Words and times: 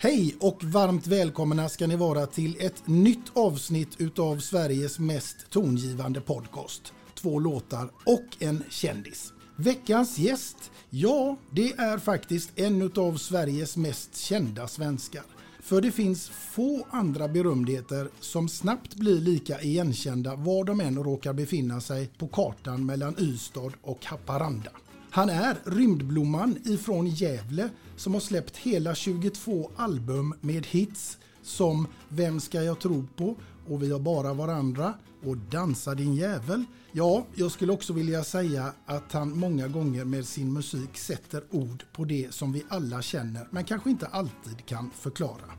Hej 0.00 0.36
och 0.40 0.64
varmt 0.64 1.06
välkomna 1.06 1.68
ska 1.68 1.86
ni 1.86 1.96
vara 1.96 2.26
till 2.26 2.56
ett 2.60 2.86
nytt 2.86 3.36
avsnitt 3.36 3.88
utav 3.98 4.38
Sveriges 4.38 4.98
mest 4.98 5.50
tongivande 5.50 6.20
podcast. 6.20 6.92
Två 7.14 7.38
låtar 7.38 7.90
och 8.06 8.24
en 8.38 8.64
kändis. 8.70 9.32
Veckans 9.56 10.18
gäst, 10.18 10.70
ja, 10.90 11.36
det 11.50 11.72
är 11.72 11.98
faktiskt 11.98 12.58
en 12.58 12.82
utav 12.82 13.16
Sveriges 13.16 13.76
mest 13.76 14.16
kända 14.16 14.68
svenskar. 14.68 15.24
För 15.62 15.80
det 15.80 15.92
finns 15.92 16.28
få 16.28 16.86
andra 16.90 17.28
berömdheter 17.28 18.08
som 18.20 18.48
snabbt 18.48 18.94
blir 18.94 19.20
lika 19.20 19.60
igenkända 19.60 20.36
var 20.36 20.64
de 20.64 20.80
än 20.80 21.04
råkar 21.04 21.32
befinna 21.32 21.80
sig 21.80 22.10
på 22.18 22.28
kartan 22.28 22.86
mellan 22.86 23.14
Ystad 23.18 23.72
och 23.82 24.04
Haparanda. 24.04 24.70
Han 25.10 25.30
är 25.30 25.56
rymdblomman 25.64 26.58
ifrån 26.64 27.06
Gävle 27.06 27.70
som 27.98 28.14
har 28.14 28.20
släppt 28.20 28.56
hela 28.56 28.94
22 28.94 29.70
album 29.76 30.34
med 30.40 30.66
hits 30.66 31.18
som 31.42 31.86
Vem 32.08 32.40
ska 32.40 32.62
jag 32.62 32.80
tro 32.80 33.06
på 33.16 33.36
och 33.68 33.82
Vi 33.82 33.92
har 33.92 34.00
bara 34.00 34.34
varandra 34.34 34.94
och 35.24 35.36
Dansa 35.36 35.94
din 35.94 36.14
jävel. 36.14 36.64
Ja, 36.92 37.26
jag 37.34 37.50
skulle 37.50 37.72
också 37.72 37.92
vilja 37.92 38.24
säga 38.24 38.72
att 38.86 39.12
han 39.12 39.38
många 39.38 39.68
gånger 39.68 40.04
med 40.04 40.26
sin 40.26 40.52
musik 40.52 40.96
sätter 40.98 41.42
ord 41.50 41.84
på 41.92 42.04
det 42.04 42.34
som 42.34 42.52
vi 42.52 42.64
alla 42.68 43.02
känner 43.02 43.48
men 43.50 43.64
kanske 43.64 43.90
inte 43.90 44.06
alltid 44.06 44.66
kan 44.66 44.90
förklara. 44.90 45.52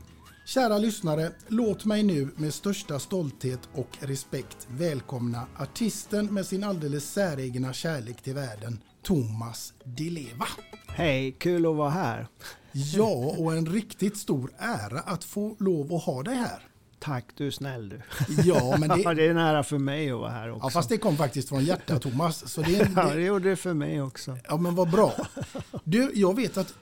Kära 0.46 0.78
lyssnare, 0.78 1.32
låt 1.48 1.84
mig 1.84 2.02
nu 2.02 2.28
med 2.36 2.54
största 2.54 2.98
stolthet 2.98 3.60
och 3.74 3.98
respekt 4.00 4.68
välkomna 4.70 5.46
artisten 5.58 6.34
med 6.34 6.46
sin 6.46 6.64
alldeles 6.64 7.12
säregna 7.12 7.72
kärlek 7.72 8.22
till 8.22 8.34
världen, 8.34 8.78
Thomas 9.02 9.72
Di 9.84 10.10
Leva. 10.10 10.46
Hej, 10.88 11.32
kul 11.38 11.66
att 11.66 11.76
vara 11.76 11.90
här. 11.90 12.26
Ja, 12.72 13.34
och 13.38 13.56
en 13.56 13.66
riktigt 13.66 14.16
stor 14.16 14.52
ära 14.58 15.00
att 15.00 15.24
få 15.24 15.56
lov 15.58 15.94
att 15.94 16.02
ha 16.04 16.22
dig 16.22 16.36
här. 16.36 16.66
Tack, 16.98 17.24
du 17.36 17.46
är 17.46 17.50
snäll 17.50 17.88
du. 17.88 18.00
Ja, 18.44 18.76
men 18.80 18.88
det, 18.98 19.14
det 19.14 19.26
är 19.26 19.30
en 19.30 19.36
ära 19.36 19.62
för 19.62 19.78
mig 19.78 20.10
att 20.10 20.18
vara 20.18 20.30
här 20.30 20.50
också. 20.50 20.66
ja, 20.66 20.70
fast 20.70 20.88
det 20.88 20.96
kom 20.98 21.16
faktiskt 21.16 21.48
från 21.48 21.64
hjärtat 21.64 22.02
Thomas. 22.12 22.52
Så 22.52 22.62
det, 22.62 22.70
Ja, 22.96 23.04
det 23.04 23.14
det, 23.14 23.22
gjorde 23.22 23.50
det 23.50 23.56
för 23.56 23.74
mig 23.74 24.02
också. 24.02 24.38
ja, 24.48 24.56
men 24.56 24.74
vad 24.74 24.90
bra. 24.90 25.14
Du, 25.84 26.10
jag 26.14 26.36
vet 26.36 26.56
att 26.56 26.74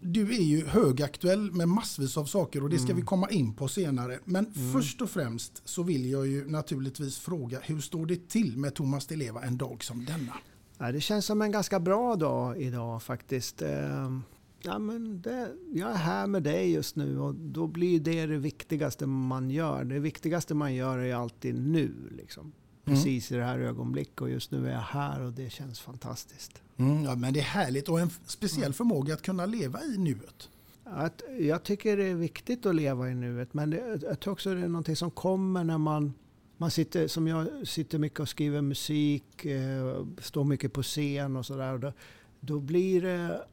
du 0.00 0.34
är 0.34 0.42
ju 0.42 0.66
högaktuell 0.66 1.52
med 1.52 1.68
massvis 1.68 2.16
av 2.16 2.24
saker 2.24 2.62
och 2.62 2.70
det 2.70 2.78
ska 2.78 2.94
vi 2.94 3.02
komma 3.02 3.30
in 3.30 3.54
på 3.54 3.68
senare. 3.68 4.18
Men 4.24 4.52
först 4.72 5.02
och 5.02 5.10
främst 5.10 5.62
så 5.64 5.82
vill 5.82 6.10
jag 6.10 6.26
ju 6.26 6.50
naturligtvis 6.50 7.18
fråga 7.18 7.58
hur 7.62 7.80
står 7.80 8.06
det 8.06 8.28
till 8.28 8.56
med 8.56 8.74
Thomas 8.74 9.06
Di 9.06 9.16
Leva 9.16 9.42
en 9.42 9.56
dag 9.58 9.84
som 9.84 10.04
denna? 10.04 10.32
Ja, 10.78 10.92
det 10.92 11.00
känns 11.00 11.26
som 11.26 11.42
en 11.42 11.52
ganska 11.52 11.80
bra 11.80 12.16
dag 12.16 12.60
idag 12.60 13.02
faktiskt. 13.02 13.62
Eh, 13.62 14.18
Ja, 14.66 14.78
men 14.78 15.22
det, 15.22 15.52
jag 15.72 15.90
är 15.90 15.94
här 15.94 16.26
med 16.26 16.42
dig 16.42 16.72
just 16.72 16.96
nu 16.96 17.20
och 17.20 17.34
då 17.34 17.66
blir 17.66 18.00
det 18.00 18.26
det 18.26 18.36
viktigaste 18.36 19.06
man 19.06 19.50
gör. 19.50 19.84
Det 19.84 19.98
viktigaste 19.98 20.54
man 20.54 20.74
gör 20.74 20.98
är 20.98 21.14
alltid 21.14 21.54
nu. 21.54 21.92
Liksom. 22.16 22.52
Precis 22.84 23.32
i 23.32 23.36
det 23.36 23.44
här 23.44 23.58
ögonblicket 23.58 24.20
och 24.20 24.30
just 24.30 24.50
nu 24.50 24.68
är 24.68 24.72
jag 24.72 24.80
här 24.80 25.20
och 25.20 25.32
det 25.32 25.50
känns 25.50 25.80
fantastiskt. 25.80 26.62
Mm, 26.76 27.04
ja, 27.04 27.14
men 27.14 27.32
det 27.32 27.40
är 27.40 27.44
härligt 27.44 27.88
och 27.88 28.00
en 28.00 28.10
speciell 28.26 28.72
förmåga 28.72 29.14
att 29.14 29.22
kunna 29.22 29.46
leva 29.46 29.82
i 29.82 29.98
nuet. 29.98 30.48
Att, 30.84 31.22
jag 31.40 31.62
tycker 31.62 31.96
det 31.96 32.04
är 32.04 32.14
viktigt 32.14 32.66
att 32.66 32.74
leva 32.74 33.10
i 33.10 33.14
nuet 33.14 33.54
men 33.54 33.70
det, 33.70 33.98
jag 34.02 34.20
tror 34.20 34.32
också 34.32 34.54
det 34.54 34.60
är 34.60 34.68
någonting 34.68 34.96
som 34.96 35.10
kommer 35.10 35.64
när 35.64 35.78
man, 35.78 36.14
man 36.56 36.70
sitter, 36.70 37.08
som 37.08 37.26
jag 37.26 37.68
sitter 37.68 37.98
mycket 37.98 38.20
och 38.20 38.28
skriver 38.28 38.62
musik, 38.62 39.44
eh, 39.44 40.06
står 40.18 40.44
mycket 40.44 40.72
på 40.72 40.82
scen 40.82 41.36
och 41.36 41.46
sådär. 41.46 41.78
Då, 41.78 41.92
då 42.40 42.60
blir 42.60 43.02
det, 43.02 43.44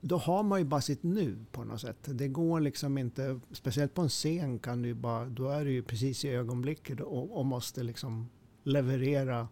då 0.00 0.16
har 0.16 0.42
man 0.42 0.58
ju 0.58 0.64
bara 0.64 0.80
sitt 0.80 1.02
nu 1.02 1.44
på 1.52 1.64
något 1.64 1.80
sätt. 1.80 1.98
Det 2.02 2.28
går 2.28 2.60
liksom 2.60 2.98
inte, 2.98 3.40
speciellt 3.52 3.94
på 3.94 4.02
en 4.02 4.08
scen 4.08 4.58
kan 4.58 4.82
du 4.82 4.88
ju 4.88 4.94
bara, 4.94 5.24
då 5.24 5.48
är 5.48 5.64
du 5.64 5.72
ju 5.72 5.82
precis 5.82 6.24
i 6.24 6.28
ögonblicket 6.28 7.00
och, 7.00 7.38
och 7.38 7.46
måste 7.46 7.82
liksom 7.82 8.28
leverera. 8.62 9.48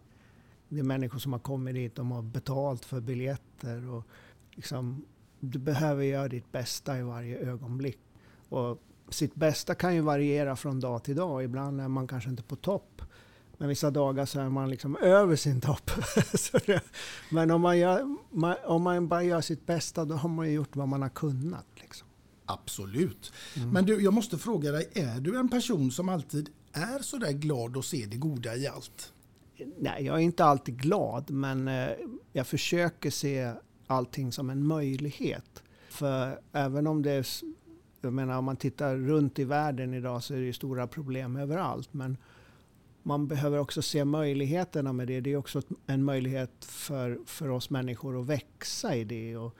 Det 0.69 0.79
är 0.79 0.83
människor 0.83 1.19
som 1.19 1.33
har 1.33 1.39
kommit 1.39 1.75
dit, 1.75 1.95
de 1.95 2.11
har 2.11 2.21
betalt 2.21 2.85
för 2.85 3.01
biljetter 3.01 3.89
och 3.89 4.03
liksom, 4.51 5.05
du 5.39 5.59
behöver 5.59 6.03
göra 6.03 6.27
ditt 6.27 6.51
bästa 6.51 6.99
i 6.99 7.01
varje 7.01 7.37
ögonblick. 7.37 7.99
Och 8.49 8.81
sitt 9.09 9.35
bästa 9.35 9.75
kan 9.75 9.95
ju 9.95 10.01
variera 10.01 10.55
från 10.55 10.79
dag 10.79 11.03
till 11.03 11.15
dag. 11.15 11.43
Ibland 11.43 11.81
är 11.81 11.87
man 11.87 12.07
kanske 12.07 12.29
inte 12.29 12.43
på 12.43 12.55
topp. 12.55 13.01
Men 13.57 13.69
vissa 13.69 13.91
dagar 13.91 14.25
så 14.25 14.39
är 14.39 14.49
man 14.49 14.69
liksom 14.69 14.95
över 14.97 15.35
sin 15.35 15.61
topp. 15.61 15.91
Men 17.29 17.51
om 17.51 17.61
man, 17.61 17.77
gör, 17.77 18.17
om 18.65 18.81
man 18.81 19.07
bara 19.07 19.23
gör 19.23 19.41
sitt 19.41 19.65
bästa 19.65 20.05
då 20.05 20.15
har 20.15 20.29
man 20.29 20.47
ju 20.47 20.53
gjort 20.53 20.75
vad 20.75 20.87
man 20.87 21.01
har 21.01 21.09
kunnat. 21.09 21.65
Liksom. 21.75 22.07
Absolut. 22.45 23.33
Men 23.73 23.85
du, 23.85 24.03
jag 24.03 24.13
måste 24.13 24.37
fråga 24.37 24.71
dig, 24.71 24.89
är 24.93 25.19
du 25.19 25.39
en 25.39 25.49
person 25.49 25.91
som 25.91 26.09
alltid 26.09 26.49
är 26.73 26.99
så 26.99 27.17
där 27.17 27.31
glad 27.31 27.77
och 27.77 27.85
ser 27.85 28.07
det 28.07 28.17
goda 28.17 28.55
i 28.55 28.67
allt? 28.67 29.13
Nej, 29.77 30.05
jag 30.05 30.15
är 30.15 30.19
inte 30.19 30.45
alltid 30.45 30.81
glad 30.81 31.29
men 31.29 31.67
eh, 31.67 31.89
jag 32.33 32.47
försöker 32.47 33.09
se 33.09 33.53
allting 33.87 34.31
som 34.31 34.49
en 34.49 34.67
möjlighet. 34.67 35.63
För 35.89 36.39
även 36.51 36.87
om 36.87 37.01
det 37.01 37.27
jag 38.01 38.13
menar 38.13 38.37
om 38.37 38.45
man 38.45 38.57
tittar 38.57 38.95
runt 38.95 39.39
i 39.39 39.43
världen 39.43 39.93
idag 39.93 40.23
så 40.23 40.33
är 40.33 40.37
det 40.37 40.45
ju 40.45 40.53
stora 40.53 40.87
problem 40.87 41.35
överallt. 41.35 41.93
Men 41.93 42.17
man 43.03 43.27
behöver 43.27 43.59
också 43.59 43.81
se 43.81 44.05
möjligheterna 44.05 44.93
med 44.93 45.07
det. 45.07 45.21
Det 45.21 45.33
är 45.33 45.37
också 45.37 45.61
en 45.85 46.03
möjlighet 46.03 46.65
för, 46.65 47.19
för 47.25 47.49
oss 47.49 47.69
människor 47.69 48.19
att 48.19 48.25
växa 48.25 48.95
i 48.95 49.03
det. 49.03 49.37
Och 49.37 49.55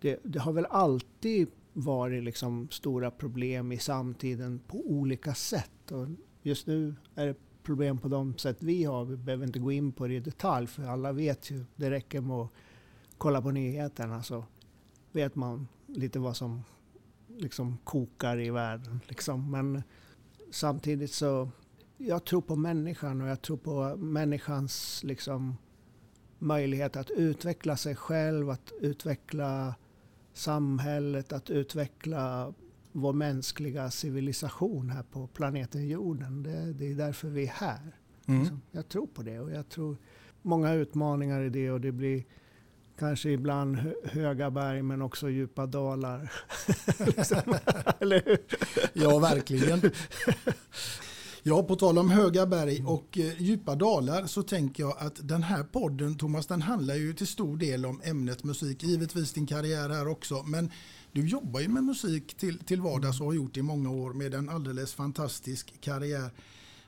det, 0.00 0.20
det 0.22 0.38
har 0.38 0.52
väl 0.52 0.66
alltid 0.66 1.48
varit 1.72 2.24
liksom 2.24 2.68
stora 2.70 3.10
problem 3.10 3.72
i 3.72 3.78
samtiden 3.78 4.60
på 4.66 4.78
olika 4.78 5.34
sätt. 5.34 5.92
Och 5.92 6.06
just 6.42 6.66
nu 6.66 6.94
är 7.14 7.26
det 7.26 7.34
problem 7.62 7.98
på 7.98 8.08
de 8.08 8.38
sätt 8.38 8.62
vi 8.62 8.84
har. 8.84 9.04
Vi 9.04 9.16
behöver 9.16 9.46
inte 9.46 9.58
gå 9.58 9.72
in 9.72 9.92
på 9.92 10.06
det 10.06 10.14
i 10.14 10.20
detalj 10.20 10.66
för 10.66 10.82
alla 10.82 11.12
vet 11.12 11.50
ju. 11.50 11.64
Det 11.76 11.90
räcker 11.90 12.20
med 12.20 12.36
att 12.36 12.50
kolla 13.18 13.42
på 13.42 13.50
nyheterna 13.50 14.22
så 14.22 14.44
vet 15.12 15.34
man 15.34 15.68
lite 15.86 16.18
vad 16.18 16.36
som 16.36 16.62
liksom 17.40 17.78
kokar 17.84 18.40
i 18.40 18.50
världen. 18.50 19.00
Liksom. 19.08 19.50
Men 19.50 19.82
samtidigt 20.50 21.12
så, 21.12 21.50
jag 21.96 22.24
tror 22.24 22.40
på 22.40 22.56
människan 22.56 23.20
och 23.20 23.28
jag 23.28 23.42
tror 23.42 23.56
på 23.56 23.96
människans 23.96 25.00
liksom, 25.04 25.56
möjlighet 26.38 26.96
att 26.96 27.10
utveckla 27.10 27.76
sig 27.76 27.96
själv, 27.96 28.50
att 28.50 28.72
utveckla 28.80 29.74
samhället, 30.32 31.32
att 31.32 31.50
utveckla 31.50 32.54
vår 32.92 33.12
mänskliga 33.12 33.90
civilisation 33.90 34.90
här 34.90 35.02
på 35.02 35.26
planeten 35.26 35.88
jorden. 35.88 36.42
Det, 36.42 36.72
det 36.72 36.90
är 36.90 36.94
därför 36.94 37.28
vi 37.28 37.42
är 37.42 37.52
här. 37.52 37.96
Mm. 38.26 38.40
Liksom. 38.40 38.60
Jag 38.70 38.88
tror 38.88 39.06
på 39.06 39.22
det 39.22 39.40
och 39.40 39.50
jag 39.50 39.68
tror 39.68 39.96
många 40.42 40.72
utmaningar 40.72 41.40
i 41.42 41.48
det 41.48 41.70
och 41.70 41.80
det 41.80 41.92
blir 41.92 42.24
kanske 43.00 43.30
ibland 43.30 43.78
höga 44.04 44.50
berg 44.50 44.82
men 44.82 45.02
också 45.02 45.30
djupa 45.30 45.66
dalar. 45.66 46.32
liksom. 47.06 47.54
Eller 48.00 48.22
hur? 48.24 48.38
Ja, 48.92 49.18
verkligen. 49.18 49.90
Ja, 51.42 51.62
på 51.62 51.76
tal 51.76 51.98
om 51.98 52.10
höga 52.10 52.46
berg 52.46 52.84
och 52.84 53.18
eh, 53.18 53.42
djupa 53.42 53.74
dalar 53.74 54.26
så 54.26 54.42
tänker 54.42 54.82
jag 54.82 54.96
att 54.98 55.28
den 55.28 55.42
här 55.42 55.62
podden, 55.62 56.18
Thomas, 56.18 56.46
den 56.46 56.62
handlar 56.62 56.94
ju 56.94 57.14
till 57.14 57.26
stor 57.26 57.56
del 57.56 57.86
om 57.86 58.00
ämnet 58.04 58.44
musik. 58.44 58.82
Givetvis 58.82 59.32
din 59.32 59.46
karriär 59.46 59.88
här 59.88 60.08
också, 60.08 60.42
men 60.42 60.70
du 61.12 61.28
jobbar 61.28 61.60
ju 61.60 61.68
med 61.68 61.84
musik 61.84 62.34
till, 62.34 62.58
till 62.58 62.80
vardags 62.80 63.20
och 63.20 63.26
har 63.26 63.32
gjort 63.32 63.54
det 63.54 63.60
i 63.60 63.62
många 63.62 63.90
år 63.90 64.12
med 64.12 64.34
en 64.34 64.48
alldeles 64.48 64.94
fantastisk 64.94 65.80
karriär. 65.80 66.30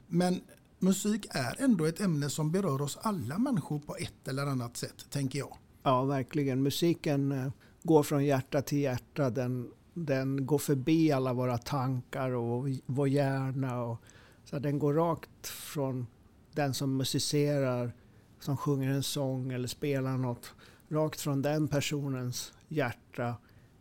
Men 0.06 0.40
musik 0.78 1.26
är 1.30 1.62
ändå 1.62 1.84
ett 1.84 2.00
ämne 2.00 2.30
som 2.30 2.52
berör 2.52 2.82
oss 2.82 2.98
alla 3.02 3.38
människor 3.38 3.78
på 3.78 3.96
ett 3.96 4.28
eller 4.28 4.46
annat 4.46 4.76
sätt, 4.76 5.06
tänker 5.10 5.38
jag. 5.38 5.56
Ja, 5.82 6.05
verkligen. 6.05 6.62
Musiken 6.62 7.32
eh, 7.32 7.52
går 7.82 8.02
från 8.02 8.25
hjärta 8.25 8.62
till 8.62 8.79
hjärta. 8.79 9.31
Den, 9.31 9.70
den 9.94 10.46
går 10.46 10.58
förbi 10.58 11.12
alla 11.12 11.32
våra 11.32 11.58
tankar 11.58 12.31
och 12.31 12.69
vår 12.87 13.08
hjärna. 13.08 13.82
Och, 13.82 14.02
så 14.44 14.58
den 14.58 14.79
går 14.79 14.94
rakt 14.94 15.46
från 15.46 16.06
den 16.52 16.75
som 16.75 16.96
musicerar, 16.96 17.93
som 18.40 18.56
sjunger 18.56 18.90
en 18.90 19.02
sång 19.02 19.52
eller 19.52 19.69
spelar 19.69 20.19
något, 20.19 20.55
rakt 20.88 21.20
från 21.20 21.43
den 21.43 21.69
personens 21.69 22.52
hjärta 22.69 23.34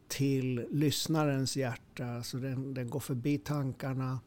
till 0.08 0.68
lyssnarens 0.72 1.58
hjärta. 1.58 2.24
Så 2.24 2.38
den, 2.38 2.74
den 2.74 2.90
går 2.90 3.00
förbi 3.00 3.38
tankarna 3.38 4.20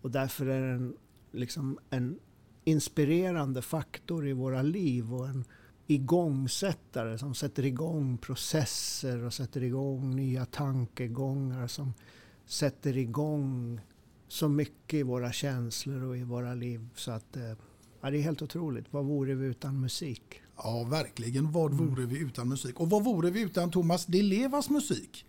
och 0.00 0.10
därför 0.10 0.46
är 0.46 0.72
den 0.72 0.96
liksom 1.32 1.78
en 1.90 2.18
inspirerande 2.64 3.62
faktor 3.62 4.28
i 4.28 4.32
våra 4.32 4.62
liv 4.62 5.14
och 5.14 5.28
en 5.28 5.44
igångsättare 5.86 7.18
som 7.18 7.34
sätter 7.34 7.64
igång 7.64 8.18
processer 8.18 9.24
och 9.24 9.34
sätter 9.34 9.62
igång 9.62 10.16
nya 10.16 10.46
tankegångar 10.46 11.66
som 11.66 11.94
sätter 12.46 12.96
igång 12.96 13.80
så 14.28 14.48
mycket 14.48 14.94
i 14.94 15.02
våra 15.02 15.32
känslor 15.32 16.04
och 16.04 16.16
i 16.16 16.22
våra 16.22 16.54
liv. 16.54 16.88
Så 16.94 17.10
att, 17.10 17.36
eh, 17.36 17.52
ja, 18.00 18.10
det 18.10 18.18
är 18.18 18.22
helt 18.22 18.42
otroligt. 18.42 18.86
Vad 18.90 19.04
vore 19.04 19.34
vi 19.34 19.46
utan 19.46 19.80
musik? 19.80 20.40
Ja, 20.56 20.84
verkligen. 20.84 21.52
Vad 21.52 21.72
mm. 21.72 21.86
vore 21.86 22.06
vi 22.06 22.18
utan 22.18 22.48
musik? 22.48 22.80
Och 22.80 22.90
vad 22.90 23.04
vore 23.04 23.30
vi 23.30 23.40
utan 23.40 23.70
Thomas 23.70 24.06
Di 24.06 24.22
Levas 24.22 24.70
musik? 24.70 25.26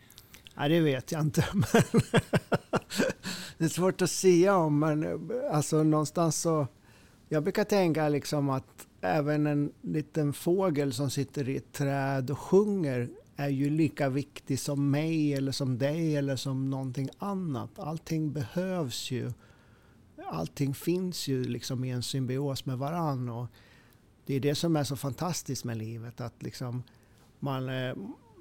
Ja, 0.55 0.67
det 0.67 0.79
vet 0.79 1.11
jag 1.11 1.21
inte. 1.21 1.47
Det 3.57 3.65
är 3.65 3.69
svårt 3.69 4.01
att 4.01 4.11
säga 4.11 4.55
om, 4.55 4.79
men 4.79 5.29
alltså 5.51 5.83
någonstans 5.83 6.41
så... 6.41 6.67
Jag 7.29 7.43
brukar 7.43 7.63
tänka 7.63 8.09
liksom 8.09 8.49
att 8.49 8.87
även 9.03 9.47
en 9.47 9.71
liten 9.81 10.33
fågel 10.33 10.93
som 10.93 11.09
sitter 11.09 11.49
i 11.49 11.57
ett 11.57 11.71
träd 11.71 12.31
och 12.31 12.39
sjunger 12.39 13.09
är 13.35 13.49
ju 13.49 13.69
lika 13.69 14.09
viktig 14.09 14.59
som 14.59 14.91
mig 14.91 15.33
eller 15.33 15.51
som 15.51 15.77
dig 15.77 16.15
eller 16.15 16.35
som 16.35 16.69
någonting 16.69 17.09
annat. 17.17 17.79
Allting 17.79 18.33
behövs 18.33 19.11
ju. 19.11 19.31
Allting 20.25 20.73
finns 20.73 21.27
ju 21.27 21.43
liksom 21.43 21.83
i 21.83 21.89
en 21.89 22.03
symbios 22.03 22.65
med 22.65 22.77
varann. 22.77 23.29
Och 23.29 23.47
det 24.25 24.35
är 24.35 24.39
det 24.39 24.55
som 24.55 24.75
är 24.75 24.83
så 24.83 24.95
fantastiskt 24.95 25.63
med 25.63 25.77
livet. 25.77 26.21
Att 26.21 26.43
liksom 26.43 26.83
man 27.39 27.69
eh, 27.69 27.95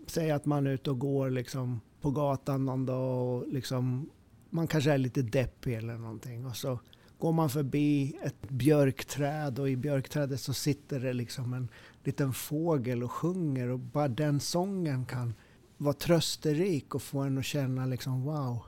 säger 0.06 0.34
att 0.34 0.46
man 0.46 0.66
är 0.66 0.70
ute 0.70 0.90
och 0.90 0.98
går 0.98 1.30
liksom 1.30 1.80
på 2.00 2.10
gatan 2.10 2.64
någon 2.64 2.86
dag 2.86 3.28
och 3.28 3.48
liksom, 3.48 4.10
man 4.50 4.66
kanske 4.66 4.92
är 4.92 4.98
lite 4.98 5.22
deppig 5.22 5.74
eller 5.74 5.98
någonting. 5.98 6.46
Och 6.46 6.56
så 6.56 6.78
går 7.22 7.32
man 7.32 7.50
förbi 7.50 8.16
ett 8.22 8.48
björkträd 8.48 9.58
och 9.58 9.70
i 9.70 9.76
björkträdet 9.76 10.40
så 10.40 10.52
sitter 10.52 11.00
det 11.00 11.12
liksom 11.12 11.54
en 11.54 11.68
liten 12.04 12.32
fågel 12.32 13.02
och 13.02 13.12
sjunger 13.12 13.68
och 13.68 13.78
bara 13.78 14.08
den 14.08 14.40
sången 14.40 15.06
kan 15.06 15.34
vara 15.76 15.94
trösterik 15.94 16.94
och 16.94 17.02
få 17.02 17.18
en 17.18 17.38
att 17.38 17.44
känna 17.44 17.86
liksom 17.86 18.22
wow, 18.22 18.62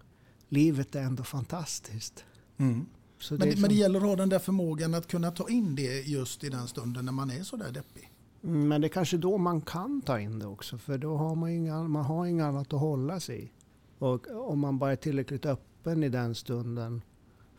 livet 0.48 0.94
är 0.94 1.02
ändå 1.02 1.22
fantastiskt. 1.22 2.24
Mm. 2.56 2.86
men, 3.30 3.38
det, 3.38 3.52
som... 3.52 3.60
men 3.60 3.70
det 3.70 3.74
gäller 3.74 3.98
att 3.98 4.06
ha 4.06 4.16
den 4.16 4.28
där 4.28 4.38
förmågan 4.38 4.94
att 4.94 5.06
kunna 5.06 5.30
ta 5.30 5.48
in 5.48 5.74
det 5.74 6.00
just 6.00 6.44
i 6.44 6.48
den 6.48 6.68
stunden 6.68 7.04
när 7.04 7.12
man 7.12 7.30
är 7.30 7.42
så 7.42 7.56
där 7.56 7.72
deppig. 7.72 8.10
Mm, 8.44 8.68
men 8.68 8.80
det 8.80 8.86
är 8.86 8.88
kanske 8.88 9.16
då 9.16 9.38
man 9.38 9.60
kan 9.60 10.00
ta 10.00 10.20
in 10.20 10.38
det 10.38 10.46
också 10.46 10.78
för 10.78 10.98
då 10.98 11.16
har 11.16 11.34
man, 11.34 11.50
inga, 11.50 11.82
man 11.82 12.04
har 12.04 12.26
inget 12.26 12.44
annat 12.44 12.72
att 12.72 12.80
hålla 12.80 13.20
sig 13.20 13.44
i. 13.44 13.50
Och 13.98 14.50
om 14.50 14.58
man 14.58 14.78
bara 14.78 14.92
är 14.92 14.96
tillräckligt 14.96 15.46
öppen 15.46 16.02
i 16.02 16.08
den 16.08 16.34
stunden 16.34 17.02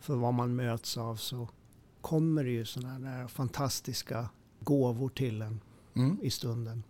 för 0.00 0.14
vad 0.14 0.34
man 0.34 0.56
möts 0.56 0.96
av 0.96 1.16
så 1.16 1.48
kommer 2.00 2.44
det 2.44 2.50
ju 2.50 2.64
sådana 2.64 3.08
här 3.08 3.28
fantastiska 3.28 4.28
gåvor 4.60 5.08
till 5.08 5.42
en 5.42 5.60
mm. 5.94 6.18
i 6.22 6.30
stunden. 6.30 6.82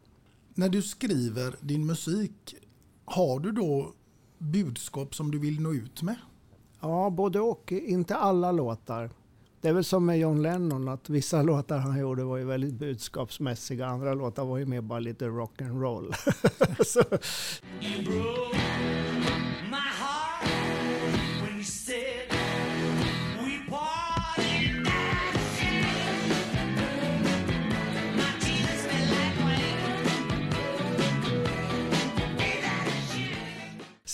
När 0.54 0.68
du 0.68 0.82
skriver 0.82 1.56
din 1.60 1.86
musik, 1.86 2.54
har 3.04 3.40
du 3.40 3.52
då 3.52 3.92
budskap 4.38 5.14
som 5.14 5.30
du 5.30 5.38
vill 5.38 5.60
nå 5.60 5.74
ut 5.74 6.02
med? 6.02 6.16
Ja, 6.80 7.10
både 7.10 7.40
och. 7.40 7.72
Inte 7.72 8.16
alla 8.16 8.52
låtar. 8.52 9.10
Det 9.60 9.68
är 9.68 9.72
väl 9.72 9.84
som 9.84 10.06
med 10.06 10.18
John 10.18 10.42
Lennon, 10.42 10.88
att 10.88 11.10
vissa 11.10 11.42
låtar 11.52 11.78
han 11.78 11.98
gjorde 11.98 12.24
var 12.24 12.36
ju 12.36 12.44
väldigt 12.44 12.74
budskapsmässiga. 12.74 13.86
Andra 13.86 14.14
låtar 14.14 14.44
var 14.44 14.58
ju 14.58 14.66
mer 14.66 14.80
bara 14.80 15.00
lite 15.00 15.24
rock'n'roll. 15.24 16.14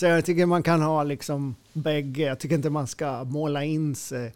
Så 0.03 0.07
jag 0.07 0.25
tycker 0.25 0.45
man 0.45 0.63
kan 0.63 0.81
ha 0.81 1.03
liksom 1.03 1.55
bägge. 1.73 2.23
Jag 2.23 2.39
tycker 2.39 2.55
inte 2.55 2.69
man 2.69 2.87
ska 2.87 3.23
måla 3.23 3.63
in 3.63 3.95
sig 3.95 4.33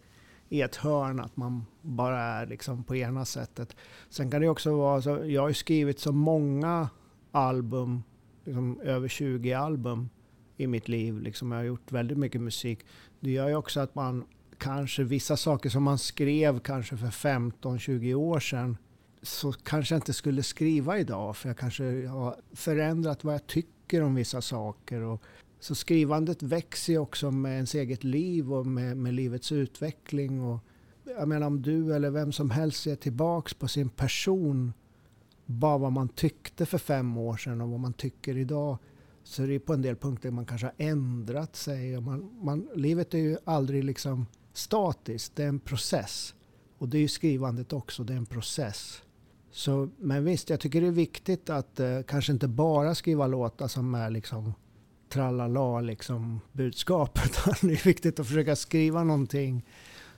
i 0.48 0.62
ett 0.62 0.76
hörn, 0.76 1.20
att 1.20 1.36
man 1.36 1.64
bara 1.82 2.18
är 2.18 2.46
liksom 2.46 2.84
på 2.84 2.96
ena 2.96 3.24
sättet. 3.24 3.76
Sen 4.08 4.30
kan 4.30 4.40
det 4.40 4.48
också 4.48 4.76
vara 4.76 5.02
så, 5.02 5.10
jag 5.24 5.42
har 5.42 5.48
ju 5.48 5.54
skrivit 5.54 6.00
så 6.00 6.12
många 6.12 6.88
album, 7.32 8.02
liksom 8.44 8.80
över 8.80 9.08
20 9.08 9.52
album 9.52 10.08
i 10.56 10.66
mitt 10.66 10.88
liv. 10.88 11.20
Liksom 11.20 11.52
jag 11.52 11.58
har 11.58 11.64
gjort 11.64 11.92
väldigt 11.92 12.18
mycket 12.18 12.40
musik. 12.40 12.78
Det 13.20 13.30
gör 13.30 13.48
ju 13.48 13.56
också 13.56 13.80
att 13.80 13.94
man 13.94 14.24
kanske, 14.58 15.02
vissa 15.02 15.36
saker 15.36 15.70
som 15.70 15.82
man 15.82 15.98
skrev 15.98 16.60
kanske 16.60 16.96
för 16.96 17.06
15-20 17.06 18.14
år 18.14 18.40
sedan, 18.40 18.76
så 19.22 19.52
kanske 19.52 19.94
jag 19.94 19.98
inte 19.98 20.12
skulle 20.12 20.42
skriva 20.42 20.98
idag. 20.98 21.36
För 21.36 21.48
jag 21.48 21.58
kanske 21.58 22.06
har 22.06 22.36
förändrat 22.52 23.24
vad 23.24 23.34
jag 23.34 23.46
tycker 23.46 24.02
om 24.02 24.14
vissa 24.14 24.40
saker. 24.40 25.00
Och 25.00 25.22
så 25.60 25.74
skrivandet 25.74 26.42
växer 26.42 26.92
ju 26.92 26.98
också 26.98 27.30
med 27.30 27.54
ens 27.54 27.74
eget 27.74 28.04
liv 28.04 28.52
och 28.52 28.66
med, 28.66 28.96
med 28.96 29.14
livets 29.14 29.52
utveckling. 29.52 30.42
Och 30.42 30.60
jag 31.04 31.28
menar 31.28 31.46
om 31.46 31.62
du 31.62 31.94
eller 31.94 32.10
vem 32.10 32.32
som 32.32 32.50
helst 32.50 32.82
ser 32.82 32.96
tillbaks 32.96 33.54
på 33.54 33.68
sin 33.68 33.88
person, 33.88 34.72
bara 35.46 35.78
vad 35.78 35.92
man 35.92 36.08
tyckte 36.08 36.66
för 36.66 36.78
fem 36.78 37.16
år 37.16 37.36
sedan 37.36 37.60
och 37.60 37.68
vad 37.68 37.80
man 37.80 37.92
tycker 37.92 38.36
idag, 38.36 38.78
så 39.24 39.42
är 39.42 39.48
det 39.48 39.58
på 39.58 39.74
en 39.74 39.82
del 39.82 39.96
punkter 39.96 40.30
man 40.30 40.46
kanske 40.46 40.66
har 40.66 40.74
ändrat 40.78 41.56
sig. 41.56 41.96
Och 41.96 42.02
man, 42.02 42.30
man, 42.42 42.68
livet 42.74 43.14
är 43.14 43.18
ju 43.18 43.36
aldrig 43.44 43.84
liksom 43.84 44.26
statiskt, 44.52 45.36
det 45.36 45.44
är 45.44 45.48
en 45.48 45.60
process. 45.60 46.34
Och 46.78 46.88
det 46.88 46.98
är 46.98 47.00
ju 47.00 47.08
skrivandet 47.08 47.72
också, 47.72 48.04
det 48.04 48.12
är 48.12 48.16
en 48.16 48.26
process. 48.26 49.02
Så, 49.50 49.88
men 49.98 50.24
visst, 50.24 50.50
jag 50.50 50.60
tycker 50.60 50.80
det 50.80 50.86
är 50.86 50.90
viktigt 50.92 51.50
att 51.50 51.80
eh, 51.80 52.02
kanske 52.02 52.32
inte 52.32 52.48
bara 52.48 52.94
skriva 52.94 53.26
låtar 53.26 53.68
som 53.68 53.94
är 53.94 54.10
liksom 54.10 54.54
tralala 55.08 55.80
liksom 55.80 56.40
budskap. 56.52 57.18
Utan 57.24 57.54
det 57.68 57.74
är 57.80 57.84
viktigt 57.84 58.20
att 58.20 58.26
försöka 58.26 58.56
skriva 58.56 59.04
någonting 59.04 59.64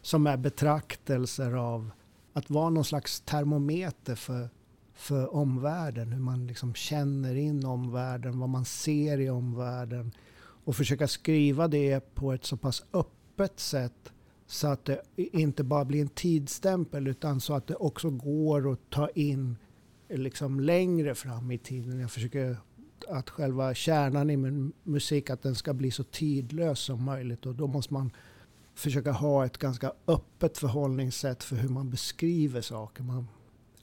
som 0.02 0.26
är 0.26 0.36
betraktelser 0.36 1.52
av 1.52 1.90
att 2.32 2.50
vara 2.50 2.70
någon 2.70 2.84
slags 2.84 3.20
termometer 3.20 4.14
för, 4.14 4.48
för 4.94 5.34
omvärlden. 5.34 6.12
Hur 6.12 6.20
man 6.20 6.46
liksom 6.46 6.74
känner 6.74 7.34
in 7.34 7.64
omvärlden, 7.64 8.38
vad 8.38 8.48
man 8.48 8.64
ser 8.64 9.20
i 9.20 9.30
omvärlden. 9.30 10.12
Och 10.64 10.76
försöka 10.76 11.08
skriva 11.08 11.68
det 11.68 12.14
på 12.14 12.32
ett 12.32 12.44
så 12.44 12.56
pass 12.56 12.84
öppet 12.92 13.60
sätt 13.60 14.12
så 14.46 14.66
att 14.66 14.84
det 14.84 15.02
inte 15.16 15.64
bara 15.64 15.84
blir 15.84 16.00
en 16.00 16.08
tidsstämpel 16.08 17.06
utan 17.06 17.40
så 17.40 17.54
att 17.54 17.66
det 17.66 17.74
också 17.74 18.10
går 18.10 18.72
att 18.72 18.90
ta 18.90 19.08
in 19.08 19.56
liksom 20.08 20.60
längre 20.60 21.14
fram 21.14 21.50
i 21.50 21.58
tiden. 21.58 22.00
Jag 22.00 22.10
försöker 22.10 22.56
att 23.04 23.30
själva 23.30 23.74
kärnan 23.74 24.30
i 24.30 24.36
min 24.36 24.72
musik 24.82 25.30
att 25.30 25.42
den 25.42 25.54
ska 25.54 25.74
bli 25.74 25.90
så 25.90 26.04
tidlös 26.04 26.80
som 26.80 27.04
möjligt 27.04 27.46
och 27.46 27.54
då 27.54 27.66
måste 27.66 27.92
man 27.92 28.10
försöka 28.74 29.12
ha 29.12 29.46
ett 29.46 29.58
ganska 29.58 29.92
öppet 30.06 30.58
förhållningssätt 30.58 31.44
för 31.44 31.56
hur 31.56 31.68
man 31.68 31.90
beskriver 31.90 32.60
saker. 32.60 33.02
Man, 33.02 33.28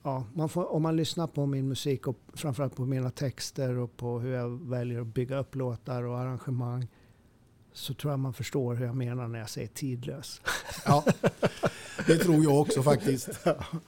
ja, 0.03 0.24
man 0.33 0.50
får, 0.50 0.71
om 0.74 0.81
man 0.81 0.95
lyssnar 0.95 1.27
på 1.27 1.45
min 1.45 1.67
musik 1.67 2.07
och 2.07 2.17
framförallt 2.33 2.75
på 2.75 2.86
mina 2.86 3.09
texter 3.09 3.77
och 3.77 3.97
på 3.97 4.19
hur 4.19 4.33
jag 4.33 4.50
väljer 4.69 5.01
att 5.01 5.07
bygga 5.07 5.38
upp 5.38 5.55
låtar 5.55 6.03
och 6.03 6.19
arrangemang 6.19 6.88
så 7.74 7.93
tror 7.93 8.13
jag 8.13 8.19
man 8.19 8.33
förstår 8.33 8.75
hur 8.75 8.86
jag 8.86 8.95
menar 8.95 9.27
när 9.27 9.39
jag 9.39 9.50
säger 9.50 9.67
tidlös. 9.67 10.41
Ja, 10.86 11.03
det 12.07 12.17
tror 12.17 12.43
jag 12.43 12.62
också 12.62 12.83
faktiskt. 12.83 13.29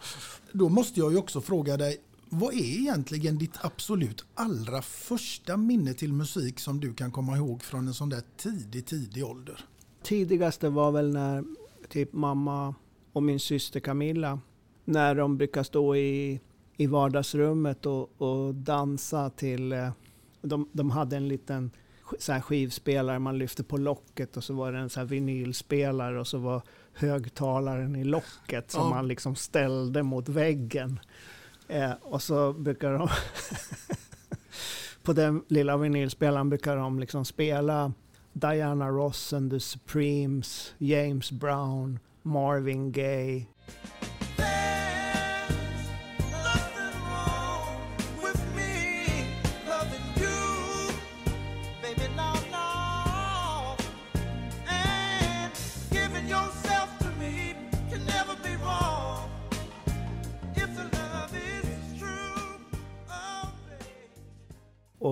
Då 0.52 0.70
måste 0.70 1.00
jag 1.00 1.12
ju 1.12 1.18
också 1.18 1.42
fråga 1.42 1.78
dig, 1.78 2.02
vad 2.30 2.54
är 2.54 2.80
egentligen 2.80 3.38
ditt 3.38 3.58
absolut 3.62 4.26
allra 4.34 4.82
första 4.82 5.58
minne 5.58 5.94
till 5.94 6.14
musik 6.14 6.60
som 6.60 6.80
du 6.80 6.94
kan 6.94 7.12
komma 7.12 7.38
ihåg 7.38 7.64
från 7.64 7.88
en 7.88 7.94
sån 7.94 8.10
där 8.10 8.22
tidig, 8.38 8.86
tidig 8.86 9.26
ålder? 9.26 9.66
Tidigaste 10.04 10.70
var 10.70 10.92
väl 10.92 11.14
när 11.14 11.44
typ 11.90 12.14
mamma 12.14 12.76
och 13.14 13.24
min 13.24 13.40
syster 13.40 13.80
Camilla, 13.80 14.40
när 14.86 15.16
de 15.16 15.38
brukar 15.38 15.64
stå 15.64 15.96
i, 15.96 16.40
i 16.78 16.88
vardagsrummet 16.88 17.86
och, 17.86 18.22
och 18.22 18.56
dansa 18.56 19.30
till... 19.30 19.72
eh, 19.72 19.90
De, 20.42 20.70
de 20.72 20.90
hade 20.92 21.18
en 21.18 21.28
liten 21.28 21.72
så 22.20 22.32
här 22.34 22.42
skivspelare 22.42 23.20
man 23.20 23.38
lyfte 23.38 23.64
på 23.64 23.78
locket 23.78 24.38
och 24.38 24.44
så 24.44 24.54
var 24.54 24.72
det 24.72 24.80
en 24.80 24.90
så 24.90 25.00
här 25.00 25.08
vinylspelare 25.08 26.20
och 26.20 26.28
så 26.28 26.38
var 26.38 26.62
högtalaren 26.94 27.96
i 27.96 28.04
locket 28.04 28.72
som 28.72 28.82
Ja. 28.82 28.90
man 28.90 29.08
liksom 29.08 29.36
ställde 29.36 30.04
mot 30.04 30.30
väggen. 30.30 31.00
Eh, 31.70 31.92
och 32.02 32.22
så 32.22 32.54
brukar 32.54 32.92
de... 32.92 33.10
på 35.04 35.14
den 35.14 35.44
lilla 35.48 35.78
vinylspelaren 35.78 36.50
brukar 36.50 36.76
de 36.76 37.00
liksom 37.00 37.26
spela 37.26 37.94
Diana 38.34 38.90
Ross 38.90 39.34
and 39.34 39.52
the 39.52 39.60
Supremes, 39.60 40.74
James 40.78 41.32
Brown, 41.32 42.00
Marvin 42.22 42.92
Gaye. 42.92 43.46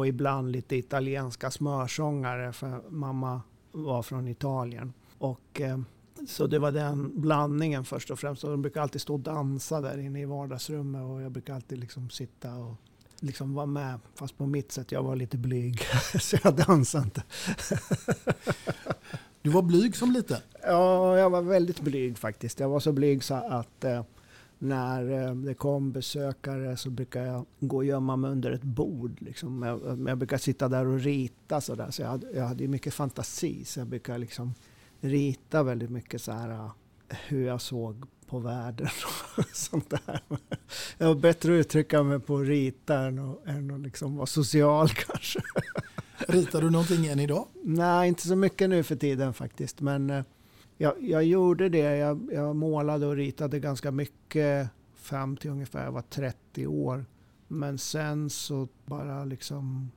Och 0.07 0.09
ibland 0.09 0.51
lite 0.51 0.75
italienska 0.75 1.51
smörsångare 1.51 2.53
för 2.53 2.81
mamma 2.89 3.41
var 3.71 4.03
från 4.03 4.27
Italien. 4.27 4.93
Och, 5.17 5.61
eh, 5.61 5.79
så 6.27 6.47
det 6.47 6.59
var 6.59 6.71
den 6.71 7.21
blandningen 7.21 7.85
först 7.85 8.11
och 8.11 8.19
främst. 8.19 8.43
Och 8.43 8.51
de 8.51 8.61
brukar 8.61 8.81
alltid 8.81 9.01
stå 9.01 9.13
och 9.13 9.19
dansa 9.19 9.81
där 9.81 9.97
inne 9.97 10.21
i 10.21 10.25
vardagsrummet 10.25 11.03
och 11.03 11.21
jag 11.21 11.31
brukar 11.31 11.55
alltid 11.55 11.77
liksom 11.77 12.09
sitta 12.09 12.55
och 12.55 12.75
liksom 13.19 13.53
vara 13.53 13.65
med. 13.65 13.99
Fast 14.15 14.37
på 14.37 14.45
mitt 14.45 14.71
sätt, 14.71 14.91
jag 14.91 15.03
var 15.03 15.15
lite 15.15 15.37
blyg 15.37 15.81
så 16.19 16.37
jag 16.43 16.55
dansade 16.55 17.03
inte. 17.03 17.23
Du 19.41 19.49
var 19.49 19.61
blyg 19.61 19.95
som 19.95 20.11
liten. 20.11 20.37
Ja, 20.63 21.17
jag 21.17 21.29
var 21.29 21.41
väldigt 21.41 21.81
blyg 21.81 22.17
faktiskt. 22.17 22.59
Jag 22.59 22.69
var 22.69 22.79
så 22.79 22.91
blyg 22.91 23.23
så 23.23 23.33
att 23.33 23.83
eh, 23.83 24.03
när 24.59 25.27
eh, 25.27 25.35
det 25.35 25.53
kom 25.53 25.91
besökare 25.91 26.77
så 26.77 26.89
brukar 26.89 27.25
jag 27.25 27.45
gå 27.59 27.75
och 27.75 27.85
gömma 27.85 28.15
mig 28.15 28.31
under 28.31 28.51
ett 28.51 28.63
bord. 28.63 29.21
Liksom. 29.21 29.63
Jag, 29.63 30.07
jag 30.07 30.17
brukar 30.17 30.37
sitta 30.37 30.67
där 30.67 30.85
och 30.85 30.99
rita 30.99 31.61
så 31.61 31.75
där. 31.75 31.91
Så 31.91 32.01
jag 32.01 32.09
hade, 32.09 32.31
jag 32.31 32.47
hade 32.47 32.67
mycket 32.67 32.93
fantasi. 32.93 33.65
Så 33.65 33.79
jag 33.79 33.87
brukar 33.87 34.17
liksom 34.17 34.53
rita 35.01 35.63
väldigt 35.63 35.89
mycket 35.89 36.21
så 36.21 36.31
här 36.31 36.49
eh, 36.49 36.71
hur 37.27 37.45
jag 37.45 37.61
såg 37.61 38.05
på 38.27 38.39
världen 38.39 38.87
och 39.37 39.45
sånt 39.53 39.89
där. 39.89 40.21
Jag 40.97 41.07
var 41.07 41.15
bättre 41.15 41.53
att 41.53 41.59
uttrycka 41.59 42.03
mig 42.03 42.19
på 42.19 42.37
att 42.37 42.47
rita 42.47 42.99
än 42.99 43.19
att, 43.19 43.47
än 43.47 43.71
att 43.71 43.81
liksom 43.81 44.15
vara 44.15 44.25
social 44.25 44.89
kanske. 45.07 45.39
Ritar 46.17 46.61
du 46.61 46.69
någonting 46.69 47.05
än 47.05 47.19
idag? 47.19 47.47
Nej, 47.63 48.07
inte 48.07 48.27
så 48.27 48.35
mycket 48.35 48.69
nu 48.69 48.83
för 48.83 48.95
tiden 48.95 49.33
faktiskt. 49.33 49.81
Men 49.81 50.09
eh, 50.09 50.23
jag, 50.77 50.93
jag 50.99 51.23
gjorde 51.23 51.69
det. 51.69 51.97
Jag, 51.97 52.29
jag 52.31 52.55
målade 52.55 53.05
och 53.05 53.15
ritade 53.15 53.59
ganska 53.59 53.91
mycket 53.91 54.69
fram 54.95 55.37
till 55.37 55.51
ungefär 55.51 55.83
jag 55.83 55.91
var 55.91 56.01
30 56.01 56.67
år. 56.67 57.05
Men 57.47 57.77
sen 57.77 58.29
så 58.29 58.67
bara 58.85 59.25
liksom 59.25 59.91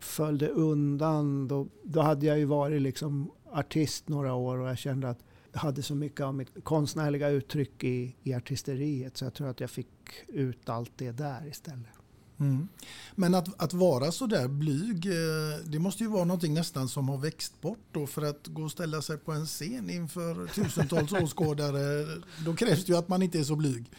föll 0.00 0.38
det 0.38 0.48
undan. 0.48 1.48
Då, 1.48 1.68
då 1.84 2.00
hade 2.00 2.26
jag 2.26 2.38
ju 2.38 2.44
varit 2.44 2.82
liksom 2.82 3.30
artist 3.52 4.08
några 4.08 4.34
år 4.34 4.58
och 4.58 4.68
jag 4.68 4.78
kände 4.78 5.08
att 5.08 5.24
jag 5.52 5.60
hade 5.60 5.82
så 5.82 5.94
mycket 5.94 6.20
av 6.20 6.34
mitt 6.34 6.64
konstnärliga 6.64 7.28
uttryck 7.28 7.84
i, 7.84 8.16
i 8.22 8.34
artisteriet. 8.34 9.16
Så 9.16 9.24
jag 9.24 9.34
tror 9.34 9.48
att 9.48 9.60
jag 9.60 9.70
fick 9.70 9.88
ut 10.28 10.68
allt 10.68 10.92
det 10.96 11.12
där 11.12 11.46
istället. 11.46 12.03
Mm. 12.40 12.68
Men 13.14 13.34
att, 13.34 13.62
att 13.62 13.72
vara 13.72 14.12
så 14.12 14.26
där 14.26 14.48
blyg, 14.48 15.06
eh, 15.06 15.58
det 15.64 15.78
måste 15.78 16.04
ju 16.04 16.10
vara 16.10 16.24
någonting 16.24 16.54
nästan 16.54 16.88
som 16.88 17.08
har 17.08 17.18
växt 17.18 17.60
bort 17.60 17.78
då 17.92 18.06
för 18.06 18.22
att 18.22 18.46
gå 18.46 18.62
och 18.62 18.70
ställa 18.70 19.02
sig 19.02 19.18
på 19.18 19.32
en 19.32 19.46
scen 19.46 19.90
inför 19.90 20.46
tusentals 20.46 21.12
åskådare. 21.22 22.06
Då 22.44 22.54
krävs 22.54 22.84
det 22.84 22.92
ju 22.92 22.98
att 22.98 23.08
man 23.08 23.22
inte 23.22 23.38
är 23.38 23.44
så 23.44 23.56
blyg. 23.56 23.90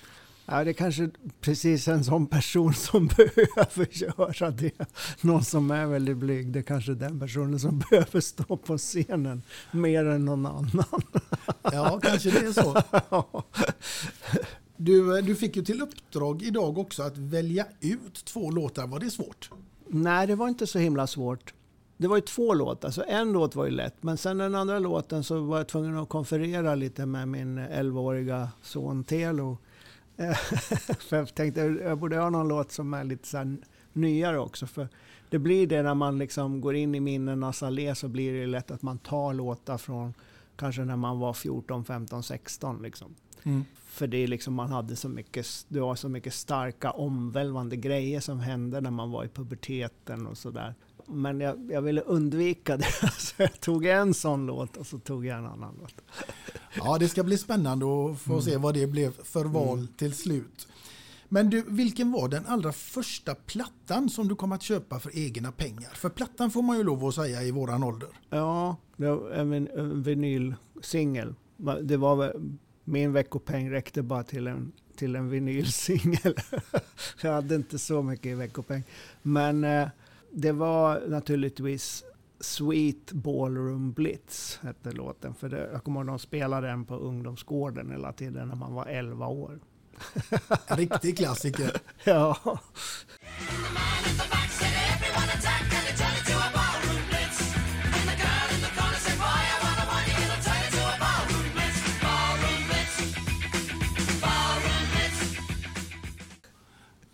Ja, 0.47 0.63
det 0.63 0.71
är 0.71 0.73
kanske 0.73 1.09
precis 1.41 1.87
en 1.87 2.03
sån 2.03 2.27
person 2.27 2.73
som 2.73 3.07
behöver 3.17 3.87
göra 3.91 4.51
det. 4.51 4.71
Någon 5.21 5.43
som 5.43 5.71
är 5.71 5.85
väldigt 5.85 6.17
blyg, 6.17 6.51
det 6.51 6.59
är 6.59 6.63
kanske 6.63 6.93
den 6.93 7.19
personen 7.19 7.59
som 7.59 7.79
behöver 7.89 8.19
stå 8.19 8.57
på 8.57 8.77
scenen 8.77 9.41
mer 9.71 10.05
än 10.05 10.25
någon 10.25 10.45
annan. 10.45 11.03
Ja, 11.61 11.99
kanske 12.03 12.31
det 12.31 12.39
är 12.39 12.53
så. 12.53 12.83
Du, 14.77 15.21
du 15.21 15.35
fick 15.35 15.55
ju 15.55 15.63
till 15.63 15.81
uppdrag 15.81 16.41
idag 16.41 16.77
också 16.77 17.03
att 17.03 17.17
välja 17.17 17.65
ut 17.81 18.25
två 18.25 18.51
låtar. 18.51 18.87
Var 18.87 18.99
det 18.99 19.09
svårt? 19.09 19.49
Nej, 19.87 20.27
det 20.27 20.35
var 20.35 20.47
inte 20.47 20.67
så 20.67 20.79
himla 20.79 21.07
svårt. 21.07 21.53
Det 21.97 22.07
var 22.07 22.15
ju 22.15 22.21
två 22.21 22.53
låtar, 22.53 22.91
så 22.91 23.03
en 23.07 23.31
låt 23.31 23.55
var 23.55 23.65
ju 23.65 23.71
lätt. 23.71 24.03
Men 24.03 24.17
sen 24.17 24.37
den 24.37 24.55
andra 24.55 24.79
låten 24.79 25.23
så 25.23 25.39
var 25.39 25.57
jag 25.57 25.67
tvungen 25.67 25.97
att 25.97 26.09
konferera 26.09 26.75
lite 26.75 27.05
med 27.05 27.27
min 27.27 27.59
11-åriga 27.59 28.49
son 28.61 29.03
Telo. 29.03 29.57
för 30.99 31.17
jag 31.17 31.35
tänkte 31.35 31.61
jag 31.61 31.97
borde 31.97 32.17
ha 32.17 32.29
någon 32.29 32.47
låt 32.47 32.71
som 32.71 32.93
är 32.93 33.03
lite 33.03 33.27
så 33.27 33.37
här 33.37 33.57
nyare 33.93 34.39
också. 34.39 34.67
För 34.67 34.87
det 35.29 35.39
blir 35.39 35.67
det 35.67 35.83
när 35.83 35.93
man 35.93 36.17
liksom 36.17 36.61
går 36.61 36.75
in 36.75 36.95
i 36.95 36.99
minnenas 36.99 37.63
allé 37.63 37.95
så 37.95 38.07
blir 38.07 38.33
det 38.33 38.47
lätt 38.47 38.71
att 38.71 38.81
man 38.81 38.97
tar 38.97 39.33
låtar 39.33 39.77
från 39.77 40.13
kanske 40.55 40.81
när 40.81 40.95
man 40.95 41.19
var 41.19 41.33
14, 41.33 41.85
15, 41.85 42.23
16. 42.23 42.81
Liksom. 42.81 43.15
Mm. 43.45 43.65
För 43.85 44.07
det 44.07 44.17
är 44.17 44.27
liksom, 44.27 44.53
man 44.53 44.71
hade 44.71 44.95
så 44.95 45.09
mycket, 45.09 45.47
det 45.67 45.79
var 45.79 45.95
så 45.95 46.09
mycket 46.09 46.33
starka 46.33 46.91
omvälvande 46.91 47.75
grejer 47.75 48.19
som 48.19 48.39
hände 48.39 48.81
när 48.81 48.91
man 48.91 49.11
var 49.11 49.23
i 49.23 49.27
puberteten 49.27 50.27
och 50.27 50.37
sådär. 50.37 50.75
Men 51.07 51.39
jag, 51.39 51.71
jag 51.71 51.81
ville 51.81 52.01
undvika 52.01 52.77
det, 52.77 52.91
så 53.17 53.33
jag 53.37 53.59
tog 53.59 53.85
en 53.85 54.13
sån 54.13 54.45
låt 54.45 54.77
och 54.77 54.87
så 54.87 54.99
tog 54.99 55.25
jag 55.25 55.37
en 55.37 55.45
annan 55.45 55.75
låt. 55.81 55.95
Ja, 56.75 56.97
det 56.97 57.07
ska 57.07 57.23
bli 57.23 57.37
spännande 57.37 57.85
att 57.85 58.19
få 58.19 58.41
se 58.41 58.57
vad 58.57 58.73
det 58.73 58.87
blev 58.87 59.11
för 59.23 59.45
val 59.45 59.87
till 59.97 60.13
slut. 60.13 60.67
Men 61.29 61.49
du, 61.49 61.63
vilken 61.67 62.11
var 62.11 62.27
den 62.27 62.45
allra 62.45 62.71
första 62.71 63.35
plattan 63.35 64.09
som 64.09 64.27
du 64.27 64.35
kom 64.35 64.51
att 64.51 64.61
köpa 64.61 64.99
för 64.99 65.17
egna 65.17 65.51
pengar? 65.51 65.89
För 65.93 66.09
plattan 66.09 66.51
får 66.51 66.61
man 66.61 66.77
ju 66.77 66.83
lov 66.83 67.05
att 67.05 67.15
säga 67.15 67.43
i 67.43 67.51
våran 67.51 67.83
ålder. 67.83 68.09
Ja, 68.29 68.75
det 68.97 69.09
var 69.09 69.31
en, 69.31 69.53
en 69.53 70.03
vinylsingel. 70.03 71.35
Det 71.83 71.97
var 71.97 72.35
min 72.85 73.13
veckopeng 73.13 73.71
räckte 73.71 74.01
bara 74.01 74.23
till 74.23 74.47
en, 74.47 74.71
till 74.95 75.15
en 75.15 75.29
vinylsingel. 75.29 76.35
jag 77.21 77.31
hade 77.33 77.55
inte 77.55 77.79
så 77.79 78.01
mycket 78.01 78.25
i 78.25 78.33
veckopeng. 78.33 78.83
Men 79.21 79.63
eh, 79.63 79.87
det 80.31 80.51
var 80.51 81.01
naturligtvis 81.07 82.03
Sweet 82.39 83.11
Ballroom 83.11 83.91
Blitz 83.91 84.59
hette 84.63 84.91
låten. 84.91 85.35
För 85.35 85.49
det, 85.49 85.69
jag 85.71 85.83
kommer 85.83 85.99
ihåg 85.99 86.07
de 86.07 86.19
spelade 86.19 86.67
den 86.67 86.85
på 86.85 86.95
ungdomsgården 86.95 87.91
hela 87.91 88.13
tiden 88.13 88.47
när 88.47 88.55
man 88.55 88.73
var 88.73 88.85
11 88.85 89.27
år. 89.27 89.59
Riktig 90.67 91.17
klassiker. 91.17 91.71
Ja. 92.03 92.59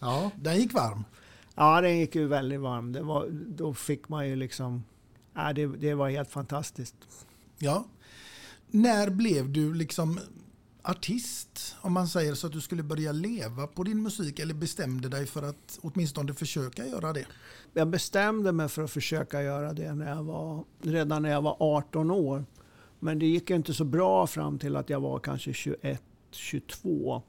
Ja, 0.02 0.32
den 0.36 0.60
gick 0.60 0.74
varm. 0.74 1.04
ja, 1.56 1.82
den 1.82 2.00
gick 2.00 2.16
ju 2.16 2.28
väldigt 2.28 2.60
varm. 2.60 2.92
Det 2.92 3.02
var, 3.02 3.28
då 3.32 3.74
fick 3.74 4.10
man 4.10 4.28
ju 4.28 4.36
liksom... 4.36 4.84
Ja, 5.34 5.54
det, 5.54 5.68
det 5.68 5.94
var 5.94 6.10
helt 6.10 6.32
fantastiskt. 6.32 6.96
Ja. 7.58 7.86
När 8.68 9.10
blev 9.10 9.52
du 9.52 9.74
liksom 9.74 10.20
artist? 10.82 11.76
Om 11.82 11.94
man 11.94 12.08
säger 12.08 12.34
så 12.34 12.48
att 12.48 12.54
du 12.54 12.62
skulle 12.62 12.84
börja 12.84 13.12
leva 13.12 13.68
på 13.68 13.84
din 13.84 14.04
musik 14.04 14.40
eller 14.40 14.54
bestämde 14.54 15.10
dig 15.10 15.26
för 15.26 15.44
att 15.44 15.80
åtminstone 15.82 16.34
försöka 16.34 16.88
göra 16.88 17.14
det? 17.14 17.26
Jag 17.74 17.88
bestämde 17.88 18.52
mig 18.52 18.70
för 18.70 18.84
att 18.84 18.92
försöka 18.92 19.42
göra 19.42 19.74
det 19.74 19.94
när 19.94 20.10
jag 20.10 20.24
var, 20.24 20.64
redan 20.82 21.22
när 21.22 21.32
jag 21.32 21.42
var 21.42 21.58
18 21.60 22.12
år. 22.12 22.46
Men 23.00 23.20
det 23.20 23.26
gick 23.26 23.50
inte 23.50 23.74
så 23.74 23.84
bra 23.84 24.28
fram 24.28 24.60
till 24.60 24.76
att 24.76 24.90
jag 24.90 25.00
var 25.00 25.20
kanske 25.20 25.54
21, 25.54 26.02
22. 26.32 27.24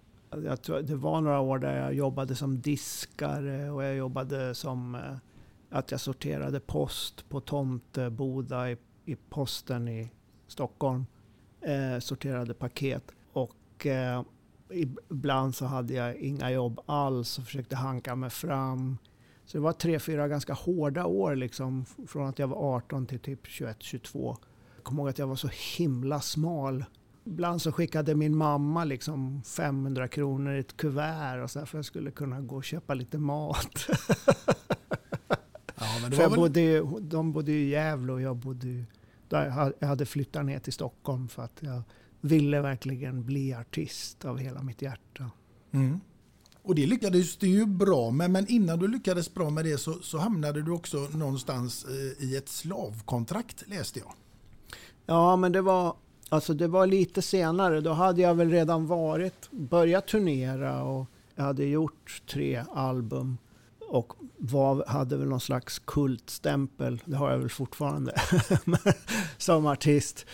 Jag 0.44 0.62
tror, 0.62 0.82
det 0.82 0.96
var 0.96 1.20
några 1.20 1.40
år 1.40 1.58
där 1.58 1.80
jag 1.80 1.94
jobbade 1.94 2.34
som 2.34 2.60
diskare 2.60 3.70
och 3.70 3.84
jag 3.84 3.96
jobbade 3.96 4.54
som 4.54 4.94
eh, 4.94 5.00
att 5.70 5.90
jag 5.90 6.00
sorterade 6.00 6.60
post 6.60 7.28
på 7.28 7.40
Tomteboda 7.40 8.70
i, 8.70 8.76
i 9.04 9.16
posten 9.16 9.88
i 9.88 10.10
Stockholm. 10.46 11.06
Eh, 11.60 11.98
sorterade 11.98 12.54
paket. 12.54 13.04
Och 13.32 13.86
eh, 13.86 14.22
ibland 15.08 15.54
så 15.54 15.66
hade 15.66 15.94
jag 15.94 16.16
inga 16.16 16.50
jobb 16.50 16.80
alls 16.86 17.38
och 17.38 17.44
försökte 17.44 17.76
hanka 17.76 18.16
mig 18.16 18.30
fram. 18.30 18.98
Så 19.44 19.58
det 19.58 19.62
var 19.62 19.72
tre, 19.72 19.98
fyra 19.98 20.28
ganska 20.28 20.52
hårda 20.52 21.06
år 21.06 21.36
liksom. 21.36 21.84
Från 22.06 22.26
att 22.26 22.38
jag 22.38 22.48
var 22.48 22.76
18 22.76 23.06
till 23.06 23.18
typ 23.18 23.46
21, 23.46 23.76
22. 23.78 24.36
Jag 24.76 24.84
kommer 24.84 25.02
ihåg 25.02 25.08
att 25.08 25.18
jag 25.18 25.26
var 25.26 25.36
så 25.36 25.50
himla 25.78 26.20
smal. 26.20 26.84
Ibland 27.24 27.62
så 27.62 27.72
skickade 27.72 28.14
min 28.14 28.36
mamma 28.36 28.84
liksom 28.84 29.42
500 29.42 30.08
kronor 30.08 30.52
i 30.54 30.58
ett 30.58 30.76
kuvert 30.76 31.42
och 31.44 31.50
så 31.50 31.58
för 31.58 31.64
att 31.66 31.72
jag 31.74 31.84
skulle 31.84 32.10
kunna 32.10 32.40
gå 32.40 32.56
och 32.56 32.64
köpa 32.64 32.94
lite 32.94 33.18
mat. 33.18 33.86
Ja, 35.74 35.86
För 36.10 36.20
jag 36.22 36.30
väl... 36.30 36.38
bodde, 36.38 36.82
de 37.00 37.32
bodde 37.32 37.52
i 37.52 37.68
Gävle 37.68 38.12
och 38.12 38.20
jag 38.20 38.36
bodde 38.36 38.84
där 39.28 39.44
jag 39.44 39.52
hade- 39.52 39.74
jag 39.78 39.88
hade 39.88 40.06
flyttat 40.06 40.44
ner 40.44 40.58
till 40.58 40.72
Stockholm 40.72 41.28
för 41.28 41.42
att 41.42 41.56
jag 41.60 41.82
ville 42.20 42.60
verkligen 42.60 43.24
bli 43.24 43.54
artist 43.54 44.24
av 44.24 44.38
hela 44.38 44.62
mitt 44.62 44.82
hjärta. 44.82 45.30
Mm. 45.72 46.00
Och 46.62 46.74
det 46.74 46.86
lyckades 46.86 47.36
du 47.36 47.46
ju 47.46 47.66
bra 47.66 48.10
med, 48.10 48.30
men 48.30 48.46
innan 48.48 48.78
du 48.78 48.88
lyckades 48.88 49.34
bra 49.34 49.50
med 49.50 49.64
det 49.64 49.78
så, 49.78 49.92
så 49.94 50.18
hamnade 50.18 50.62
du 50.62 50.70
också 50.70 50.96
någonstans 50.98 51.84
eh, 51.84 52.24
i 52.24 52.36
ett 52.36 52.48
slavkontrakt 52.48 53.68
läste 53.68 53.98
jag. 53.98 54.12
Ja, 55.06 55.36
men 55.36 55.52
det 55.52 55.60
var, 55.62 55.96
alltså 56.32 56.54
det 56.54 56.66
var 56.68 56.86
lite 56.86 57.22
senare. 57.22 57.80
Då 57.80 57.92
hade 57.92 58.22
jag 58.22 58.34
väl 58.34 58.50
redan 58.50 58.86
varit, 58.86 59.48
börjat 59.50 60.06
turnera 60.06 60.82
och 60.84 61.06
jag 61.34 61.44
hade 61.44 61.64
gjort 61.64 62.22
tre 62.32 62.64
album 62.74 63.38
och 63.88 64.12
var, 64.38 64.84
hade 64.86 65.16
väl 65.16 65.28
någon 65.28 65.40
slags 65.40 65.78
kultstämpel. 65.78 67.02
Det 67.04 67.16
har 67.16 67.30
jag 67.30 67.38
väl 67.38 67.48
fortfarande 67.50 68.14
som 69.38 69.66
artist. 69.66 70.26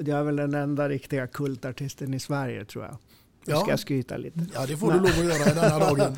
Jag 0.00 0.18
är 0.18 0.22
väl 0.22 0.36
den 0.36 0.54
enda 0.54 0.88
riktiga 0.88 1.26
kultartisten 1.26 2.14
i 2.14 2.20
Sverige 2.20 2.64
tror 2.64 2.84
jag. 2.84 2.96
Nu 3.44 3.52
Ja. 3.52 3.60
ska 3.60 3.70
jag 3.70 3.80
skryta 3.80 4.16
lite. 4.16 4.46
Ja, 4.54 4.66
det 4.66 4.76
får 4.76 4.92
du 4.92 4.98
lov 4.98 5.06
att 5.06 5.24
göra 5.24 5.50
i 5.50 5.54
denna 5.54 5.78
dagen. 5.78 6.16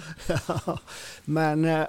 Ja, 0.48 0.78
Men 1.24 1.64
eh, 1.64 1.86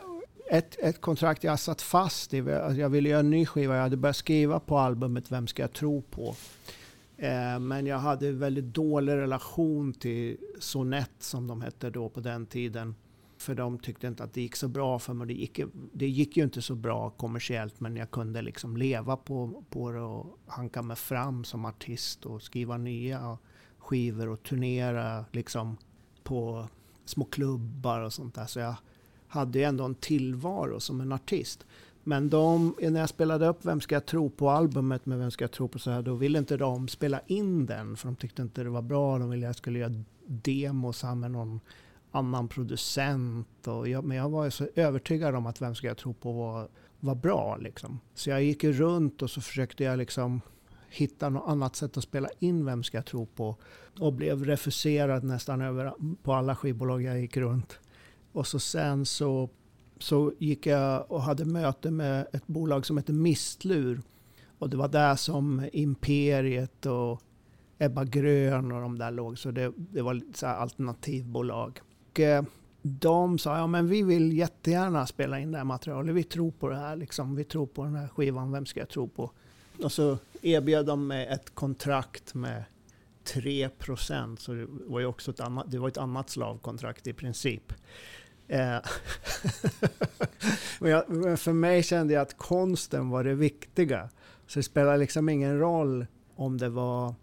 ett, 0.50 0.76
ett 0.80 1.02
kontrakt 1.02 1.44
jag 1.44 1.60
satt 1.60 1.82
fast 1.82 2.34
i. 2.34 2.40
alltså 2.54 2.82
Jag 2.82 2.90
ville 2.90 3.10
göra 3.10 3.20
en 3.20 3.30
ny 3.30 3.46
skiva. 3.46 3.76
Jag 3.76 3.82
hade 3.82 3.98
börjat 3.98 4.16
skriva 4.16 4.60
på 4.60 4.78
albumet 4.80 5.32
Vem 5.32 5.48
ska 5.48 5.62
jag 5.62 5.74
tro 5.74 6.02
på? 6.02 6.36
Eh, 7.22 7.60
men 7.60 7.86
jag 7.86 8.00
hade 8.00 8.32
väldigt 8.32 8.66
dålig 8.66 9.14
relation 9.14 9.94
till 9.94 10.38
Sonett 10.60 11.12
som 11.20 11.48
de 11.48 11.62
hette 11.62 11.90
då 11.90 12.10
på 12.10 12.20
den 12.20 12.46
tiden. 12.46 12.96
För 13.38 13.56
de 13.56 13.80
tyckte 13.80 14.08
inte 14.08 14.24
att 14.24 14.34
det 14.34 14.42
gick 14.42 14.56
så 14.56 14.68
bra 14.68 15.00
för 15.00 15.14
mig. 15.14 15.28
Det 15.28 15.34
gick, 15.34 15.60
det 15.94 16.08
gick 16.08 16.38
ju 16.38 16.44
inte 16.44 16.62
så 16.62 16.76
bra 16.76 17.10
kommersiellt 17.10 17.80
men 17.80 17.96
jag 17.98 18.12
kunde 18.12 18.42
liksom 18.42 18.78
leva 18.78 19.18
på, 19.18 19.64
på 19.70 19.92
det 19.92 20.00
och 20.00 20.40
hanka 20.48 20.82
mig 20.82 20.96
fram 20.96 21.44
som 21.44 21.66
artist 21.66 22.26
och 22.26 22.42
skriva 22.42 22.78
nya 22.78 23.38
skivor 23.78 24.30
och 24.30 24.44
turnera 24.44 25.26
liksom 25.32 25.78
på 26.24 26.68
små 27.06 27.26
klubbar 27.26 28.00
och 28.00 28.14
sånt 28.14 28.36
där. 28.36 28.46
Så 28.46 28.60
jag 28.60 28.76
hade 29.28 29.60
ju 29.60 29.66
ändå 29.66 29.84
en 29.84 29.96
tillvaro 29.96 30.80
som 30.80 31.02
en 31.02 31.12
artist. 31.12 31.66
Men 32.04 32.30
de, 32.30 32.76
när 32.82 33.00
jag 33.00 33.10
spelade 33.10 33.48
upp 33.48 33.66
Vem 33.66 33.82
ska 33.82 33.96
jag 33.96 34.06
tro 34.06 34.30
på 34.30 34.50
albumet 34.50 35.06
med 35.06 35.20
Vem 35.20 35.32
ska 35.32 35.44
jag 35.44 35.52
tro 35.52 35.68
på 35.68 35.80
så 35.80 35.92
här, 35.92 36.02
då 36.02 36.16
ville 36.16 36.40
inte 36.40 36.58
de 36.58 36.88
spela 36.88 37.22
in 37.28 37.66
den 37.66 37.98
för 37.98 38.08
de 38.08 38.16
tyckte 38.16 38.42
inte 38.42 38.64
det 38.64 38.70
var 38.70 38.82
bra. 38.82 39.20
De 39.20 39.30
ville 39.30 39.46
att 39.46 39.50
jag 39.50 39.56
skulle 39.56 39.80
göra 39.80 40.04
demos 40.26 41.04
här 41.04 41.16
med 41.16 41.32
någon 41.32 41.60
annan 42.12 42.48
producent. 42.48 43.68
Och 43.68 43.88
jag, 43.88 44.04
men 44.04 44.18
jag 44.18 44.30
var 44.30 44.46
ju 44.46 44.52
så 44.52 44.68
övertygad 44.76 45.36
om 45.36 45.46
att 45.46 45.62
Vem 45.62 45.76
ska 45.76 45.88
jag 45.88 45.98
tro 45.98 46.14
på 46.14 46.32
var, 46.34 46.68
var 47.00 47.16
bra 47.16 47.58
liksom. 47.58 48.00
Så 48.14 48.30
jag 48.30 48.44
gick 48.44 48.64
ju 48.64 48.74
runt 48.74 49.22
och 49.22 49.30
så 49.30 49.42
försökte 49.42 49.84
jag 49.84 49.98
liksom 49.98 50.42
hitta 50.90 51.30
något 51.30 51.48
annat 51.48 51.76
sätt 51.76 51.98
att 51.98 52.04
spela 52.04 52.30
in 52.40 52.66
Vem 52.66 52.84
ska 52.84 52.98
jag 52.98 53.06
tro 53.06 53.26
på? 53.26 53.56
Och 54.00 54.14
blev 54.14 54.46
refuserad 54.46 55.24
nästan 55.24 55.62
över 55.62 55.94
på 56.24 56.34
alla 56.34 56.56
skivbolag 56.56 57.02
jag 57.02 57.22
gick 57.22 57.38
runt. 57.38 57.80
Och 58.32 58.48
så 58.48 58.60
sen 58.60 59.06
så, 59.06 59.50
så 60.02 60.34
gick 60.38 60.66
jag 60.66 61.12
och 61.12 61.22
hade 61.22 61.46
möte 61.46 61.92
med 61.92 62.28
ett 62.34 62.48
bolag 62.48 62.86
som 62.86 62.98
heter 62.98 63.14
Mistlur. 63.14 64.02
Och 64.60 64.70
det 64.70 64.78
var 64.78 64.88
där 64.88 65.16
som 65.16 65.70
Imperiet 65.74 66.86
och 66.86 67.22
Ebba 67.78 68.04
Grön 68.04 68.72
och 68.72 68.82
de 68.82 68.98
där 68.98 69.12
låg. 69.12 69.40
Så 69.40 69.52
det, 69.52 69.74
det 69.78 70.02
var 70.02 70.22
så 70.34 70.48
här 70.48 70.56
alternativbolag. 70.56 71.80
Och 72.12 72.20
eh, 72.20 72.44
de 72.82 73.40
sa, 73.40 73.58
ja 73.58 73.68
men 73.68 73.88
vi 73.88 74.04
vill 74.04 74.38
jättegärna 74.38 75.08
spela 75.08 75.40
in 75.40 75.52
det 75.52 75.58
här 75.58 75.66
materialet. 75.66 76.16
Vi 76.16 76.24
tror 76.24 76.52
på 76.52 76.70
det 76.70 76.76
här 76.76 76.96
liksom. 76.96 77.36
Vi 77.36 77.44
tror 77.44 77.66
på 77.66 77.84
den 77.84 77.96
här 77.96 78.08
skivan. 78.08 78.52
Vem 78.52 78.66
ska 78.66 78.80
jag 78.80 78.90
tro 78.90 79.08
på? 79.08 79.32
Och 79.84 79.92
så 79.92 80.18
erbjöd 80.42 80.86
de 80.86 81.08
mig 81.08 81.28
ett 81.28 81.56
kontrakt 81.56 82.34
med 82.34 82.64
3 83.24 83.70
procent. 83.70 84.40
Så 84.40 84.54
det 84.54 84.68
var 84.70 85.00
ju 85.00 85.06
också 85.06 85.32
ett 85.32 85.40
annat, 85.40 85.72
det 85.72 85.78
var 85.78 85.88
ett 85.88 85.98
annat 85.98 86.30
slavkontrakt 86.30 87.08
i 87.08 87.14
princip. 87.14 87.74
Eh, 88.52 88.80
men, 90.80 90.92
jag, 90.92 91.04
men 91.10 91.38
för 91.38 91.54
mig 91.54 91.84
kände 91.84 92.14
jag 92.14 92.22
att 92.22 92.38
konsten 92.38 93.10
var 93.10 93.24
det 93.24 93.34
viktiga. 93.34 94.10
Så 94.48 94.60
det 94.60 94.64
spelar 94.64 94.98
liksom 94.98 95.30
ingen 95.30 95.60
roll 95.60 96.06
om 96.36 96.58
det 96.58 96.70
var... 96.70 97.16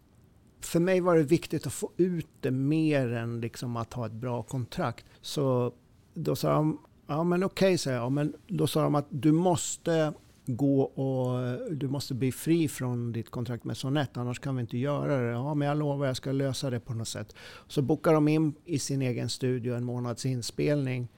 För 0.61 0.81
mig 0.81 1.01
var 1.01 1.17
det 1.17 1.23
viktigt 1.23 1.67
att 1.67 1.73
få 1.73 1.93
ut 1.97 2.29
det 2.41 2.51
mer 2.51 3.13
än 3.13 3.41
liksom 3.41 3.77
att 3.77 3.93
ha 3.93 4.07
ett 4.07 4.13
bra 4.13 4.43
kontrakt. 4.43 5.07
Så 5.21 5.73
då 6.15 6.37
sa 6.37 6.53
de, 6.53 6.81
ja 7.07 7.25
men 7.25 7.45
okej, 7.45 7.79
sa 7.79 7.91
jag. 7.91 8.13
Men 8.13 8.35
då 8.47 8.67
sa 8.67 8.83
de 8.83 8.95
att 8.95 9.07
du 9.11 9.33
måste 9.33 10.13
gå 10.47 10.83
och 10.83 11.59
du 11.71 11.89
måste 11.89 12.15
bli 12.15 12.33
fri 12.33 12.69
från 12.69 13.13
ditt 13.13 13.31
kontrakt 13.31 13.65
med 13.65 13.77
Sonett, 13.77 14.17
annars 14.17 14.39
kan 14.39 14.57
vi 14.57 14.61
inte 14.61 14.79
göra 14.79 15.23
det. 15.23 15.31
Ja, 15.31 15.55
men 15.55 15.69
jag 15.69 15.79
lovar, 15.79 16.07
jag 16.07 16.17
ska 16.17 16.33
lösa 16.33 16.71
det 16.71 16.81
på 16.81 16.95
något 16.95 17.09
sätt. 17.09 17.35
Så 17.67 17.83
bokade 17.83 18.17
de 18.17 18.29
in 18.29 18.55
i 18.65 18.79
sin 18.79 19.03
egen 19.03 19.29
studio 19.29 19.75
en 19.75 19.85
månads 19.85 20.27
inspelning 20.27 21.09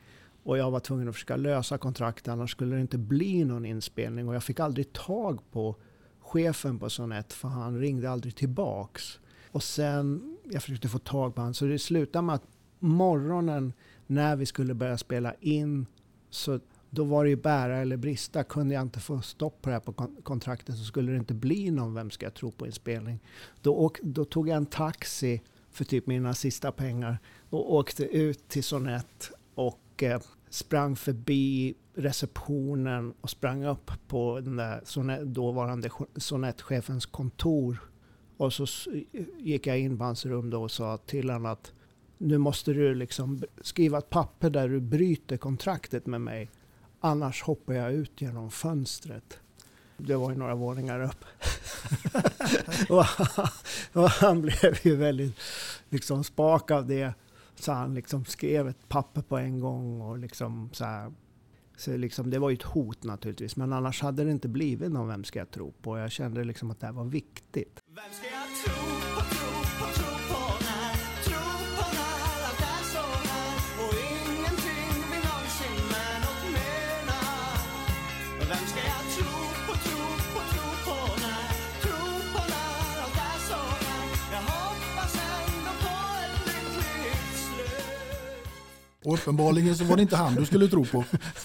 och 0.43 0.59
jag 0.59 0.71
var 0.71 0.81
tvungen 0.81 1.09
att 1.09 1.15
försöka 1.15 1.37
lösa 1.37 1.79
kontraktet, 1.79 2.29
annars 2.29 2.51
skulle 2.51 2.75
det 2.75 2.81
inte 2.81 2.99
bli 2.99 3.45
någon 3.45 3.65
inspelning. 3.65 4.29
Och 4.29 4.35
jag 4.35 4.45
fick 4.45 4.61
aldrig 4.61 4.93
tag 4.93 5.41
på 5.51 5.77
chefen 6.21 6.79
på 6.79 6.91
Sonett, 6.91 7.33
för 7.33 7.49
han 7.49 7.79
ringde 7.79 8.11
aldrig 8.11 8.37
tillbaks. 8.37 9.21
Och 9.51 9.63
sen, 9.63 10.37
jag 10.51 10.63
försökte 10.63 10.89
få 10.89 10.99
tag 10.99 11.35
på 11.35 11.41
honom, 11.41 11.55
så 11.55 11.65
det 11.65 11.79
slutade 11.79 12.23
med 12.23 12.35
att 12.35 12.47
morgonen 12.79 13.73
när 14.07 14.37
vi 14.37 14.47
skulle 14.47 14.75
börja 14.75 14.99
spela 14.99 15.35
in 15.41 15.87
så 16.31 16.61
då 16.91 17.05
var 17.05 17.25
det 17.25 17.31
ju 17.31 17.37
bära 17.37 17.77
eller 17.77 17.97
brista. 17.97 18.45
Kunde 18.45 18.75
jag 18.75 18.83
inte 18.83 19.01
få 19.01 19.21
stopp 19.21 19.63
på 19.63 19.69
det 19.69 19.75
här 19.75 19.81
på 19.81 19.93
kontraktet 20.23 20.77
så 20.77 20.85
skulle 20.85 21.13
det 21.13 21.19
inte 21.19 21.35
bli 21.35 21.71
någon 21.71 21.95
Vem 21.95 22.11
ska 22.11 22.27
jag 22.27 22.35
tro 22.35 22.51
på 22.51 22.67
inspelning. 22.67 23.19
Då, 23.63 23.75
åk, 23.75 23.99
då 24.03 24.25
tog 24.25 24.49
jag 24.49 24.57
en 24.57 24.67
taxi 24.67 25.43
för 25.71 25.85
typ 25.85 26.07
mina 26.07 26.35
sista 26.35 26.73
pengar 26.73 27.19
och 27.51 27.75
åkte 27.75 28.05
ut 28.05 28.49
till 28.49 28.65
Sonett 28.65 29.31
och 29.55 29.81
Eh, 30.03 30.21
sprang 30.51 30.97
förbi 30.97 31.75
receptionen 31.95 33.15
och 33.21 33.31
sprang 33.31 33.65
upp 33.65 33.91
på 34.09 34.41
den 34.41 34.57
där 34.57 35.25
dåvarande 35.25 35.91
sonettchefens 36.17 37.07
kontor. 37.07 37.91
Och 38.37 38.53
så 38.53 38.67
gick 39.39 39.67
jag 39.67 39.79
in 39.79 39.99
på 39.99 40.05
hans 40.05 40.27
rum 40.27 40.51
då 40.51 40.63
och 40.63 40.71
sa 40.71 40.97
till 40.97 41.31
honom 41.31 41.47
att 41.47 41.73
nu 42.19 42.39
måste 42.39 42.73
du 42.73 42.95
liksom 42.95 43.43
skriva 43.61 43.99
ett 43.99 44.11
papper 44.11 44.51
där 44.51 44.69
du 44.69 44.81
bryter 44.81 45.37
kontraktet 45.37 46.07
med 46.07 46.21
mig. 46.21 46.51
Annars 47.01 47.43
hoppar 47.43 47.75
jag 47.75 47.93
ut 47.93 48.21
genom 48.21 48.51
fönstret. 48.51 49.39
Det 49.97 50.17
var 50.17 50.31
ju 50.31 50.37
några 50.37 50.55
våningar 50.55 51.03
upp. 51.03 51.25
och, 52.89 53.05
han, 53.05 53.49
och 53.93 54.11
han 54.11 54.43
blev 54.43 54.79
ju 54.83 54.97
väldigt 54.97 55.37
liksom 55.89 56.25
spak 56.25 56.71
av 56.71 56.87
det. 56.87 57.15
Så 57.61 57.73
han 57.73 57.95
liksom 57.95 58.25
skrev 58.25 58.69
ett 58.69 58.89
papper 58.89 59.23
på 59.23 59.39
en 59.39 59.61
gång 59.61 60.01
och 60.01 60.19
liksom 60.19 60.71
så 60.73 60.85
här. 60.85 61.13
Så 61.77 61.97
liksom, 61.97 62.31
det 62.31 62.39
var 62.39 62.51
ju 62.51 62.55
ett 62.55 62.63
hot 62.63 63.05
naturligtvis. 63.05 63.57
Men 63.57 63.73
annars 63.73 64.03
hade 64.03 64.25
det 64.25 64.31
inte 64.31 64.49
blivit 64.49 64.91
någon 64.91 65.09
Vem 65.09 65.25
ska 65.25 65.39
jag 65.39 65.51
tro 65.51 65.73
på? 65.73 65.99
Jag 65.99 66.11
kände 66.11 66.45
liksom 66.45 66.71
att 66.71 66.81
det 66.81 66.87
här 66.87 66.93
var 66.93 67.05
viktigt. 67.05 67.81
Vem 67.87 68.13
ska 68.13 68.27
jag 68.27 68.77
tro 68.77 69.00
Och 89.05 89.15
uppenbarligen 89.15 89.77
så 89.77 89.85
var 89.85 89.97
det 89.97 90.03
inte 90.03 90.17
han 90.17 90.35
du 90.35 90.47
skulle 90.47 90.69
tro 90.69 90.85
på. 90.85 91.05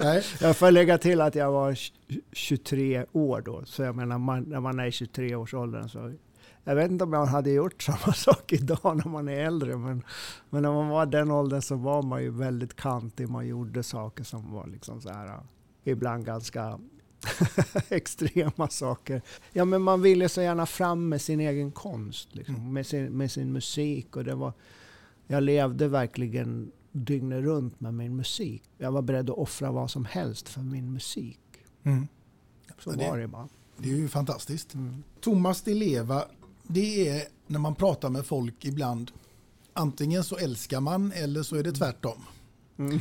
Nej. 0.00 0.22
Jag 0.40 0.56
får 0.56 0.70
lägga 0.70 0.98
till 0.98 1.20
att 1.20 1.34
jag 1.34 1.52
var 1.52 1.78
23 2.32 3.06
år 3.12 3.40
då. 3.40 3.62
Så 3.64 3.82
jag 3.82 3.96
menar, 3.96 4.18
man, 4.18 4.42
när 4.42 4.60
man 4.60 4.78
är 4.80 4.86
i 4.86 4.90
23-årsåldern 4.90 5.88
så... 5.88 6.12
Jag 6.66 6.74
vet 6.74 6.90
inte 6.90 7.04
om 7.04 7.12
jag 7.12 7.26
hade 7.26 7.50
gjort 7.50 7.82
samma 7.82 8.12
sak 8.14 8.52
idag 8.52 8.96
när 9.04 9.08
man 9.08 9.28
är 9.28 9.36
äldre. 9.46 9.76
Men, 9.76 10.02
men 10.50 10.62
när 10.62 10.72
man 10.72 10.88
var 10.88 11.06
den 11.06 11.30
åldern 11.30 11.62
så 11.62 11.76
var 11.76 12.02
man 12.02 12.22
ju 12.22 12.30
väldigt 12.30 12.76
kantig. 12.76 13.28
Man 13.28 13.46
gjorde 13.46 13.82
saker 13.82 14.24
som 14.24 14.52
var 14.52 14.66
liksom 14.66 15.00
så 15.00 15.08
här... 15.08 15.38
Ibland 15.86 16.24
ganska 16.26 16.78
extrema 17.88 18.68
saker. 18.68 19.22
Ja, 19.52 19.64
men 19.64 19.82
man 19.82 20.02
ville 20.02 20.28
så 20.28 20.42
gärna 20.42 20.66
fram 20.66 21.08
med 21.08 21.20
sin 21.20 21.40
egen 21.40 21.72
konst. 21.72 22.34
Liksom, 22.34 22.54
Mm. 22.54 22.72
med, 22.72 22.86
sin, 22.86 23.04
med 23.16 23.30
sin 23.30 23.52
musik. 23.52 24.16
Och 24.16 24.24
det 24.24 24.34
var, 24.34 24.52
jag 25.26 25.42
levde 25.42 25.88
verkligen 25.88 26.72
dygnet 26.92 27.42
runt 27.44 27.80
med 27.80 27.94
min 27.94 28.16
musik. 28.16 28.62
Jag 28.78 28.92
var 28.92 29.02
beredd 29.02 29.30
att 29.30 29.36
offra 29.38 29.72
vad 29.72 29.90
som 29.90 30.04
helst 30.04 30.48
för 30.48 30.60
min 30.60 30.92
musik. 30.92 31.40
Mm. 31.82 32.06
Så 32.78 32.90
Ja, 32.90 32.96
det- 32.96 33.10
var 33.10 33.18
det 33.18 33.28
bara. 33.28 33.48
Det 33.78 33.90
är 33.90 33.96
ju 33.96 34.08
fantastiskt. 34.08 34.74
Mm. 34.74 35.02
Thomas 35.20 35.62
Di 35.62 35.74
Leva, 35.74 36.24
det 36.62 37.08
är 37.08 37.22
när 37.46 37.58
man 37.58 37.74
pratar 37.74 38.10
med 38.10 38.26
folk 38.26 38.64
ibland. 38.64 39.10
Antingen 39.72 40.24
så 40.24 40.36
älskar 40.36 40.80
man 40.80 41.12
eller 41.12 41.42
så 41.42 41.56
är 41.56 41.62
det 41.62 41.72
tvärtom. 41.72 42.22
Mm. 42.76 42.98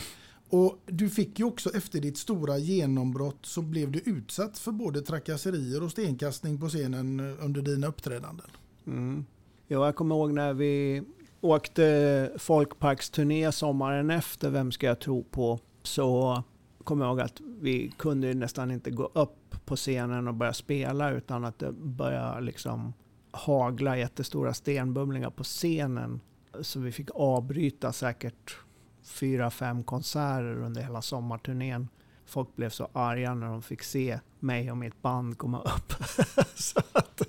Och 0.50 0.78
du 0.86 1.10
fick 1.10 1.40
ju 1.40 1.46
också 1.46 1.70
efter 1.76 2.00
ditt 2.02 2.18
stora 2.18 2.58
genombrott 2.58 3.38
så 3.46 3.62
blev 3.62 3.92
du 3.92 4.00
utsatt 4.00 4.58
för 4.58 4.72
både 4.72 5.02
trakasserier 5.02 5.84
och 5.84 5.92
stenkastning 5.92 6.60
på 6.60 6.70
scenen 6.70 7.20
under 7.20 7.62
dina 7.62 7.88
uppträdanden. 7.88 8.48
Mm. 8.88 9.26
Jo, 9.68 9.86
jag 9.86 9.96
kommer 9.96 10.16
ihåg 10.16 10.34
när 10.34 10.54
vi 10.54 11.04
åkte 11.44 12.32
folkparksturné 12.38 13.52
sommaren 13.52 14.10
efter 14.10 14.50
Vem 14.50 14.72
ska 14.72 14.86
jag 14.86 15.00
tro 15.00 15.24
på? 15.24 15.60
Så 15.84 16.44
kommer 16.84 17.06
jag 17.06 17.12
ihåg 17.12 17.22
att 17.22 17.42
vi 17.62 17.94
kunde 17.98 18.28
ju 18.28 18.34
nästan 18.34 18.72
inte 18.72 18.92
gå 18.92 19.12
upp 19.14 19.66
på 19.66 19.76
scenen 19.76 20.28
och 20.28 20.34
börja 20.34 20.54
spela 20.54 21.12
utan 21.12 21.46
att 21.46 21.60
det 21.60 21.72
började 21.72 22.42
liksom 22.42 22.94
hagla 23.32 23.98
jättestora 23.98 24.54
stenbumlingar 24.54 25.30
på 25.30 25.44
scenen. 25.44 26.22
Så 26.62 26.80
vi 26.80 26.92
fick 26.92 27.10
avbryta 27.16 27.94
säkert 27.94 28.58
fyra, 29.04 29.50
fem 29.50 29.84
konserter 29.84 30.64
under 30.64 30.82
hela 30.82 31.02
sommarturnén. 31.02 31.88
Folk 32.26 32.56
blev 32.56 32.70
så 32.70 32.90
arga 32.94 33.34
när 33.34 33.48
de 33.48 33.62
fick 33.62 33.84
se 33.84 34.20
mig 34.40 34.72
och 34.72 34.78
mitt 34.78 35.02
band 35.02 35.38
komma 35.38 35.62
upp. 35.62 35.94
så 36.56 36.80
att 36.92 37.22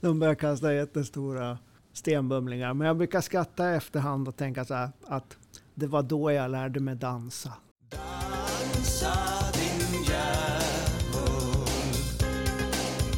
de 0.00 0.18
började 0.18 0.40
kasta 0.40 0.74
jättestora 0.74 1.58
stenbumlingar. 1.92 2.74
Men 2.74 2.86
jag 2.86 2.96
brukar 2.96 3.20
skratta 3.20 3.72
i 3.72 3.76
efterhand 3.76 4.28
och 4.28 4.36
tänka 4.36 4.64
så 4.64 4.74
här 4.74 4.90
att 5.06 5.36
det 5.74 5.86
var 5.86 6.02
då 6.02 6.32
jag 6.32 6.50
lärde 6.50 6.80
mig 6.80 6.94
dansa. 6.96 7.52
Dansa 7.90 9.14
din 9.52 10.02
djävul 10.04 11.68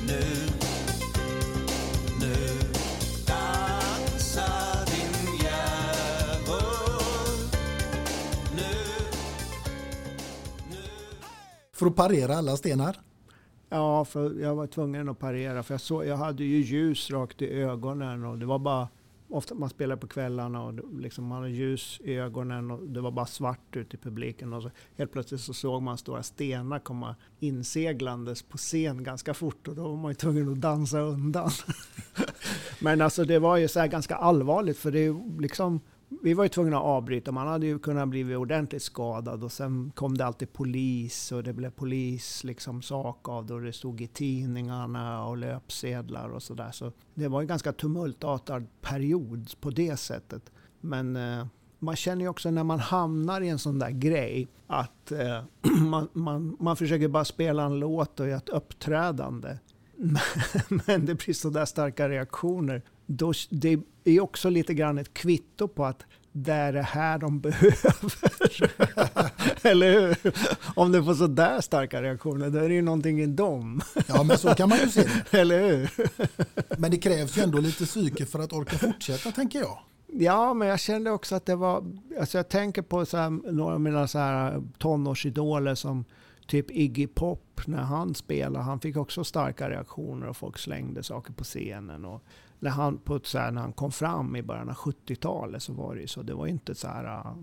Nu, 0.07 0.21
nu 2.21 2.35
Dansa 3.27 4.49
din 4.87 5.35
djävul 5.43 6.65
Nu, 8.57 8.75
nu 10.71 10.85
För 11.73 11.87
att 11.87 11.97
parera 11.97 12.37
alla 12.37 12.57
stenar. 12.57 13.01
Ja, 13.75 14.05
för 14.05 14.41
jag 14.41 14.55
var 14.55 14.67
tvungen 14.67 15.09
att 15.09 15.19
parera. 15.19 15.63
För 15.63 15.75
jag, 15.75 15.81
såg, 15.81 16.07
jag 16.07 16.17
hade 16.17 16.45
ju 16.45 16.59
ljus 16.59 17.11
rakt 17.11 17.43
i 17.43 17.51
ögonen 17.51 18.25
och 18.25 18.39
det 18.39 18.47
var 18.47 18.59
bara... 18.59 18.89
Ofta 19.29 19.55
man 19.55 19.71
spelar 19.71 19.97
på 19.97 20.07
kvällarna 20.07 20.63
och 20.63 20.75
liksom 21.01 21.25
man 21.25 21.43
hade 21.43 21.51
ljus 21.51 22.01
i 22.05 22.15
ögonen 22.15 22.71
och 22.71 22.83
det 22.83 23.01
var 23.01 23.11
bara 23.11 23.27
svart 23.27 23.77
ute 23.77 23.97
i 23.97 23.99
publiken. 23.99 24.53
Och 24.53 24.63
så 24.63 24.71
helt 24.97 25.13
plötsligt 25.13 25.41
så 25.41 25.55
såg 25.55 25.83
man 25.83 25.99
stora 25.99 26.23
stenar 26.23 26.79
komma 26.79 27.17
inseglandes 27.41 28.43
på 28.43 28.57
scen 28.57 29.05
ganska 29.05 29.35
fort 29.35 29.69
och 29.69 29.75
då 29.75 29.89
var 29.89 29.97
man 29.97 30.11
ju 30.11 30.15
tvungen 30.15 30.53
att 30.53 30.61
dansa 30.61 31.01
undan. 31.01 31.51
Men 32.81 33.01
alltså 33.01 33.25
det 33.25 33.39
var 33.39 33.57
ju 33.57 33.69
så 33.69 33.81
här 33.81 33.87
ganska 33.87 34.17
allvarligt 34.17 34.79
för 34.79 34.91
det 34.91 34.99
är 34.99 35.05
ju 35.05 35.41
liksom 35.41 35.81
vi 36.23 36.35
var 36.35 36.45
ju 36.45 36.49
tvungna 36.49 36.77
att 36.77 36.83
avbryta. 36.83 37.33
Man 37.33 37.47
hade 37.47 37.67
ju 37.67 37.79
kunnat 37.79 38.09
bli 38.09 38.37
ordentligt 38.37 38.83
skadad 38.83 39.45
och 39.45 39.53
sen 39.53 39.93
kom 39.95 40.19
det 40.19 40.27
alltid 40.27 40.53
polis 40.53 41.33
och 41.33 41.43
det 41.43 41.53
blev 41.53 41.71
polis 41.71 42.45
liksom 42.45 42.83
sak 42.83 43.29
av 43.29 43.47
det 43.47 43.55
och 43.55 43.63
det 43.63 43.73
stod 43.73 44.01
i 44.01 44.07
tidningarna 44.07 45.25
och 45.25 45.37
löpsedlar 45.37 46.29
och 46.29 46.43
sådär. 46.43 46.71
Så 46.73 46.93
det 47.15 47.29
var 47.29 47.41
en 47.41 47.47
ganska 47.47 47.73
tumultartad 47.73 48.67
period 48.81 49.51
på 49.61 49.71
det 49.71 49.97
sättet. 49.97 50.53
Men 50.81 51.17
eh, 51.17 51.47
man 51.79 51.97
känner 51.97 52.23
ju 52.23 52.29
också 52.29 52.51
när 52.51 52.65
man 52.65 52.79
hamnar 52.79 53.41
i 53.41 53.49
en 53.49 53.59
sån 53.59 53.79
där 53.79 53.91
grej 53.91 54.49
att 54.67 55.13
eh, 55.13 55.45
man, 55.83 56.09
man, 56.13 56.57
man 56.61 56.77
försöker 56.77 57.09
bara 57.09 57.25
spela 57.25 57.65
en 57.65 57.79
låt 57.79 58.21
och 58.21 58.29
göra 58.29 58.39
ett 58.39 58.49
uppträdande. 58.49 59.59
Men 60.87 61.07
det 61.07 61.15
blir 61.15 61.35
så 61.35 61.51
där 61.51 61.65
starka 61.65 62.09
reaktioner. 62.09 62.83
Då, 63.07 63.33
det 63.51 63.79
är 64.05 64.21
också 64.21 64.51
lite 64.51 64.75
grann 64.75 64.99
ett 64.99 65.15
kvitto 65.15 65.69
på 65.69 65.85
att 65.85 66.05
det 66.37 66.53
är 66.53 66.73
det 66.73 66.83
här 66.83 67.19
de 67.19 67.41
behöver. 67.41 68.13
Eller 69.63 69.93
hur? 69.93 70.17
Om 70.75 70.93
det 70.93 71.05
får 71.05 71.15
så 71.15 71.27
där 71.27 71.61
starka 71.61 72.03
reaktioner, 72.03 72.51
då 72.51 72.59
är 72.59 72.69
det 72.69 72.75
ju 72.75 72.83
någonting 72.83 73.21
i 73.21 73.27
dem. 73.27 73.81
Ja, 74.07 74.23
men 74.23 74.39
så 74.39 74.55
kan 74.55 74.69
man 74.69 74.79
ju 74.79 74.89
se 74.89 75.03
det. 75.31 75.39
Eller 75.41 75.69
hur? 75.69 75.91
Men 76.81 76.91
det 76.91 76.99
krävs 76.99 77.39
ju 77.39 77.43
ändå 77.43 77.59
lite 77.59 77.85
psyke 77.85 78.27
för 78.27 78.39
att 78.39 78.53
orka 78.53 78.79
fortsätta, 78.79 79.33
tänker 79.33 79.59
jag. 79.59 79.79
Ja, 80.07 80.55
men 80.55 80.69
jag 80.69 80.81
kände 80.81 81.11
också 81.11 81.35
att 81.35 81.47
det 81.47 81.57
var... 81.57 81.85
Alltså 82.21 82.39
jag 82.39 82.49
tänker 82.49 82.83
på 82.83 83.07
så 83.07 83.17
här, 83.17 83.31
några 83.31 83.75
av 83.75 83.81
mina 83.81 84.09
så 84.09 84.19
här 84.19 84.63
tonårsidoler 84.79 85.75
som 85.75 86.05
typ 86.47 86.71
Iggy 86.71 87.07
Pop 87.07 87.61
när 87.67 87.83
han 87.83 88.15
spelade. 88.15 88.65
Han 88.65 88.81
fick 88.81 88.97
också 88.97 89.25
starka 89.25 89.71
reaktioner 89.71 90.27
och 90.27 90.37
folk 90.37 90.59
slängde 90.59 91.03
saker 91.03 91.33
på 91.33 91.45
scenen. 91.45 92.05
Och 92.05 92.23
när 92.61 92.71
han, 92.71 92.99
på 92.99 93.17
ett 93.17 93.27
så 93.27 93.39
här, 93.39 93.51
när 93.51 93.61
han 93.61 93.73
kom 93.73 93.93
fram 93.93 94.37
i 94.37 94.43
början 94.43 94.69
av 94.69 94.75
70-talet 94.75 95.63
så 95.63 95.73
var 95.73 95.95
det 95.95 96.01
ju 96.01 96.07
så. 96.07 96.23
Det 96.23 96.35
var 96.35 96.47
inte 96.47 96.75
så 96.75 96.89
här... 96.89 97.35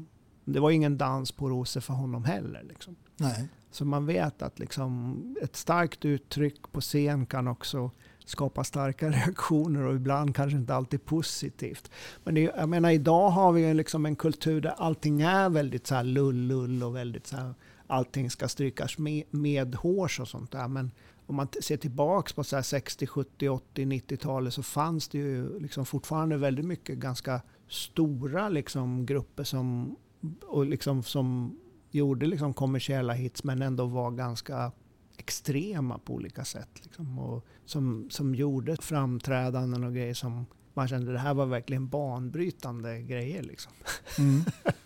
Det 0.45 0.59
var 0.59 0.71
ingen 0.71 0.97
dans 0.97 1.31
på 1.31 1.49
rosor 1.49 1.81
för 1.81 1.93
honom 1.93 2.23
heller. 2.23 2.63
Liksom. 2.63 2.95
Nej. 3.17 3.49
Så 3.71 3.85
man 3.85 4.05
vet 4.05 4.41
att 4.41 4.59
liksom 4.59 5.17
ett 5.41 5.55
starkt 5.55 6.05
uttryck 6.05 6.71
på 6.71 6.81
scen 6.81 7.25
kan 7.25 7.47
också 7.47 7.91
skapa 8.25 8.63
starka 8.63 9.09
reaktioner 9.09 9.81
och 9.83 9.95
ibland 9.95 10.35
kanske 10.35 10.57
inte 10.57 10.75
alltid 10.75 11.05
positivt. 11.05 11.91
Men 12.23 12.35
det, 12.35 12.41
jag 12.41 12.69
menar 12.69 12.89
idag 12.89 13.29
har 13.29 13.51
vi 13.51 13.73
liksom 13.73 14.05
en 14.05 14.15
kultur 14.15 14.61
där 14.61 14.73
allting 14.77 15.21
är 15.21 15.49
väldigt 15.49 15.87
så 15.87 15.95
här 15.95 16.03
lull-lull 16.03 16.83
och 16.83 16.95
väldigt 16.95 17.27
så 17.27 17.35
här, 17.35 17.53
allting 17.87 18.29
ska 18.29 18.47
strykas 18.47 18.97
med, 18.97 19.23
med 19.29 19.75
och 20.19 20.27
sånt 20.27 20.51
där. 20.51 20.67
Men 20.67 20.91
om 21.31 21.35
man 21.35 21.47
ser 21.61 21.77
tillbaks 21.77 22.33
på 22.33 22.43
så 22.43 22.55
här 22.55 22.63
60, 22.63 23.07
70, 23.07 23.49
80, 23.49 23.85
90-talet 23.85 24.53
så 24.53 24.63
fanns 24.63 25.07
det 25.07 25.17
ju 25.17 25.59
liksom 25.59 25.85
fortfarande 25.85 26.37
väldigt 26.37 26.65
mycket 26.65 26.97
ganska 26.97 27.41
stora 27.69 28.49
liksom 28.49 29.05
grupper 29.05 29.43
som, 29.43 29.95
och 30.41 30.65
liksom 30.65 31.03
som 31.03 31.57
gjorde 31.91 32.25
liksom 32.25 32.53
kommersiella 32.53 33.13
hits 33.13 33.43
men 33.43 33.61
ändå 33.61 33.85
var 33.85 34.11
ganska 34.11 34.71
extrema 35.17 35.97
på 35.97 36.13
olika 36.13 36.45
sätt. 36.45 36.69
Liksom, 36.83 37.19
och 37.19 37.45
som, 37.65 38.07
som 38.09 38.35
gjorde 38.35 38.77
framträdanden 38.77 39.83
och 39.83 39.93
grejer 39.93 40.13
som 40.13 40.45
man 40.73 40.87
kände 40.87 41.11
det 41.11 41.19
här 41.19 41.33
var 41.33 41.45
verkligen 41.45 41.87
banbrytande 41.87 43.01
grejer. 43.01 43.43
Liksom. 43.43 43.71
Mm. 44.17 44.43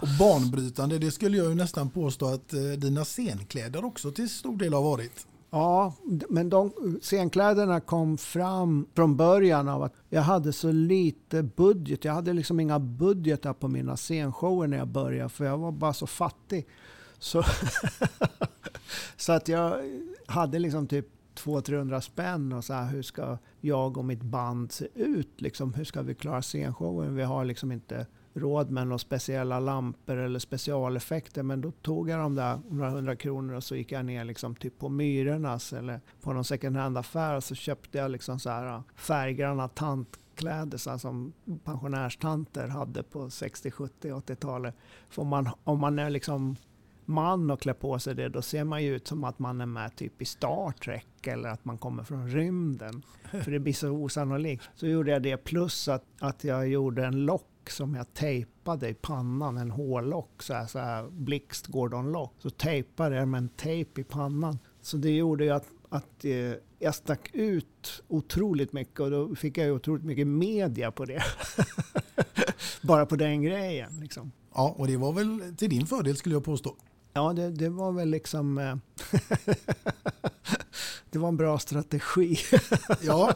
Och 0.00 0.08
banbrytande, 0.18 0.98
det 0.98 1.10
skulle 1.10 1.36
jag 1.36 1.48
ju 1.48 1.54
nästan 1.54 1.90
påstå 1.90 2.26
att 2.26 2.52
eh, 2.52 2.60
dina 2.60 3.04
scenkläder 3.04 3.84
också 3.84 4.10
till 4.10 4.30
stor 4.30 4.56
del 4.56 4.72
har 4.72 4.82
varit. 4.82 5.26
Ja, 5.56 5.94
men 6.28 6.50
de 6.50 6.72
scenkläderna 7.02 7.80
kom 7.80 8.18
fram 8.18 8.86
från 8.94 9.16
början 9.16 9.68
av 9.68 9.82
att 9.82 9.94
jag 10.08 10.22
hade 10.22 10.52
så 10.52 10.72
lite 10.72 11.42
budget. 11.42 12.04
Jag 12.04 12.12
hade 12.12 12.32
liksom 12.32 12.60
inga 12.60 12.78
budgetar 12.78 13.52
på 13.52 13.68
mina 13.68 13.96
scenshower 13.96 14.66
när 14.66 14.76
jag 14.76 14.88
började 14.88 15.28
för 15.28 15.44
jag 15.44 15.58
var 15.58 15.72
bara 15.72 15.92
så 15.92 16.06
fattig. 16.06 16.66
Så, 17.18 17.42
så 19.16 19.32
att 19.32 19.48
jag 19.48 19.76
hade 20.26 20.58
liksom 20.58 20.86
typ 20.86 21.06
200-300 21.38 22.00
spänn 22.00 22.52
och 22.52 22.64
så 22.64 22.72
här, 22.72 22.90
hur 22.90 23.02
ska 23.02 23.38
jag 23.60 23.96
och 23.96 24.04
mitt 24.04 24.22
band 24.22 24.72
se 24.72 24.88
ut? 24.94 25.40
Liksom, 25.40 25.74
hur 25.74 25.84
ska 25.84 26.02
vi 26.02 26.14
klara 26.14 26.42
scenshowen? 26.42 27.16
Vi 27.16 27.22
har 27.22 27.44
liksom 27.44 27.72
inte 27.72 28.06
råd 28.36 28.70
med 28.70 28.86
några 28.86 28.98
speciella 28.98 29.60
lampor 29.60 30.16
eller 30.16 30.38
specialeffekter. 30.38 31.42
Men 31.42 31.60
då 31.60 31.70
tog 31.70 32.10
jag 32.10 32.20
de 32.20 32.34
där 32.34 32.60
några 32.68 32.90
hundra 32.90 33.16
kronor 33.16 33.54
och 33.54 33.64
så 33.64 33.76
gick 33.76 33.92
jag 33.92 34.04
ner 34.04 34.24
liksom 34.24 34.56
typ 34.56 34.78
på 34.78 34.88
Myrornas 34.88 35.72
eller 35.72 36.00
på 36.20 36.32
någon 36.32 36.44
second 36.44 36.76
hand-affär 36.76 37.36
och 37.36 37.44
så 37.44 37.54
köpte 37.54 37.98
jag 37.98 38.10
liksom 38.10 38.38
så 38.38 38.50
här 38.50 38.66
äh, 38.66 38.80
färggranna 38.96 39.68
tantkläder 39.68 40.78
så 40.78 40.98
som 40.98 41.32
pensionärstanter 41.64 42.68
hade 42.68 43.02
på 43.02 43.30
60, 43.30 43.70
70, 43.70 44.10
80-talet. 44.10 44.74
För 45.08 45.22
om 45.22 45.28
man, 45.28 45.50
om 45.64 45.80
man 45.80 45.98
är 45.98 46.10
liksom 46.10 46.56
man 47.04 47.50
och 47.50 47.60
klär 47.60 47.74
på 47.74 47.98
sig 47.98 48.14
det, 48.14 48.28
då 48.28 48.42
ser 48.42 48.64
man 48.64 48.84
ju 48.84 48.96
ut 48.96 49.06
som 49.06 49.24
att 49.24 49.38
man 49.38 49.60
är 49.60 49.66
med 49.66 49.96
typ 49.96 50.22
i 50.22 50.24
Star 50.24 50.72
Trek 50.72 51.26
eller 51.26 51.48
att 51.48 51.64
man 51.64 51.78
kommer 51.78 52.02
från 52.02 52.28
rymden. 52.28 53.02
För 53.30 53.50
det 53.50 53.58
blir 53.58 53.72
så 53.72 53.88
osannolikt. 53.88 54.68
Så 54.74 54.86
gjorde 54.86 55.10
jag 55.10 55.22
det 55.22 55.36
plus 55.36 55.88
att, 55.88 56.04
att 56.20 56.44
jag 56.44 56.68
gjorde 56.68 57.06
en 57.06 57.24
lock 57.24 57.46
lock 57.66 57.70
som 57.70 57.94
jag 57.94 58.14
tejpade 58.14 58.88
i 58.88 58.94
pannan, 58.94 59.58
en 59.58 59.70
hårlock, 59.70 60.42
så 60.42 60.54
här, 60.54 60.66
så 60.66 60.78
här 60.78 61.08
blixt 61.10 61.66
Gordon 61.66 62.12
lock. 62.12 62.34
Så 62.38 62.50
tejpade 62.50 63.16
jag 63.16 63.28
med 63.28 63.38
en 63.38 63.48
tejp 63.48 64.00
i 64.00 64.04
pannan. 64.04 64.58
Så 64.82 64.96
det 64.96 65.10
gjorde 65.10 65.44
ju 65.44 65.50
att, 65.50 65.66
att 65.88 66.24
eh, 66.24 66.52
jag 66.78 66.94
stack 66.94 67.30
ut 67.32 68.02
otroligt 68.08 68.72
mycket 68.72 69.00
och 69.00 69.10
då 69.10 69.34
fick 69.34 69.58
jag 69.58 69.66
ju 69.66 69.72
otroligt 69.72 70.04
mycket 70.04 70.26
media 70.26 70.90
på 70.90 71.04
det. 71.04 71.22
Bara 72.82 73.06
på 73.06 73.16
den 73.16 73.42
grejen 73.42 74.00
liksom. 74.00 74.32
Ja, 74.54 74.74
och 74.78 74.86
det 74.86 74.96
var 74.96 75.12
väl 75.12 75.56
till 75.56 75.70
din 75.70 75.86
fördel 75.86 76.16
skulle 76.16 76.34
jag 76.34 76.44
påstå. 76.44 76.76
Ja, 77.12 77.32
det, 77.32 77.50
det 77.50 77.68
var 77.68 77.92
väl 77.92 78.08
liksom... 78.08 78.58
det 81.10 81.18
var 81.18 81.28
en 81.28 81.36
bra 81.36 81.58
strategi. 81.58 82.38
Ja, 83.00 83.32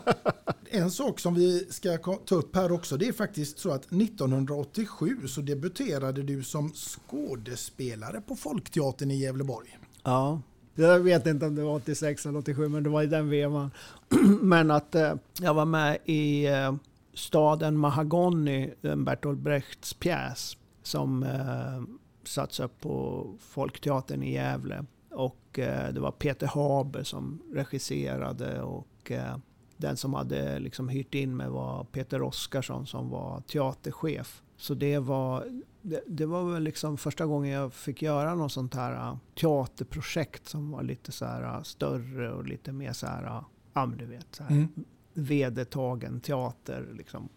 en 0.70 0.90
sak 1.00 1.20
som 1.20 1.34
vi 1.34 1.66
ska 1.70 1.96
ta 1.98 2.34
upp 2.34 2.56
här 2.56 2.72
också, 2.72 2.96
det 2.96 3.08
är 3.08 3.12
faktiskt 3.12 3.58
så 3.58 3.70
att 3.70 3.92
1987 3.92 5.16
så 5.26 5.40
debuterade 5.40 6.22
du 6.22 6.42
som 6.42 6.72
skådespelare 6.72 8.20
på 8.20 8.36
Folkteatern 8.36 9.10
i 9.10 9.16
Gävleborg. 9.16 9.78
Ja. 10.02 10.40
Jag 10.74 11.00
vet 11.00 11.26
inte 11.26 11.46
om 11.46 11.54
det 11.54 11.62
var 11.62 11.74
86 11.74 12.26
eller 12.26 12.38
87, 12.38 12.68
men 12.68 12.82
det 12.82 12.90
var 12.90 13.02
i 13.02 13.06
den 13.06 13.28
vevan. 13.28 13.70
men 14.40 14.70
att 14.70 14.94
eh, 14.94 15.14
jag 15.40 15.54
var 15.54 15.64
med 15.64 15.98
i 16.04 16.46
eh, 16.46 16.74
staden 17.14 17.76
Mahagony, 17.76 18.70
en 18.82 19.04
Bertolt 19.04 19.38
Brechts 19.38 19.94
pjäs 19.94 20.56
som 20.82 21.22
eh, 21.22 21.82
satts 22.24 22.60
upp 22.60 22.80
på 22.80 23.26
Folkteatern 23.40 24.22
i 24.22 24.32
Gävle. 24.32 24.84
Och 25.20 25.58
eh, 25.58 25.92
det 25.92 26.00
var 26.00 26.10
Peter 26.10 26.46
Haber 26.46 27.02
som 27.02 27.42
regisserade 27.52 28.62
och 28.62 29.10
eh, 29.10 29.36
den 29.76 29.96
som 29.96 30.14
hade 30.14 30.58
liksom 30.58 30.88
hyrt 30.88 31.14
in 31.14 31.36
mig 31.36 31.48
var 31.48 31.84
Peter 31.84 32.22
Oskarsson 32.22 32.86
som 32.86 33.10
var 33.10 33.40
teaterchef. 33.40 34.42
Så 34.56 34.74
det 34.74 34.98
var, 34.98 35.44
det, 35.82 36.02
det 36.06 36.26
var 36.26 36.52
väl 36.52 36.62
liksom 36.62 36.96
första 36.96 37.26
gången 37.26 37.50
jag 37.52 37.72
fick 37.72 38.02
göra 38.02 38.34
något 38.34 38.52
sånt 38.52 38.74
här 38.74 38.92
äh, 39.08 39.16
teaterprojekt 39.40 40.48
som 40.48 40.70
var 40.70 40.82
lite 40.82 41.12
så 41.12 41.24
här 41.24 41.62
större 41.62 42.32
och 42.32 42.44
lite 42.44 42.72
mer 42.72 42.92
så 42.92 43.06
här, 43.06 43.42
ja 43.72 43.86
men 43.86 43.98
du 43.98 44.06
vet, 44.06 44.26
så 44.34 44.42
här, 44.42 44.50
Mm. 44.50 44.68
vedertagen 45.14 46.20
teater 46.20 46.88
liksom. 46.92 47.28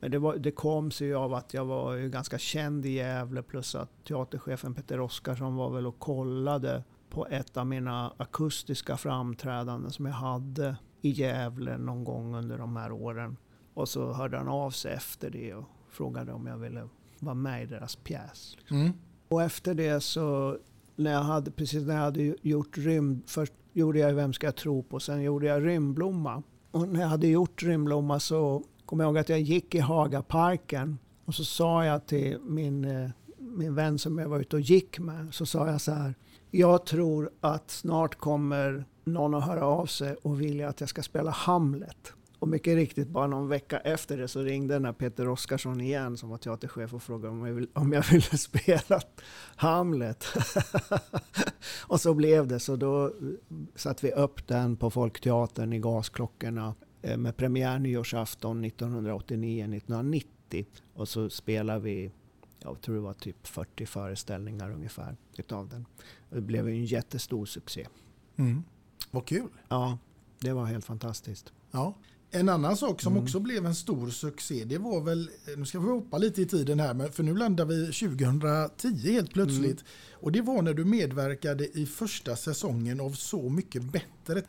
Men 0.00 0.10
det, 0.10 0.18
var, 0.18 0.36
det 0.36 0.50
kom 0.50 0.90
sig 0.90 1.14
av 1.14 1.34
att 1.34 1.54
jag 1.54 1.64
var 1.64 1.94
ju 1.94 2.10
ganska 2.10 2.38
känd 2.38 2.86
i 2.86 2.90
Gävle 2.90 3.42
plus 3.42 3.74
att 3.74 4.04
teaterchefen 4.04 4.74
Peter 4.74 5.00
Oskarsson 5.00 5.56
var 5.56 5.70
väl 5.70 5.86
och 5.86 5.98
kollade 5.98 6.84
på 7.10 7.26
ett 7.26 7.56
av 7.56 7.66
mina 7.66 8.12
akustiska 8.16 8.96
framträdanden 8.96 9.90
som 9.90 10.06
jag 10.06 10.12
hade 10.12 10.76
i 11.00 11.10
Gävle 11.10 11.78
någon 11.78 12.04
gång 12.04 12.34
under 12.34 12.58
de 12.58 12.76
här 12.76 12.92
åren. 12.92 13.36
Och 13.74 13.88
så 13.88 14.12
hörde 14.12 14.36
han 14.36 14.48
av 14.48 14.70
sig 14.70 14.92
efter 14.92 15.30
det 15.30 15.54
och 15.54 15.64
frågade 15.90 16.32
om 16.32 16.46
jag 16.46 16.58
ville 16.58 16.88
vara 17.18 17.34
med 17.34 17.62
i 17.62 17.66
deras 17.66 17.96
pjäs. 17.96 18.56
Mm. 18.70 18.92
Och 19.28 19.42
efter 19.42 19.74
det 19.74 20.00
så, 20.00 20.58
när 20.96 21.12
jag 21.12 21.22
hade, 21.22 21.50
precis 21.50 21.86
när 21.86 21.94
jag 21.94 22.02
hade 22.02 22.34
gjort 22.42 22.78
rymd, 22.78 23.22
först 23.26 23.52
gjorde 23.72 23.98
jag 23.98 24.14
Vem 24.14 24.32
ska 24.32 24.46
jag 24.46 24.56
tro 24.56 24.82
på, 24.82 25.00
sen 25.00 25.22
gjorde 25.22 25.46
jag 25.46 25.66
Rymdblomma. 25.66 26.42
Och 26.70 26.88
när 26.88 27.00
jag 27.00 27.08
hade 27.08 27.26
gjort 27.26 27.62
Rymdblomma 27.62 28.20
så 28.20 28.64
kom 28.86 29.00
jag 29.00 29.06
ihåg 29.06 29.18
att 29.18 29.28
jag 29.28 29.40
gick 29.40 29.74
i 29.74 29.78
Hagaparken 29.78 30.98
och 31.24 31.34
så 31.34 31.44
sa 31.44 31.84
jag 31.84 32.06
till 32.06 32.38
min, 32.42 32.84
eh, 32.84 33.10
min 33.38 33.74
vän 33.74 33.98
som 33.98 34.18
jag 34.18 34.28
var 34.28 34.40
ute 34.40 34.56
och 34.56 34.62
gick 34.62 34.98
med, 34.98 35.34
så 35.34 35.46
sa 35.46 35.66
jag 35.70 35.80
så 35.80 35.92
här, 35.92 36.14
jag 36.50 36.86
tror 36.86 37.30
att 37.40 37.70
snart 37.70 38.14
kommer 38.14 38.84
någon 39.04 39.34
att 39.34 39.44
höra 39.44 39.64
av 39.64 39.86
sig 39.86 40.14
och 40.14 40.40
vilja 40.40 40.68
att 40.68 40.80
jag 40.80 40.88
ska 40.88 41.02
spela 41.02 41.30
Hamlet. 41.30 42.12
Och 42.38 42.48
mycket 42.48 42.74
riktigt, 42.74 43.08
bara 43.08 43.26
någon 43.26 43.48
vecka 43.48 43.78
efter 43.78 44.18
det 44.18 44.28
så 44.28 44.42
ringde 44.42 44.74
den 44.74 44.84
här 44.84 44.92
Peter 44.92 45.28
Oskarsson 45.28 45.80
igen 45.80 46.16
som 46.16 46.28
var 46.28 46.38
teaterchef 46.38 46.94
och 46.94 47.02
frågade 47.02 47.28
om 47.28 47.46
jag, 47.46 47.54
vill, 47.54 47.68
om 47.72 47.92
jag 47.92 48.04
ville 48.10 48.22
spela 48.22 49.00
Hamlet. 49.56 50.24
och 51.86 52.00
så 52.00 52.14
blev 52.14 52.46
det, 52.46 52.60
så 52.60 52.76
då 52.76 53.12
satte 53.74 54.06
vi 54.06 54.12
upp 54.12 54.46
den 54.46 54.76
på 54.76 54.90
Folkteatern 54.90 55.72
i 55.72 55.78
Gasklockorna 55.78 56.74
eh, 57.02 57.16
med 57.16 57.36
premiär 57.36 57.78
nyårsafton 57.78 58.64
1989-1990. 58.64 60.66
Och 60.94 61.08
så 61.08 61.30
spelade 61.30 61.80
vi, 61.80 62.10
jag 62.62 62.80
tror 62.80 62.94
det 62.94 63.00
var 63.00 63.14
typ 63.14 63.46
40 63.46 63.86
föreställningar 63.86 64.70
ungefär 64.70 65.16
utav 65.36 65.68
den. 65.68 65.86
Det 66.30 66.40
blev 66.40 66.68
en 66.68 66.84
jättestor 66.84 67.46
succé. 67.46 67.86
Mm. 68.36 68.62
Vad 69.10 69.26
kul. 69.26 69.48
Ja, 69.68 69.98
det 70.40 70.52
var 70.52 70.64
helt 70.64 70.84
fantastiskt. 70.84 71.52
Ja. 71.70 71.94
En 72.30 72.48
annan 72.48 72.76
sak 72.76 73.00
som 73.00 73.12
Mm. 73.12 73.24
också 73.24 73.40
blev 73.40 73.66
en 73.66 73.74
stor 73.74 74.10
succé, 74.10 74.64
det 74.64 74.78
var 74.78 75.00
väl, 75.00 75.30
nu 75.56 75.64
ska 75.66 75.80
vi 75.80 75.88
hoppa 75.88 76.18
lite 76.18 76.42
i 76.42 76.46
tiden 76.46 76.80
här, 76.80 77.08
för 77.08 77.22
nu 77.22 77.36
landar 77.36 77.64
vi 77.64 77.92
2010 77.92 79.12
helt 79.12 79.32
plötsligt. 79.32 79.80
Mm. 79.80 79.84
Och 80.12 80.32
det 80.32 80.40
var 80.40 80.62
när 80.62 80.74
du 80.74 80.84
medverkade 80.84 81.78
i 81.78 81.86
första 81.86 82.36
säsongen 82.36 83.00
av 83.00 83.10
Så 83.12 83.48
mycket 83.48 83.82
bättre. 83.82 84.42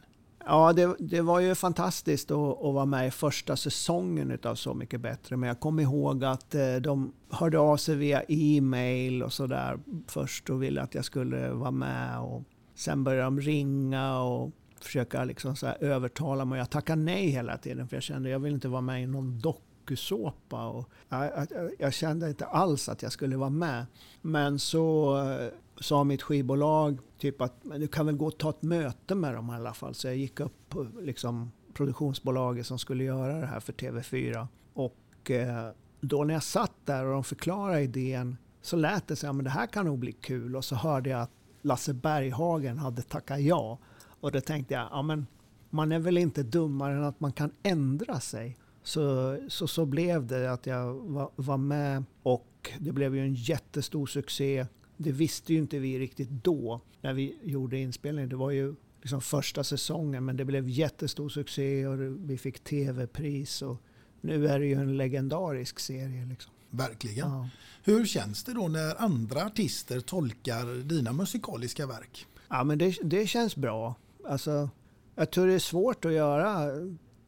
Ja, 0.46 0.74
det, 0.74 0.96
det 1.00 1.22
var 1.22 1.40
ju 1.40 1.56
fantastiskt 1.56 2.32
att, 2.32 2.38
att 2.38 2.74
vara 2.74 2.86
med 2.86 3.08
i 3.08 3.12
första 3.12 3.56
säsongen 3.56 4.32
utav 4.32 4.56
Så 4.56 4.74
mycket 4.74 5.02
bättre. 5.02 5.38
Men 5.38 5.48
jag 5.48 5.60
kommer 5.60 5.84
ihåg 5.84 6.24
att 6.24 6.56
eh, 6.56 6.76
de 6.76 7.14
hörde 7.30 7.60
av 7.60 7.78
sig 7.78 7.96
via 7.96 8.24
e-mail 8.28 9.24
och 9.24 9.34
sådär 9.34 9.80
först 10.08 10.50
och 10.50 10.64
ville 10.64 10.82
att 10.82 10.96
jag 10.96 11.06
skulle 11.06 11.50
vara 11.50 11.72
med. 11.72 12.20
Och 12.20 12.44
sen 12.76 13.04
började 13.04 13.24
de 13.24 13.42
ringa 13.42 14.20
och 14.20 14.52
försöka 14.80 15.24
liksom 15.24 15.56
så 15.56 15.68
här 15.68 15.84
övertala 15.84 16.46
mig. 16.46 16.60
Jag 16.60 16.70
tackade 16.70 17.02
nej 17.02 17.28
hela 17.28 17.58
tiden 17.58 17.88
för 17.88 17.96
jag 17.96 18.04
kände 18.04 18.30
att 18.30 18.32
jag 18.32 18.40
vill 18.40 18.54
inte 18.54 18.68
vara 18.68 18.82
med 18.82 19.04
i 19.04 19.08
någon 19.08 19.40
dokusåpa. 19.40 20.68
Och 20.68 20.90
jag, 21.10 21.48
jag, 21.52 21.72
jag 21.80 21.94
kände 21.94 22.30
inte 22.30 22.46
alls 22.46 22.90
att 22.90 23.02
jag 23.02 23.12
skulle 23.12 23.38
vara 23.38 23.50
med. 23.50 23.86
Men 24.22 24.60
så 24.60 25.18
eh, 25.18 25.48
sa 25.80 26.04
mitt 26.04 26.22
skivbolag 26.22 27.00
typ 27.18 27.42
att 27.42 27.64
men 27.64 27.82
du 27.82 27.88
kan 27.88 28.06
väl 28.06 28.16
gå 28.16 28.28
och 28.28 28.38
ta 28.38 28.50
ett 28.50 28.62
möte 28.62 29.16
med 29.16 29.34
dem 29.34 29.50
i 29.50 29.54
alla 29.54 29.74
fall. 29.74 29.94
Så 29.94 30.08
jag 30.08 30.18
gick 30.18 30.40
upp 30.40 30.70
på 30.70 30.88
liksom, 31.02 31.52
produktionsbolaget 31.74 32.66
som 32.66 32.80
skulle 32.80 33.04
göra 33.04 33.40
det 33.40 33.46
här 33.46 33.60
för 33.60 33.74
TV4. 33.74 34.48
Och 34.74 35.32
eh, 35.32 35.70
då 36.02 36.24
när 36.24 36.34
jag 36.34 36.44
satt 36.44 36.74
där 36.86 37.06
och 37.06 37.14
de 37.14 37.24
förklarade 37.24 37.82
idén 37.82 38.38
så 38.62 38.76
lät 38.76 39.08
det 39.08 39.16
så 39.16 39.26
här, 39.26 39.34
men 39.34 39.44
det 39.44 39.52
här 39.52 39.68
kan 39.68 39.86
nog 39.86 40.00
bli 40.00 40.12
kul. 40.12 40.56
Och 40.56 40.66
så 40.66 40.76
hörde 40.76 41.10
jag 41.10 41.22
att 41.22 41.32
Lasse 41.62 41.94
Berghagen 41.94 42.78
hade 42.78 43.02
tackat 43.02 43.42
ja. 43.42 43.78
Och 44.20 44.32
då 44.32 44.42
tänkte 44.42 44.74
jag, 44.74 44.88
ja 44.92 45.02
men 45.02 45.28
man 45.70 45.92
är 45.92 46.00
väl 46.00 46.18
inte 46.18 46.44
dummare 46.44 46.94
än 46.94 47.04
att 47.04 47.20
man 47.20 47.32
kan 47.32 47.52
ändra 47.64 48.20
sig. 48.20 48.58
Så, 48.84 49.38
så, 49.48 49.68
så 49.68 49.86
blev 49.86 50.28
det 50.28 50.52
att 50.52 50.66
jag 50.66 50.94
var, 50.94 51.30
var 51.36 51.58
med 51.58 52.04
och 52.24 52.72
det 52.80 52.92
blev 52.92 53.16
ju 53.16 53.22
en 53.22 53.34
jättestor 53.34 54.08
succé. 54.08 54.66
Det 55.02 55.12
visste 55.12 55.54
ju 55.54 55.60
inte 55.60 55.80
vi 55.80 56.00
riktigt 56.00 56.30
då 56.30 56.82
när 57.02 57.14
vi 57.14 57.38
gjorde 57.44 57.78
inspelningen. 57.78 58.30
Det 58.30 58.36
var 58.36 58.52
ju 58.52 58.76
liksom 59.02 59.22
första 59.22 59.64
säsongen 59.64 60.26
men 60.26 60.38
det 60.38 60.46
blev 60.46 60.70
jättestor 60.70 61.30
succé 61.30 61.88
och 61.88 62.00
vi 62.30 62.38
fick 62.38 62.60
tv-pris. 62.60 63.62
Och 63.62 63.78
nu 64.22 64.48
är 64.48 64.60
det 64.60 64.66
ju 64.66 64.74
en 64.74 64.98
legendarisk 64.98 65.80
serie. 65.80 66.26
Liksom. 66.26 66.54
Verkligen. 66.70 67.30
Ja. 67.30 67.50
Hur 67.84 68.06
känns 68.06 68.44
det 68.44 68.54
då 68.54 68.68
när 68.68 69.02
andra 69.02 69.46
artister 69.46 70.00
tolkar 70.00 70.84
dina 70.84 71.14
musikaliska 71.14 71.88
verk? 71.88 72.28
Ja, 72.50 72.64
men 72.64 72.78
det, 72.78 72.98
det 73.04 73.28
känns 73.28 73.56
bra. 73.56 73.96
Alltså, 74.26 74.70
jag 75.16 75.32
tror 75.32 75.48
det 75.48 75.54
är 75.54 75.60
svårt 75.60 76.06
att 76.06 76.14
göra 76.14 76.72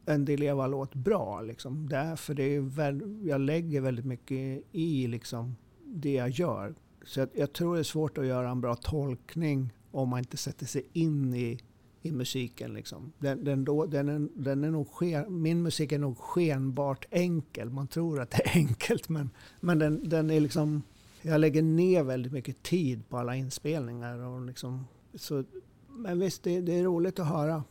en 0.06 0.24
Di 0.24 0.36
Leva-låt 0.36 0.94
bra. 0.94 1.40
Liksom. 1.40 1.88
Därför 1.88 2.34
det 2.34 2.42
är 2.42 2.60
väl, 2.60 3.18
jag 3.26 3.40
lägger 3.40 3.80
väldigt 3.80 4.04
mycket 4.04 4.62
i 4.72 5.06
liksom, 5.06 5.56
det 5.84 6.12
jag 6.12 6.30
gör. 6.30 6.74
Så 7.04 7.20
jag, 7.20 7.28
jag 7.34 7.52
tror 7.52 7.74
det 7.74 7.80
är 7.80 7.84
svårt 7.84 8.18
att 8.18 8.26
göra 8.26 8.50
en 8.50 8.60
bra 8.60 8.74
tolkning 8.74 9.72
om 9.90 10.08
man 10.08 10.18
inte 10.18 10.36
sätter 10.36 10.66
sig 10.66 10.86
in 10.92 11.34
i, 11.34 11.60
i 12.02 12.12
musiken. 12.12 12.74
Liksom. 12.74 13.12
Den, 13.18 13.44
den, 13.44 13.64
då, 13.64 13.86
den, 13.86 14.08
är, 14.08 14.28
den 14.34 14.64
är 14.64 14.70
nog 14.70 14.88
sken, 14.88 15.42
min 15.42 15.62
musik 15.62 15.92
är 15.92 15.98
nog 15.98 16.18
skenbart 16.18 17.06
enkel. 17.10 17.70
Man 17.70 17.88
tror 17.88 18.20
att 18.20 18.30
det 18.30 18.42
är 18.46 18.50
enkelt 18.56 19.08
men, 19.08 19.30
men 19.60 19.78
den, 19.78 20.08
den 20.08 20.30
är 20.30 20.40
liksom... 20.40 20.82
Jag 21.24 21.40
lägger 21.40 21.62
ner 21.62 22.02
väldigt 22.02 22.32
mycket 22.32 22.62
tid 22.62 23.08
på 23.08 23.18
alla 23.18 23.36
inspelningar. 23.36 24.18
Och 24.18 24.46
liksom, 24.46 24.86
så, 25.14 25.44
men 25.88 26.18
visst, 26.18 26.42
det, 26.42 26.60
det 26.60 26.78
är 26.78 26.84
roligt 26.84 27.18
att 27.18 27.26
höra 27.26 27.64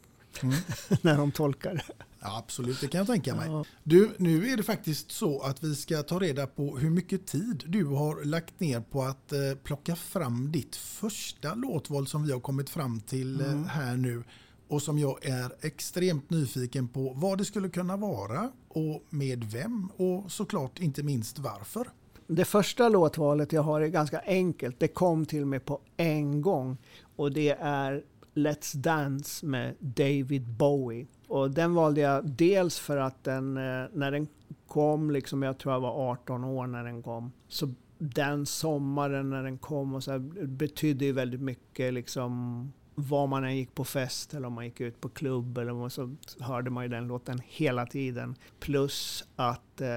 Mm. 0.44 0.56
när 1.02 1.18
de 1.18 1.32
tolkar 1.32 1.74
det. 1.74 1.84
Ja, 2.20 2.38
absolut, 2.38 2.82
det 2.82 2.88
kan 2.88 2.98
jag 2.98 3.08
tänka 3.08 3.36
mig. 3.36 3.50
Ja. 3.50 3.66
Du, 3.84 4.12
nu 4.18 4.50
är 4.50 4.58
det 4.58 4.64
faktiskt 4.64 5.12
så 5.12 5.42
att 5.42 5.64
vi 5.64 5.76
ska 5.76 6.04
ta 6.04 6.20
reda 6.20 6.48
på 6.48 6.78
hur 6.78 6.90
mycket 6.90 7.28
tid 7.28 7.64
du 7.68 7.86
har 7.86 8.24
lagt 8.24 8.60
ner 8.60 8.82
på 8.82 9.04
att 9.04 9.32
eh, 9.32 9.40
plocka 9.64 9.96
fram 9.96 10.52
ditt 10.52 10.76
första 10.76 11.56
låtval 11.56 12.08
som 12.08 12.26
vi 12.26 12.32
har 12.32 12.40
kommit 12.40 12.70
fram 12.70 13.00
till 13.00 13.42
eh, 13.42 13.64
här 13.64 13.98
nu 13.98 14.24
och 14.68 14.82
som 14.82 15.00
jag 15.00 15.26
är 15.26 15.52
extremt 15.62 16.30
nyfiken 16.30 16.88
på 16.88 17.14
vad 17.16 17.38
det 17.38 17.46
skulle 17.46 17.70
kunna 17.70 17.98
vara 17.98 18.52
och 18.68 19.04
med 19.10 19.44
vem 19.44 19.90
och 19.98 20.32
såklart 20.32 20.80
inte 20.80 21.04
minst 21.04 21.40
varför. 21.40 21.88
Det 22.28 22.46
första 22.46 22.90
låtvalet 22.90 23.54
jag 23.54 23.62
har 23.62 23.82
är 23.82 23.88
ganska 23.88 24.20
enkelt. 24.20 24.80
Det 24.80 24.88
kom 24.88 25.26
till 25.26 25.46
mig 25.46 25.60
på 25.60 25.82
en 25.98 26.42
gång. 26.42 26.78
Och 27.16 27.32
det 27.32 27.50
är 27.60 28.04
Let's 28.34 28.78
Dance 28.78 29.46
med 29.46 29.76
David 29.80 30.48
Bowie. 30.48 31.08
Och 31.28 31.52
den 31.52 31.74
valde 31.74 32.02
jag 32.02 32.30
dels 32.30 32.80
för 32.80 32.98
att 32.98 33.24
den, 33.24 33.58
eh, 33.58 33.86
när 33.94 34.12
den 34.12 34.28
kom, 34.68 35.12
liksom, 35.12 35.44
jag 35.44 35.58
tror 35.58 35.74
jag 35.74 35.82
var 35.82 36.12
18 36.12 36.44
år 36.44 36.68
när 36.68 36.84
den 36.84 37.04
kom. 37.04 37.32
Så 37.48 37.74
den 37.98 38.46
sommaren 38.46 39.30
när 39.30 39.44
den 39.44 39.58
kom 39.58 39.96
och 39.96 40.04
så 40.04 40.12
här, 40.12 40.20
betydde 40.46 41.06
ju 41.06 41.12
väldigt 41.12 41.42
mycket 41.42 41.94
liksom 41.94 42.72
var 42.96 43.28
man 43.28 43.44
än 43.44 43.58
gick 43.58 43.76
på 43.76 43.86
fest 43.86 44.34
eller 44.34 44.48
om 44.48 44.54
man 44.54 44.66
gick 44.66 44.82
ut 44.82 45.02
på 45.02 45.10
klubb 45.10 45.58
eller 45.58 45.72
vad, 45.72 45.92
så 45.92 46.16
hörde 46.40 46.70
man 46.70 46.84
ju 46.84 46.90
den 46.90 47.08
låten 47.08 47.42
hela 47.46 47.86
tiden. 47.86 48.36
Plus 48.60 49.24
att 49.36 49.82
eh, 49.82 49.90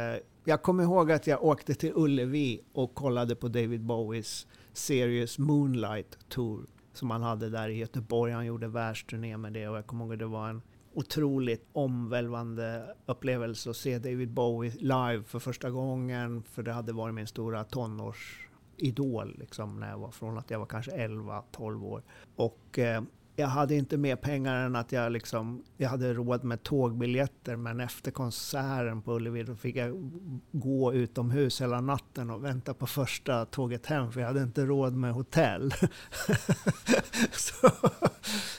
jag 0.44 0.62
kommer 0.62 0.82
ihåg 0.82 1.12
att 1.12 1.26
jag 1.26 1.44
åkte 1.44 1.74
till 1.74 1.92
Ullevi 1.94 2.60
och 2.72 2.94
kollade 2.94 3.36
på 3.36 3.48
David 3.48 3.80
Bowies 3.80 4.46
Serious 4.72 5.38
Moonlight 5.38 6.18
Tour 6.28 6.66
som 6.96 7.10
han 7.10 7.22
hade 7.22 7.50
där 7.50 7.68
i 7.68 7.78
Göteborg. 7.78 8.32
Han 8.32 8.46
gjorde 8.46 8.68
världsturné 8.68 9.36
med 9.36 9.52
det 9.52 9.68
och 9.68 9.76
jag 9.76 9.86
kommer 9.86 10.04
ihåg 10.04 10.12
att 10.12 10.18
det 10.18 10.26
var 10.26 10.48
en 10.48 10.62
otroligt 10.94 11.68
omvälvande 11.72 12.94
upplevelse 13.06 13.70
att 13.70 13.76
se 13.76 13.98
David 13.98 14.30
Bowie 14.30 14.72
live 14.78 15.22
för 15.26 15.38
första 15.38 15.70
gången. 15.70 16.42
För 16.42 16.62
det 16.62 16.72
hade 16.72 16.92
varit 16.92 17.14
min 17.14 17.26
stora 17.26 17.64
tonårsidol 17.64 19.36
liksom, 19.38 19.80
när 19.80 19.90
jag 19.90 19.98
var 19.98 20.10
från 20.10 20.38
att 20.38 20.50
jag 20.50 20.58
var 20.58 20.66
kanske 20.66 20.90
11-12 20.90 21.84
år. 21.84 22.02
Och 22.36 22.78
eh, 22.78 23.02
jag 23.36 23.46
hade 23.46 23.74
inte 23.74 23.96
mer 23.96 24.16
pengar 24.16 24.54
än 24.54 24.76
att 24.76 24.92
jag, 24.92 25.12
liksom, 25.12 25.64
jag 25.76 25.88
hade 25.88 26.14
råd 26.14 26.44
med 26.44 26.62
tågbiljetter 26.62 27.56
men 27.56 27.80
efter 27.80 28.10
konserten 28.10 29.02
på 29.02 29.12
Ullevi 29.14 29.56
fick 29.56 29.76
jag 29.76 30.10
gå 30.52 30.94
utomhus 30.94 31.60
hela 31.60 31.80
natten 31.80 32.30
och 32.30 32.44
vänta 32.44 32.74
på 32.74 32.86
första 32.86 33.44
tåget 33.44 33.86
hem 33.86 34.12
för 34.12 34.20
jag 34.20 34.26
hade 34.26 34.42
inte 34.42 34.64
råd 34.64 34.94
med 34.94 35.12
hotell. 35.12 35.74
så, 37.32 37.70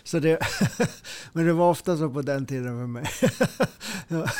så 0.03 0.19
det, 0.19 0.39
men 1.33 1.45
det 1.45 1.53
var 1.53 1.69
ofta 1.69 1.97
så 1.97 2.09
på 2.09 2.21
den 2.21 2.45
tiden 2.45 2.79
för 2.79 2.87
mig. 2.87 3.07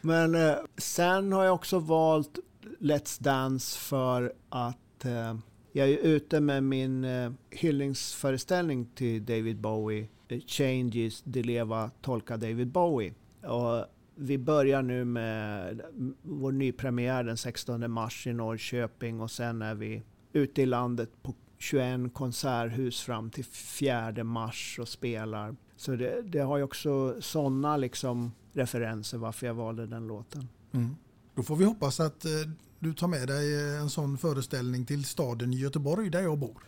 men 0.00 0.34
eh, 0.34 0.56
sen 0.76 1.32
har 1.32 1.44
jag 1.44 1.54
också 1.54 1.78
valt 1.78 2.38
Let's 2.80 3.22
Dance 3.22 3.78
för 3.78 4.32
att 4.48 5.04
eh, 5.04 5.34
jag 5.72 5.88
är 5.88 5.98
ute 5.98 6.40
med 6.40 6.62
min 6.62 7.04
eh, 7.04 7.32
hyllningsföreställning 7.50 8.86
till 8.94 9.24
David 9.24 9.60
Bowie, 9.60 10.08
Changes, 10.46 11.22
De 11.24 11.42
Leva, 11.42 11.90
Tolka 12.00 12.36
David 12.36 12.68
Bowie. 12.68 13.14
Och 13.42 13.84
vi 14.14 14.38
börjar 14.38 14.82
nu 14.82 15.04
med 15.04 15.82
vår 16.22 16.52
nypremiär 16.52 17.24
den 17.24 17.36
16 17.36 17.90
mars 17.90 18.26
i 18.26 18.32
Norrköping 18.32 19.20
och 19.20 19.30
sen 19.30 19.62
är 19.62 19.74
vi 19.74 20.02
ute 20.32 20.62
i 20.62 20.66
landet 20.66 21.10
på 21.22 21.34
21 21.58 22.14
konserthus 22.14 23.00
fram 23.00 23.30
till 23.30 23.44
4 23.44 24.24
mars 24.24 24.78
och 24.80 24.88
spelar. 24.88 25.56
Så 25.76 25.96
det, 25.96 26.22
det 26.22 26.38
har 26.38 26.56
ju 26.56 26.62
också 26.62 27.20
sådana 27.20 27.76
liksom 27.76 28.32
referenser 28.52 29.18
varför 29.18 29.46
jag 29.46 29.54
valde 29.54 29.86
den 29.86 30.06
låten. 30.06 30.48
Mm. 30.72 30.96
Då 31.38 31.42
får 31.42 31.56
vi 31.56 31.64
hoppas 31.64 32.00
att 32.00 32.24
eh, 32.24 32.30
du 32.78 32.94
tar 32.94 33.08
med 33.08 33.28
dig 33.28 33.54
eh, 33.54 33.80
en 33.80 33.90
sån 33.90 34.18
föreställning 34.18 34.84
till 34.84 35.04
staden 35.04 35.52
Göteborg 35.52 36.10
där 36.10 36.20
jag 36.20 36.38
bor. 36.38 36.62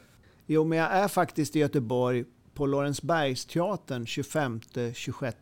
Jo, 0.46 0.64
men 0.64 0.78
jag 0.78 0.92
är 0.92 1.08
faktiskt 1.08 1.56
i 1.56 1.58
Göteborg 1.58 2.24
på 2.54 2.66
Lorensbergsteatern 2.66 4.04
25-26 4.04 5.34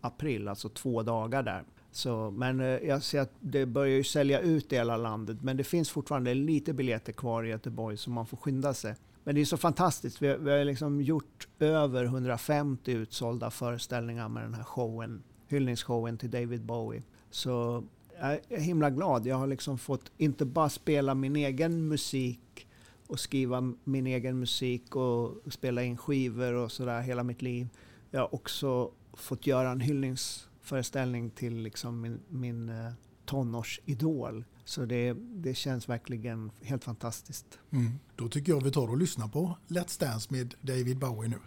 april, 0.00 0.48
alltså 0.48 0.68
två 0.68 1.02
dagar 1.02 1.42
där. 1.42 1.64
Så, 1.92 2.30
men 2.30 2.60
eh, 2.60 2.66
jag 2.66 3.02
ser 3.02 3.20
att 3.20 3.32
det 3.40 3.66
börjar 3.66 3.96
ju 3.96 4.04
sälja 4.04 4.40
ut 4.40 4.72
i 4.72 4.76
hela 4.76 4.96
landet, 4.96 5.38
men 5.42 5.56
det 5.56 5.64
finns 5.64 5.90
fortfarande 5.90 6.34
lite 6.34 6.72
biljetter 6.72 7.12
kvar 7.12 7.44
i 7.44 7.48
Göteborg 7.48 7.96
så 7.96 8.10
man 8.10 8.26
får 8.26 8.36
skynda 8.36 8.74
sig. 8.74 8.94
Men 9.24 9.34
det 9.34 9.40
är 9.40 9.44
så 9.44 9.56
fantastiskt. 9.56 10.22
Vi 10.22 10.28
har, 10.28 10.36
vi 10.36 10.50
har 10.50 10.64
liksom 10.64 11.00
gjort 11.00 11.48
över 11.58 12.04
150 12.04 12.92
utsålda 12.92 13.50
föreställningar 13.50 14.28
med 14.28 14.42
den 14.42 14.54
här 14.54 14.64
showen, 14.64 15.22
hyllningsshowen 15.48 16.18
till 16.18 16.30
David 16.30 16.64
Bowie. 16.64 17.02
Så 17.30 17.84
jag 18.20 18.40
är 18.48 18.60
himla 18.60 18.90
glad. 18.90 19.26
Jag 19.26 19.36
har 19.36 19.46
liksom 19.46 19.78
fått 19.78 20.12
inte 20.16 20.44
bara 20.44 20.68
spela 20.68 21.14
min 21.14 21.36
egen 21.36 21.88
musik 21.88 22.66
och 23.06 23.20
skriva 23.20 23.74
min 23.84 24.06
egen 24.06 24.38
musik 24.38 24.96
och 24.96 25.52
spela 25.52 25.82
in 25.82 25.96
skivor 25.96 26.52
och 26.52 26.72
sådär 26.72 27.00
hela 27.00 27.22
mitt 27.22 27.42
liv. 27.42 27.68
Jag 28.10 28.20
har 28.20 28.34
också 28.34 28.90
fått 29.12 29.46
göra 29.46 29.70
en 29.70 29.80
hyllningsföreställning 29.80 31.30
till 31.30 31.56
liksom 31.56 32.00
min, 32.00 32.20
min 32.28 32.68
eh, 32.68 32.92
tonårsidol. 33.24 34.44
Så 34.64 34.84
det, 34.84 35.12
det 35.18 35.54
känns 35.54 35.88
verkligen 35.88 36.50
helt 36.62 36.84
fantastiskt. 36.84 37.58
Mm. 37.70 37.92
Då 38.16 38.28
tycker 38.28 38.52
jag 38.52 38.64
vi 38.64 38.70
tar 38.70 38.90
och 38.90 38.98
lyssnar 38.98 39.28
på 39.28 39.56
Let's 39.68 40.00
Dance 40.00 40.28
med 40.30 40.54
David 40.60 40.98
Bowie 40.98 41.28
nu. 41.28 41.38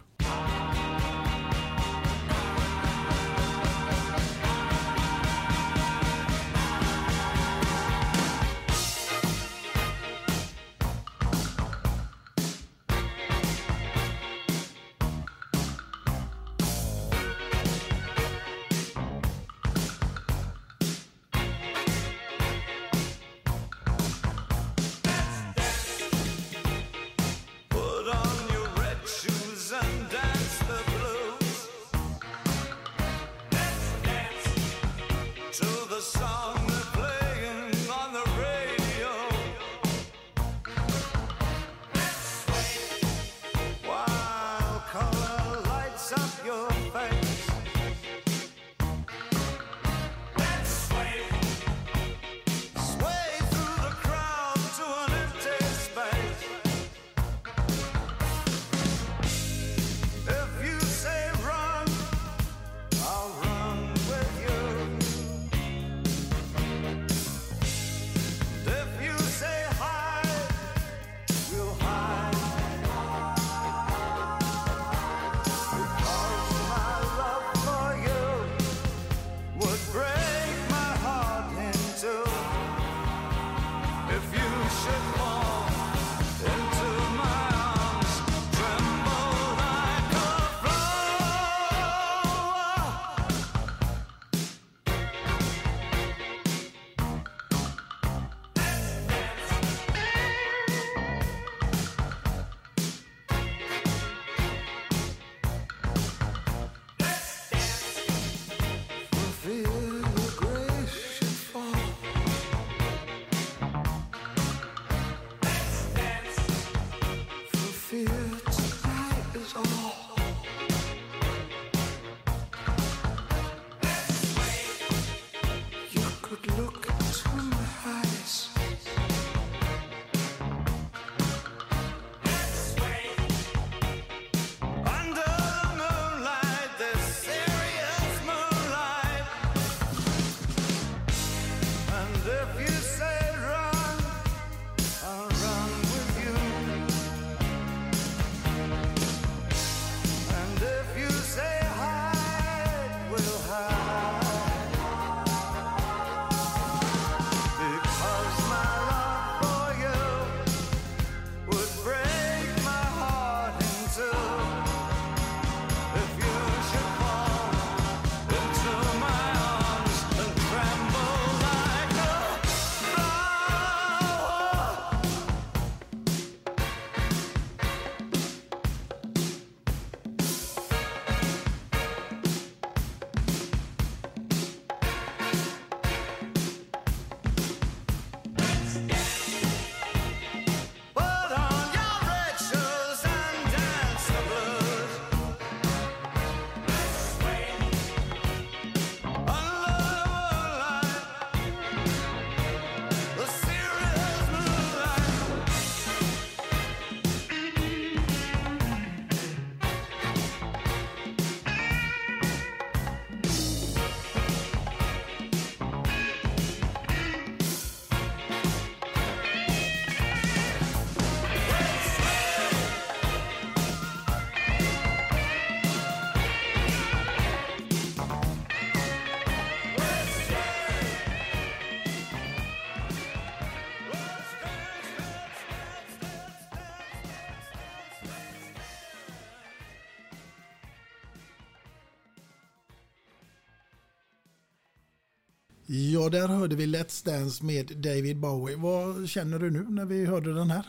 Ja, 246.00 246.08
där 246.08 246.28
hörde 246.28 246.56
vi 246.56 246.66
Let's 246.66 247.06
Dance 247.06 247.44
med 247.44 247.76
David 247.76 248.16
Bowie. 248.16 248.56
Vad 248.56 249.08
känner 249.08 249.38
du 249.38 249.50
nu 249.50 249.66
när 249.68 249.84
vi 249.84 250.06
hörde 250.06 250.34
den 250.34 250.50
här? 250.50 250.66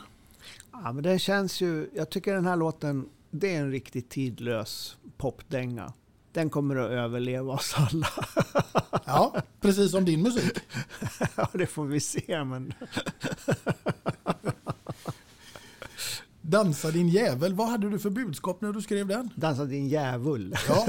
Ja, 0.72 0.92
men 0.92 1.02
det 1.02 1.18
känns 1.18 1.60
ju, 1.60 1.90
jag 1.94 2.10
tycker 2.10 2.34
den 2.34 2.46
här 2.46 2.56
låten, 2.56 3.08
det 3.30 3.54
är 3.54 3.60
en 3.60 3.70
riktigt 3.70 4.10
tidlös 4.10 4.96
popdänga. 5.16 5.92
Den 6.32 6.50
kommer 6.50 6.76
att 6.76 6.90
överleva 6.90 7.52
oss 7.52 7.74
alla. 7.76 8.08
Ja, 9.06 9.42
precis 9.60 9.90
som 9.90 10.04
din 10.04 10.22
musik. 10.22 10.58
ja, 11.36 11.48
det 11.52 11.66
får 11.66 11.84
vi 11.84 12.00
se. 12.00 12.44
Men 12.44 12.74
Dansa 16.52 16.90
din 16.90 17.08
jävel. 17.08 17.54
Vad 17.54 17.68
hade 17.68 17.90
du 17.90 17.98
för 17.98 18.10
budskap 18.10 18.60
när 18.60 18.72
du 18.72 18.82
skrev 18.82 19.06
den? 19.06 19.28
dansa 19.36 19.64
din 19.64 19.88
djävul. 19.88 20.54
Ja, 20.68 20.86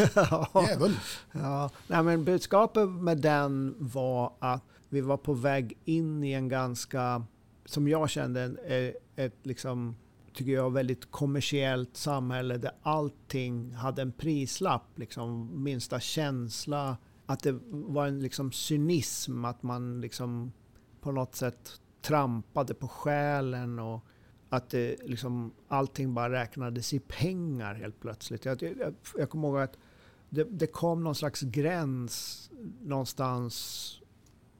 jävel. 0.69 0.91
Ja, 1.31 1.69
nej, 1.87 2.03
men 2.03 2.23
budskapet 2.23 2.89
med 2.89 3.17
den 3.17 3.75
var 3.79 4.33
att 4.39 4.63
vi 4.89 5.01
var 5.01 5.17
på 5.17 5.33
väg 5.33 5.77
in 5.85 6.23
i 6.23 6.31
en 6.31 6.49
ganska, 6.49 7.23
som 7.65 7.87
jag 7.87 8.09
kände, 8.09 8.41
en- 8.41 8.57
eh, 8.67 9.25
ett 9.25 9.35
liksom, 9.43 9.95
tycker 10.33 10.51
jag, 10.51 10.73
väldigt 10.73 11.11
kommersiellt 11.11 11.97
samhälle 11.97 12.57
där 12.57 12.71
allting 12.81 13.73
hade 13.73 14.01
en 14.01 14.11
prislapp. 14.11 14.85
Liksom, 14.99 15.49
minsta 15.63 15.99
känsla, 15.99 16.97
att 17.25 17.39
det 17.43 17.59
var 17.71 18.07
en 18.07 18.19
liksom 18.19 18.51
cynism, 18.51 19.45
att 19.45 19.63
man 19.63 20.01
liksom 20.01 20.51
på 21.01 21.11
något 21.11 21.35
sätt 21.35 21.71
trampade 22.01 22.73
på 22.73 22.87
själen 22.87 23.79
och 23.79 24.05
att 24.53 24.69
det 24.69 24.95
liksom, 25.03 25.51
allting 25.67 26.13
bara 26.13 26.31
räknades 26.31 26.93
i 26.93 26.99
pengar 26.99 27.73
helt 27.73 27.99
plötsligt. 27.99 28.45
Jag, 28.45 28.61
jag, 28.61 28.93
jag 29.17 29.29
kommer 29.29 29.47
ihåg 29.47 29.59
att 29.59 29.77
det, 30.29 30.43
det 30.43 30.67
kom 30.67 31.03
någon 31.03 31.15
slags 31.15 31.41
gräns 31.41 32.49
någonstans 32.81 33.99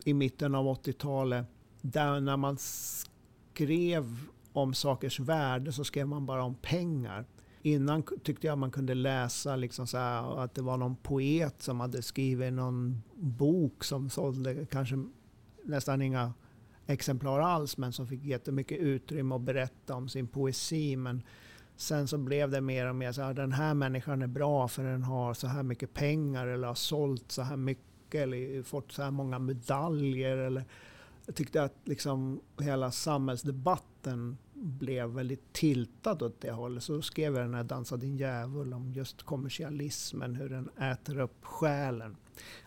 i 0.05 0.13
mitten 0.13 0.55
av 0.55 0.65
80-talet 0.65 1.45
där 1.81 2.19
när 2.19 2.37
man 2.37 2.57
skrev 2.57 4.19
om 4.53 4.73
sakers 4.73 5.19
värde 5.19 5.71
så 5.71 5.83
skrev 5.83 6.07
man 6.07 6.25
bara 6.25 6.43
om 6.43 6.55
pengar. 6.55 7.25
Innan 7.61 8.03
tyckte 8.23 8.47
jag 8.47 8.57
man 8.57 8.71
kunde 8.71 8.93
läsa 8.93 9.55
liksom 9.55 9.87
så 9.87 9.97
här, 9.97 10.39
att 10.43 10.55
det 10.55 10.61
var 10.61 10.77
någon 10.77 10.95
poet 10.95 11.61
som 11.61 11.79
hade 11.79 12.01
skrivit 12.01 12.53
någon 12.53 13.01
bok 13.15 13.83
som 13.83 14.09
sålde 14.09 14.65
kanske 14.65 15.03
nästan 15.63 16.01
inga 16.01 16.33
exemplar 16.87 17.39
alls 17.39 17.77
men 17.77 17.93
som 17.93 18.07
fick 18.07 18.23
jättemycket 18.23 18.79
utrymme 18.79 19.35
att 19.35 19.41
berätta 19.41 19.95
om 19.95 20.09
sin 20.09 20.27
poesi. 20.27 20.95
Men 20.95 21.23
sen 21.75 22.07
så 22.07 22.17
blev 22.17 22.49
det 22.49 22.61
mer 22.61 22.89
och 22.89 22.95
mer 22.95 23.11
så 23.11 23.21
här, 23.21 23.29
ah, 23.29 23.33
den 23.33 23.51
här 23.51 23.73
människan 23.73 24.21
är 24.21 24.27
bra 24.27 24.67
för 24.67 24.83
den 24.83 25.03
har 25.03 25.33
så 25.33 25.47
här 25.47 25.63
mycket 25.63 25.93
pengar 25.93 26.47
eller 26.47 26.67
har 26.67 26.75
sålt 26.75 27.31
så 27.31 27.41
här 27.41 27.57
mycket 27.57 28.21
eller 28.21 28.63
fått 28.63 28.91
så 28.91 29.03
här 29.03 29.11
många 29.11 29.39
medaljer. 29.39 30.37
Eller, 30.37 30.65
jag 31.25 31.35
tyckte 31.35 31.63
att 31.63 31.75
liksom 31.83 32.41
hela 32.59 32.91
samhällsdebatten 32.91 34.37
blev 34.53 35.09
väldigt 35.09 35.53
tiltad 35.53 36.23
åt 36.23 36.41
det 36.41 36.51
hållet. 36.51 36.83
Så 36.83 37.01
skrev 37.01 37.35
jag 37.35 37.43
den 37.43 37.53
här 37.53 37.63
Dansa 37.63 37.97
din 37.97 38.17
djävul 38.17 38.73
om 38.73 38.93
just 38.93 39.23
kommersialismen, 39.23 40.35
hur 40.35 40.49
den 40.49 40.69
äter 40.69 41.19
upp 41.19 41.45
själen. 41.45 42.15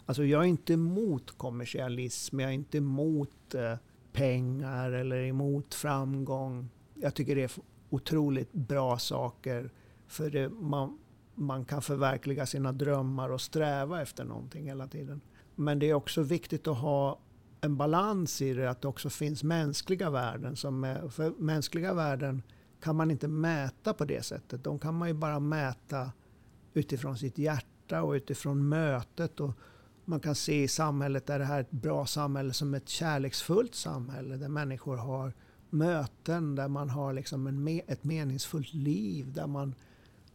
Alltså 0.06 0.24
jag 0.24 0.42
är 0.42 0.46
inte 0.46 0.72
emot 0.72 1.38
kommersialism, 1.38 2.40
jag 2.40 2.50
är 2.50 2.54
inte 2.54 2.78
emot 2.78 3.54
eh, 3.54 3.74
pengar 4.16 4.92
eller 4.92 5.16
emot 5.16 5.74
framgång. 5.74 6.68
Jag 6.94 7.14
tycker 7.14 7.36
det 7.36 7.42
är 7.42 7.50
otroligt 7.90 8.52
bra 8.52 8.98
saker 8.98 9.70
för 10.06 10.30
det, 10.30 10.48
man, 10.48 10.98
man 11.34 11.64
kan 11.64 11.82
förverkliga 11.82 12.46
sina 12.46 12.72
drömmar 12.72 13.30
och 13.30 13.40
sträva 13.40 14.02
efter 14.02 14.24
någonting 14.24 14.64
hela 14.66 14.86
tiden. 14.86 15.20
Men 15.54 15.78
det 15.78 15.90
är 15.90 15.94
också 15.94 16.22
viktigt 16.22 16.66
att 16.66 16.78
ha 16.78 17.18
en 17.60 17.76
balans 17.76 18.42
i 18.42 18.54
det, 18.54 18.70
att 18.70 18.82
det 18.82 18.88
också 18.88 19.10
finns 19.10 19.42
mänskliga 19.42 20.10
värden. 20.10 20.56
Som 20.56 20.84
är, 20.84 21.08
för 21.08 21.30
mänskliga 21.38 21.94
värden 21.94 22.42
kan 22.80 22.96
man 22.96 23.10
inte 23.10 23.28
mäta 23.28 23.94
på 23.94 24.04
det 24.04 24.24
sättet. 24.24 24.64
De 24.64 24.78
kan 24.78 24.94
man 24.94 25.08
ju 25.08 25.14
bara 25.14 25.40
mäta 25.40 26.12
utifrån 26.74 27.16
sitt 27.16 27.38
hjärta 27.38 28.02
och 28.02 28.12
utifrån 28.12 28.68
mötet. 28.68 29.40
Och 29.40 29.52
man 30.08 30.20
kan 30.20 30.34
se 30.34 30.62
i 30.62 30.68
samhället 30.68 31.26
där 31.26 31.38
det 31.38 31.44
här 31.44 31.56
är 31.56 31.60
ett 31.60 31.70
bra 31.70 32.06
samhälle 32.06 32.52
som 32.52 32.74
ett 32.74 32.88
kärleksfullt 32.88 33.74
samhälle 33.74 34.36
där 34.36 34.48
människor 34.48 34.96
har 34.96 35.32
möten, 35.70 36.54
där 36.54 36.68
man 36.68 36.90
har 36.90 37.12
liksom 37.12 37.46
en 37.46 37.68
me- 37.68 37.84
ett 37.86 38.04
meningsfullt 38.04 38.74
liv, 38.74 39.32
där 39.32 39.46
man 39.46 39.74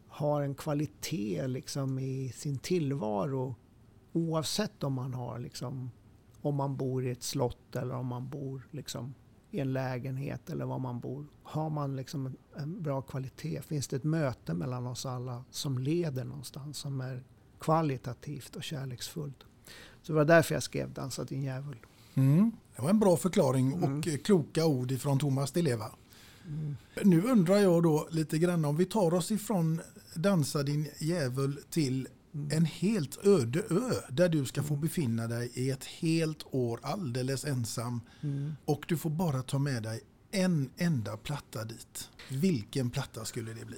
har 0.08 0.42
en 0.42 0.56
kvalitet 0.56 1.48
liksom 1.48 2.00
i 2.00 2.32
sin 2.36 2.58
tillvaro 2.58 3.56
oavsett 4.14 4.84
om 4.84 4.94
man 4.94 5.14
har 5.14 5.40
liksom, 5.40 5.92
om 6.42 6.56
man 6.56 6.78
bor 6.78 7.06
i 7.06 7.12
ett 7.12 7.24
slott 7.24 7.76
eller 7.76 7.96
om 7.96 8.08
man 8.08 8.30
bor 8.30 8.68
liksom 8.72 9.14
i 9.52 9.60
en 9.60 9.74
lägenhet 9.74 10.50
eller 10.50 10.66
var 10.66 10.80
man 10.80 11.00
bor. 11.00 11.28
Har 11.44 11.70
man 11.70 11.96
liksom 11.96 12.26
en, 12.26 12.38
en 12.56 12.84
bra 12.84 13.02
kvalitet? 13.02 13.62
Finns 13.62 13.88
det 13.88 13.96
ett 13.96 14.04
möte 14.04 14.54
mellan 14.54 14.88
oss 14.88 15.06
alla 15.06 15.44
som 15.50 15.78
leder 15.78 16.24
någonstans 16.24 16.78
som 16.78 17.02
är 17.02 17.24
kvalitativt 17.60 18.56
och 18.56 18.64
kärleksfullt? 18.64 19.46
Så 20.02 20.12
det 20.12 20.18
var 20.18 20.26
därför 20.26 20.54
jag 20.56 20.64
skrev 20.64 20.94
Dansa 20.94 21.24
din 21.24 21.44
djävul. 21.44 21.78
Mm. 22.16 22.52
Det 22.76 22.82
var 22.82 22.90
en 22.90 23.00
bra 23.00 23.18
förklaring 23.18 23.74
Mm. 23.74 24.00
och 24.00 24.08
eh, 24.08 24.18
kloka 24.18 24.66
ord 24.66 24.92
ifrån 24.92 25.20
Thomas 25.20 25.52
Di 25.52 25.62
Leva. 25.62 25.92
Nu 27.04 27.22
undrar 27.22 27.58
jag 27.58 27.84
då 27.84 28.08
lite 28.12 28.38
grann 28.38 28.66
om 28.66 28.76
vi 28.78 28.86
tar 28.86 29.14
oss 29.14 29.32
ifrån 29.32 29.82
Dansa 30.16 30.64
din 30.64 30.88
djävul 31.00 31.60
till 31.70 32.08
en 32.52 32.66
helt 32.66 33.26
öde 33.26 33.60
ö 33.70 33.92
där 34.10 34.30
du 34.30 34.46
ska 34.46 34.64
få 34.64 34.76
befinna 34.76 35.28
dig 35.28 35.52
i 35.54 35.70
ett 35.70 35.86
helt 35.86 36.44
år 36.52 36.80
alldeles 36.84 37.46
ensam 37.46 38.02
och 38.66 38.86
du 38.88 38.98
får 38.98 39.10
bara 39.10 39.42
ta 39.44 39.60
med 39.60 39.84
dig 39.84 40.02
en 40.32 40.70
enda 40.78 41.18
platta 41.18 41.64
dit. 41.66 42.10
Vilken 42.30 42.90
platta 42.90 43.26
skulle 43.26 43.54
det 43.54 43.66
bli? 43.66 43.78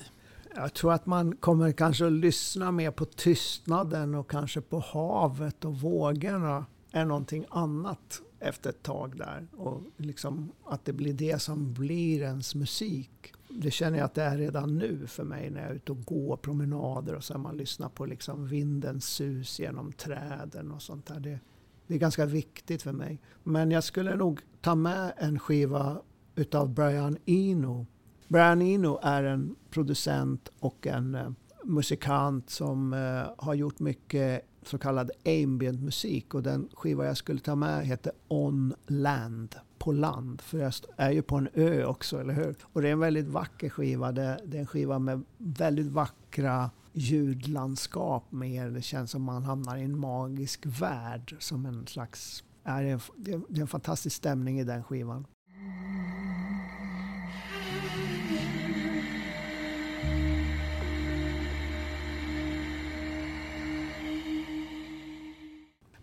Jag 0.56 0.74
tror 0.74 0.94
att 0.94 1.06
man 1.06 1.36
kommer 1.36 1.72
kanske 1.72 2.06
att 2.06 2.12
lyssna 2.12 2.72
mer 2.72 2.92
på 2.92 3.06
tystnaden 3.06 4.16
och 4.16 4.30
kanske 4.30 4.62
på 4.62 4.80
havet 4.80 5.66
och 5.66 5.80
vågorna 5.80 6.66
än 6.92 7.08
någonting 7.08 7.46
annat 7.50 8.22
efter 8.40 8.70
ett 8.70 8.84
tag 8.84 9.18
där. 9.18 9.48
Och 9.52 9.82
liksom 9.98 10.52
att 10.66 10.86
det 10.86 10.94
blir 10.94 11.14
det 11.14 11.42
som 11.42 11.74
blir 11.74 12.22
ens 12.22 12.56
musik. 12.56 13.34
Det 13.50 13.72
känner 13.72 13.98
jag 13.98 14.06
att 14.06 14.14
det 14.14 14.24
är 14.24 14.38
redan 14.38 14.78
nu 14.78 15.08
för 15.08 15.24
mig 15.24 15.50
när 15.50 15.62
jag 15.62 15.72
är 15.72 15.76
ute 15.76 15.92
och 15.92 16.06
går 16.06 16.38
promenader 16.38 17.16
och 17.16 17.24
så 17.24 17.38
man 17.38 17.58
lyssnar 17.58 17.90
på 17.90 18.06
liksom 18.06 18.48
vindens 18.48 19.06
sus 19.06 19.60
genom 19.60 19.92
träden 19.92 20.72
och 20.72 20.82
sånt 20.82 21.06
där. 21.06 21.20
Det, 21.20 21.40
det 21.88 21.94
är 21.94 22.00
ganska 22.00 22.26
viktigt 22.26 22.82
för 22.82 22.92
mig. 22.92 23.22
Men 23.44 23.72
jag 23.72 23.84
skulle 23.84 24.16
nog 24.16 24.40
ta 24.62 24.76
med 24.76 25.14
en 25.18 25.40
skiva 25.40 26.02
utav 26.36 26.74
Brian 26.74 27.18
Eno. 27.26 27.86
Brian 28.34 28.62
Eno 28.62 29.00
är 29.02 29.24
en 29.24 29.56
producent 29.70 30.50
och 30.60 30.88
en 30.88 31.16
eh, 31.16 31.32
musikant 31.64 32.50
som 32.50 32.94
eh, 32.94 33.46
har 33.46 33.54
gjort 33.54 33.80
mycket 33.80 34.46
så 34.64 34.78
kallad 34.78 35.12
ambient 35.26 35.82
musik. 35.82 36.34
Och 36.34 36.44
den 36.44 36.70
skiva 36.74 37.06
jag 37.06 37.18
skulle 37.18 37.40
ta 37.40 37.56
med 37.56 37.88
heter 37.88 38.12
On 38.28 38.74
Land, 38.88 39.56
på 39.78 39.92
land. 39.92 40.42
För 40.42 40.58
jag 40.58 40.74
är 40.98 41.12
ju 41.12 41.22
på 41.22 41.36
en 41.36 41.50
ö 41.54 41.86
också, 41.86 42.22
eller 42.22 42.34
hur? 42.34 42.56
Och 42.64 42.82
det 42.82 42.88
är 42.88 42.92
en 42.92 43.00
väldigt 43.00 43.28
vacker 43.28 43.70
skiva. 43.70 44.12
Det, 44.12 44.40
det 44.46 44.58
är 44.58 44.62
en 44.62 44.68
skiva 44.68 45.00
med 45.00 45.24
väldigt 45.38 45.92
vackra 45.92 46.70
ljudlandskap 46.94 48.32
med. 48.32 48.74
Det 48.74 48.82
känns 48.82 49.12
som 49.12 49.24
man 49.24 49.44
hamnar 49.44 49.78
i 49.78 49.84
en 49.84 50.00
magisk 50.00 50.66
värld. 50.66 51.36
Som 51.40 51.66
en 51.66 51.88
slags... 51.88 52.44
Är 52.64 52.84
en, 52.84 53.00
det 53.18 53.32
är 53.32 53.42
det 53.50 53.60
är 53.60 53.62
en 53.62 53.68
fantastisk 53.68 54.16
stämning 54.16 54.60
i 54.60 54.64
den 54.64 54.84
skivan. 54.84 55.26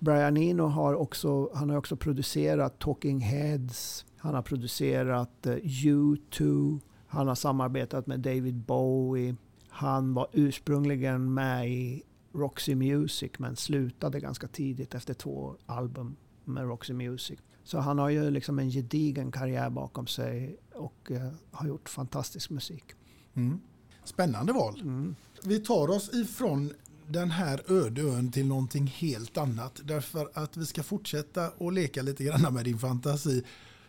Brian 0.00 0.36
Eno 0.36 0.62
har 0.62 0.94
också, 0.94 1.50
han 1.54 1.70
har 1.70 1.76
också 1.76 1.96
producerat 1.96 2.78
Talking 2.78 3.20
Heads. 3.20 4.06
Han 4.16 4.34
har 4.34 4.42
producerat 4.42 5.46
eh, 5.46 5.54
U2. 5.54 6.78
Han 7.06 7.28
har 7.28 7.34
samarbetat 7.34 8.06
med 8.06 8.20
David 8.20 8.54
Bowie. 8.54 9.36
Han 9.68 10.14
var 10.14 10.26
ursprungligen 10.32 11.34
med 11.34 11.70
i 11.70 12.02
Roxy 12.32 12.74
Music 12.74 13.32
men 13.38 13.56
slutade 13.56 14.20
ganska 14.20 14.48
tidigt 14.48 14.94
efter 14.94 15.14
två 15.14 15.56
album 15.66 16.16
med 16.44 16.64
Roxy 16.64 16.92
Music. 16.92 17.38
Så 17.64 17.78
han 17.78 17.98
har 17.98 18.08
ju 18.08 18.30
liksom 18.30 18.58
en 18.58 18.70
gedigen 18.70 19.32
karriär 19.32 19.70
bakom 19.70 20.06
sig 20.06 20.56
och 20.74 21.10
eh, 21.10 21.32
har 21.50 21.68
gjort 21.68 21.88
fantastisk 21.88 22.50
musik. 22.50 22.84
Mm. 23.34 23.60
Spännande 24.04 24.52
val. 24.52 24.80
Mm. 24.80 25.14
Vi 25.44 25.58
tar 25.58 25.90
oss 25.90 26.14
ifrån 26.14 26.72
den 27.12 27.30
här 27.30 27.72
öde 27.72 28.02
ön 28.02 28.32
till 28.32 28.46
någonting 28.46 28.86
helt 28.86 29.36
annat. 29.36 29.80
Därför 29.84 30.30
att 30.34 30.56
vi 30.56 30.66
ska 30.66 30.82
fortsätta 30.82 31.50
och 31.50 31.72
leka 31.72 32.02
lite 32.02 32.24
grann 32.24 32.54
med 32.54 32.64
din 32.64 32.78
fantasi. 32.78 33.42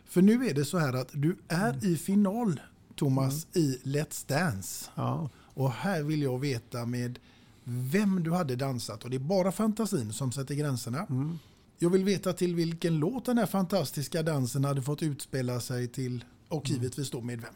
För 0.05 0.21
nu 0.21 0.45
är 0.47 0.53
det 0.53 0.65
så 0.65 0.77
här 0.77 0.93
att 0.93 1.09
du 1.11 1.37
är 1.47 1.85
i 1.85 1.97
final, 1.97 2.59
Thomas, 2.95 3.47
i 3.53 3.79
Let's 3.83 4.27
Dance. 4.27 4.89
Ja. 4.95 5.29
Och 5.53 5.71
här 5.71 6.03
vill 6.03 6.21
jag 6.21 6.39
veta 6.39 6.85
med 6.85 7.19
vem 7.63 8.23
du 8.23 8.31
hade 8.31 8.55
dansat. 8.55 9.03
Och 9.03 9.09
det 9.09 9.17
är 9.17 9.19
bara 9.19 9.51
fantasin 9.51 10.13
som 10.13 10.31
sätter 10.31 10.55
gränserna. 10.55 11.05
Mm. 11.09 11.39
Jag 11.79 11.89
vill 11.89 12.03
veta 12.03 12.33
till 12.33 12.55
vilken 12.55 12.99
låt 12.99 13.25
den 13.25 13.37
här 13.37 13.45
fantastiska 13.45 14.23
dansen 14.23 14.65
hade 14.65 14.81
fått 14.81 15.03
utspela 15.03 15.59
sig 15.59 15.87
till 15.87 16.25
och 16.47 16.69
givetvis 16.69 17.11
då 17.11 17.21
med 17.21 17.41
vem. 17.41 17.53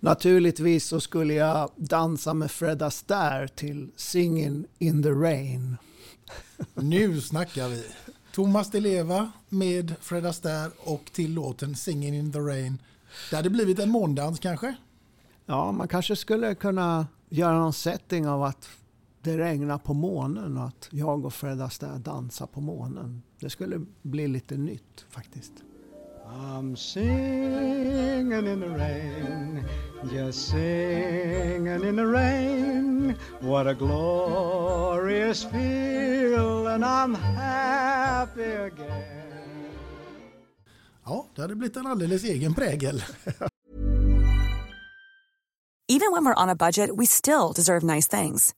Naturligtvis 0.00 0.84
så 0.84 1.00
skulle 1.00 1.34
jag 1.34 1.70
dansa 1.76 2.34
med 2.34 2.50
Fred 2.50 2.82
Astaire 2.82 3.48
till 3.48 3.90
Singin' 3.96 4.66
in 4.78 5.02
the 5.02 5.10
Rain. 5.10 5.76
Nu 6.74 7.20
snackar 7.20 7.68
vi. 7.68 7.84
Thomas 8.32 8.70
Di 8.70 8.80
Leva 8.80 9.32
med 9.48 9.94
Fred 10.00 10.26
Astaire 10.26 10.70
och 10.78 11.04
till 11.12 11.34
låten 11.34 11.76
Singing 11.76 12.14
in 12.14 12.32
the 12.32 12.38
Rain. 12.38 12.78
Det 13.30 13.36
hade 13.36 13.50
blivit 13.50 13.78
en 13.78 13.90
måndans 13.90 14.40
kanske? 14.40 14.74
Ja, 15.46 15.72
man 15.72 15.88
kanske 15.88 16.16
skulle 16.16 16.54
kunna 16.54 17.06
göra 17.28 17.58
någon 17.58 17.72
setting 17.72 18.28
av 18.28 18.42
att 18.42 18.68
det 19.22 19.38
regnar 19.38 19.78
på 19.78 19.94
månen 19.94 20.56
och 20.56 20.66
att 20.66 20.88
jag 20.90 21.24
och 21.24 21.34
Fred 21.34 21.60
Astaire 21.60 21.98
dansar 21.98 22.46
på 22.46 22.60
månen. 22.60 23.22
Det 23.40 23.50
skulle 23.50 23.86
bli 24.02 24.28
lite 24.28 24.56
nytt 24.56 25.06
faktiskt. 25.10 25.52
I'm 26.30 26.76
singing 26.76 28.32
in 28.32 28.60
the 28.60 28.68
rain, 28.68 29.64
just 30.10 30.48
singing 30.48 31.66
in 31.84 31.96
the 31.96 32.06
rain. 32.06 33.16
What 33.40 33.66
a 33.66 33.74
glorious 33.74 35.44
feel, 35.44 36.66
and 36.66 36.84
I'm 36.84 37.14
happy 37.14 38.42
again. 38.42 39.14
Ja, 41.04 41.26
det 41.34 41.42
hade 41.42 41.56
blivit 41.56 41.76
en 41.76 41.86
alldeles 41.86 42.24
egen 42.24 42.54
prägel. 42.54 43.02
Even 45.90 46.12
when 46.12 46.24
we're 46.24 46.42
on 46.42 46.48
a 46.50 46.54
budget, 46.54 46.90
we 46.96 47.06
still 47.06 47.52
deserve 47.54 47.82
nice 47.82 48.06
things. 48.06 48.54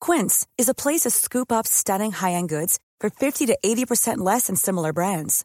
Quince 0.00 0.46
is 0.56 0.68
a 0.70 0.74
place 0.74 1.02
to 1.02 1.10
scoop 1.10 1.52
up 1.52 1.66
stunning 1.66 2.12
high-end 2.12 2.48
goods 2.48 2.78
for 2.98 3.10
50 3.10 3.46
to 3.46 3.58
80% 3.62 4.18
less 4.18 4.46
than 4.46 4.56
similar 4.56 4.92
brands. 4.94 5.44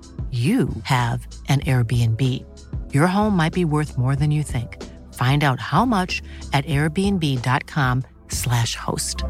you 0.31 0.69
have 0.83 1.27
an 1.49 1.59
Airbnb. 1.61 2.21
Your 2.93 3.07
home 3.07 3.35
might 3.35 3.53
be 3.53 3.65
worth 3.65 3.97
more 3.97 4.15
than 4.15 4.31
you 4.31 4.43
think. 4.43 4.77
Find 5.13 5.43
out 5.43 5.59
how 5.59 5.83
much 5.85 6.21
at 6.53 6.65
airbnb.com/slash 6.65 8.75
host. 8.75 9.19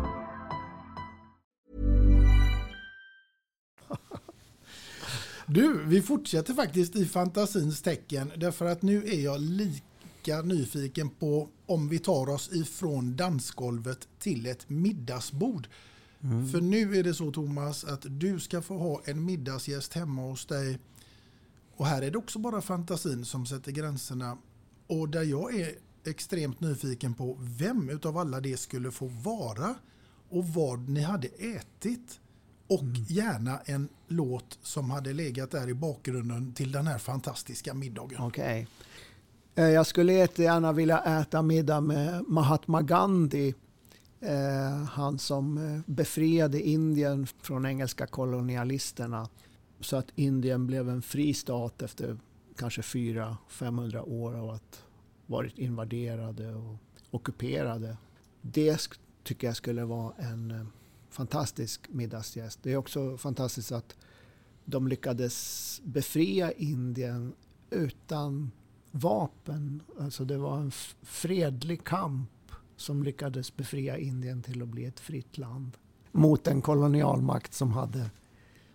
Du, 5.47 5.83
vi 5.85 6.01
fortsätter 6.01 6.53
faktiskt 6.53 6.95
i 6.95 7.05
fantasins 7.05 7.81
tecken 7.81 8.31
därför 8.37 8.65
att 8.65 8.81
nu 8.81 9.03
är 9.05 9.19
jag 9.19 9.41
lika 9.41 10.41
nyfiken 10.43 11.09
på 11.09 11.49
om 11.65 11.89
vi 11.89 11.99
tar 11.99 12.29
oss 12.29 12.53
ifrån 12.53 13.15
dansgolvet 13.15 14.07
till 14.19 14.45
ett 14.45 14.69
middagsbord. 14.69 15.67
För 16.51 16.61
nu 16.61 16.97
är 16.97 17.03
det 17.03 17.13
så 17.13 17.31
Thomas 17.31 17.83
att 17.83 18.05
du 18.09 18.39
ska 18.39 18.61
få 18.61 18.77
ha 18.77 19.01
en 19.05 19.25
middagsgäst 19.25 19.93
hemma 19.93 20.21
hos 20.21 20.45
dig. 20.45 20.79
Och 21.81 21.87
här 21.87 22.01
är 22.01 22.11
det 22.11 22.17
också 22.17 22.39
bara 22.39 22.61
fantasin 22.61 23.25
som 23.25 23.45
sätter 23.45 23.71
gränserna. 23.71 24.37
Och 24.87 25.09
där 25.09 25.23
jag 25.23 25.55
är 25.55 25.71
extremt 26.05 26.59
nyfiken 26.59 27.13
på 27.13 27.37
vem 27.39 27.89
utav 27.89 28.17
alla 28.17 28.41
det 28.41 28.57
skulle 28.57 28.91
få 28.91 29.05
vara 29.05 29.75
och 30.29 30.45
vad 30.47 30.89
ni 30.89 31.01
hade 31.01 31.27
ätit. 31.27 32.19
Och 32.67 32.83
gärna 33.07 33.59
en 33.65 33.89
låt 34.07 34.59
som 34.61 34.91
hade 34.91 35.13
legat 35.13 35.51
där 35.51 35.69
i 35.69 35.73
bakgrunden 35.73 36.53
till 36.53 36.71
den 36.71 36.87
här 36.87 36.97
fantastiska 36.97 37.73
middagen. 37.73 38.21
Okej. 38.23 38.67
Eh, 39.55 39.65
Jag 39.65 39.87
skulle 39.87 40.13
jättegärna 40.13 40.71
vilja 40.71 40.99
äta 41.21 41.41
middag 41.41 41.81
med 41.81 42.23
Mahatma 42.27 42.81
Gandhi. 42.81 43.53
Eh, 44.19 44.83
han 44.91 45.19
som 45.19 45.57
eh, 45.57 45.81
befriade 45.85 46.61
Indien 46.61 47.27
från 47.41 47.65
engelska 47.65 48.07
kolonialisterna. 48.07 49.29
Så 49.81 49.97
att 49.97 50.11
Indien 50.15 50.67
blev 50.67 50.89
en 50.89 51.01
fri 51.01 51.33
stat 51.33 51.81
efter 51.81 52.17
kanske 52.57 52.81
400-500 52.81 54.09
år 54.09 54.35
av 54.37 54.49
att 54.49 54.83
varit 55.25 55.57
invaderade 55.57 56.55
och 56.55 56.75
ockuperade. 57.11 57.97
Det 58.41 58.89
tycker 59.23 59.47
jag 59.47 59.55
skulle 59.55 59.85
vara 59.85 60.13
en 60.17 60.51
eh, 60.51 60.65
fantastisk 61.09 61.89
middagsgäst. 61.89 62.59
Det 62.63 62.71
är 62.71 62.77
också 62.77 63.17
fantastiskt 63.17 63.71
att 63.71 63.95
de 64.65 64.87
lyckades 64.87 65.81
befria 65.83 66.51
Indien 66.51 67.33
utan 67.69 68.51
vapen. 68.91 69.83
Alltså 69.99 70.25
det 70.25 70.37
var 70.37 70.59
en 70.59 70.71
fredlig 71.01 71.83
kamp 71.83 72.29
som 72.75 73.03
lyckades 73.03 73.55
befria 73.55 73.97
Indien 73.97 74.41
till 74.41 74.61
att 74.61 74.67
bli 74.67 74.85
ett 74.85 74.99
fritt 74.99 75.37
land. 75.37 75.77
Mot 76.11 76.47
en 76.47 76.61
kolonialmakt 76.61 77.53
som 77.53 77.71
hade 77.71 78.09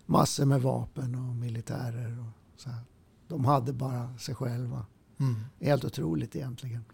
massor 0.07 0.45
med 0.45 0.61
vapen 0.61 1.15
och 1.15 1.35
militärer. 1.35 2.19
Och 2.19 2.61
så 2.61 2.69
här. 2.69 2.81
De 3.27 3.45
hade 3.45 3.73
bara 3.73 4.17
sig 4.17 4.35
själva. 4.35 4.85
Mm. 5.19 5.35
Helt 5.59 5.85
otroligt 5.85 6.35
egentligen. 6.35 6.85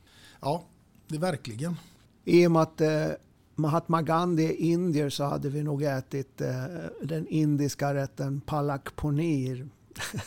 Ja, 0.41 0.63
det 1.07 1.15
är 1.15 1.19
verkligen. 1.19 1.75
I 2.23 2.47
och 2.47 2.51
med 2.51 2.61
att 2.61 2.81
eh, 2.81 3.07
Mahatma 3.55 4.01
Gandhi 4.01 4.45
är 4.45 4.53
indier 4.53 5.09
så 5.09 5.23
hade 5.23 5.49
vi 5.49 5.63
nog 5.63 5.83
ätit 5.83 6.41
eh, 6.41 6.65
den 7.01 7.27
indiska 7.27 7.93
rätten 7.93 8.41
palak 8.41 8.95
ponir. 8.95 9.69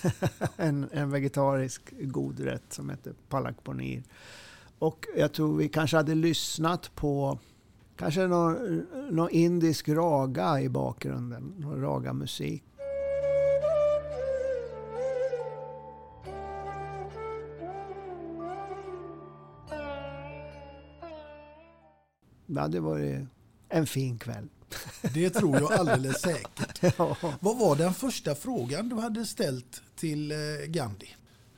en, 0.57 0.89
en 0.93 1.11
vegetarisk 1.11 1.93
god 2.01 2.41
rätt 2.41 2.72
som 2.72 2.91
heter 2.91 3.14
palak 3.28 3.64
ponir. 3.64 4.03
Och 4.78 5.07
jag 5.16 5.32
tror 5.32 5.57
vi 5.57 5.68
kanske 5.68 5.97
hade 5.97 6.14
lyssnat 6.14 6.95
på 6.95 7.39
kanske 7.97 8.26
någon, 8.26 8.87
någon 9.11 9.30
indisk 9.30 9.89
raga 9.89 10.61
i 10.61 10.68
bakgrunden. 10.68 11.55
Någon 11.59 11.80
raga-musik. 11.80 12.65
Det 22.47 22.61
hade 22.61 22.80
varit 22.80 23.26
en 23.68 23.86
fin 23.86 24.18
kväll. 24.18 24.49
Det 25.14 25.30
tror 25.30 25.57
jag 25.57 25.72
alldeles 25.72 26.20
säkert. 26.20 26.82
Ja. 26.99 27.16
Vad 27.40 27.59
var 27.59 27.76
den 27.76 27.94
första 27.94 28.34
frågan 28.34 28.88
du 28.88 28.97
hade 28.97 29.24
ställt 29.24 29.82
till 29.97 30.32
eh, 30.32 30.36
Gandhi? 30.66 31.09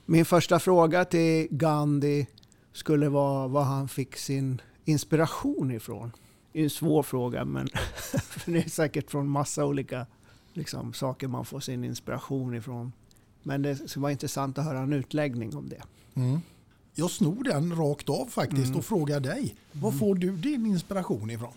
Min 0.06 0.24
första 0.24 0.58
fråga 0.58 1.04
till 1.04 1.48
Gandhi 1.50 2.26
skulle 2.72 3.08
vara 3.08 3.48
var 3.48 3.62
han 3.62 3.88
fick 3.88 4.16
sin 4.16 4.60
inspiration 4.84 5.70
ifrån. 5.70 6.12
Det 6.52 6.60
är 6.60 6.64
en 6.64 6.70
svår 6.70 7.02
fråga 7.02 7.44
men 7.44 7.68
för 8.20 8.52
det 8.52 8.58
är 8.58 8.68
säkert 8.68 9.10
från 9.10 9.28
massa 9.28 9.64
olika 9.64 10.06
liksom, 10.52 10.92
saker 10.92 11.28
man 11.28 11.44
får 11.44 11.60
sin 11.60 11.84
inspiration 11.84 12.54
ifrån. 12.54 12.92
Men 13.42 13.62
det 13.62 13.76
skulle 13.76 14.02
vara 14.02 14.12
intressant 14.12 14.58
att 14.58 14.64
höra 14.64 14.78
en 14.78 14.92
utläggning 14.92 15.56
om 15.56 15.68
det. 15.68 15.82
Jag 17.00 17.10
snor 17.10 17.44
den 17.44 17.74
rakt 17.76 18.08
av 18.08 18.26
faktiskt 18.26 18.66
Mm. 18.66 18.78
och 18.78 18.84
frågar 18.84 19.20
dig. 19.20 19.54
Var 19.72 19.92
får 19.92 20.14
du 20.14 20.32
din 20.36 20.66
inspiration 20.66 21.30
ifrån? 21.30 21.52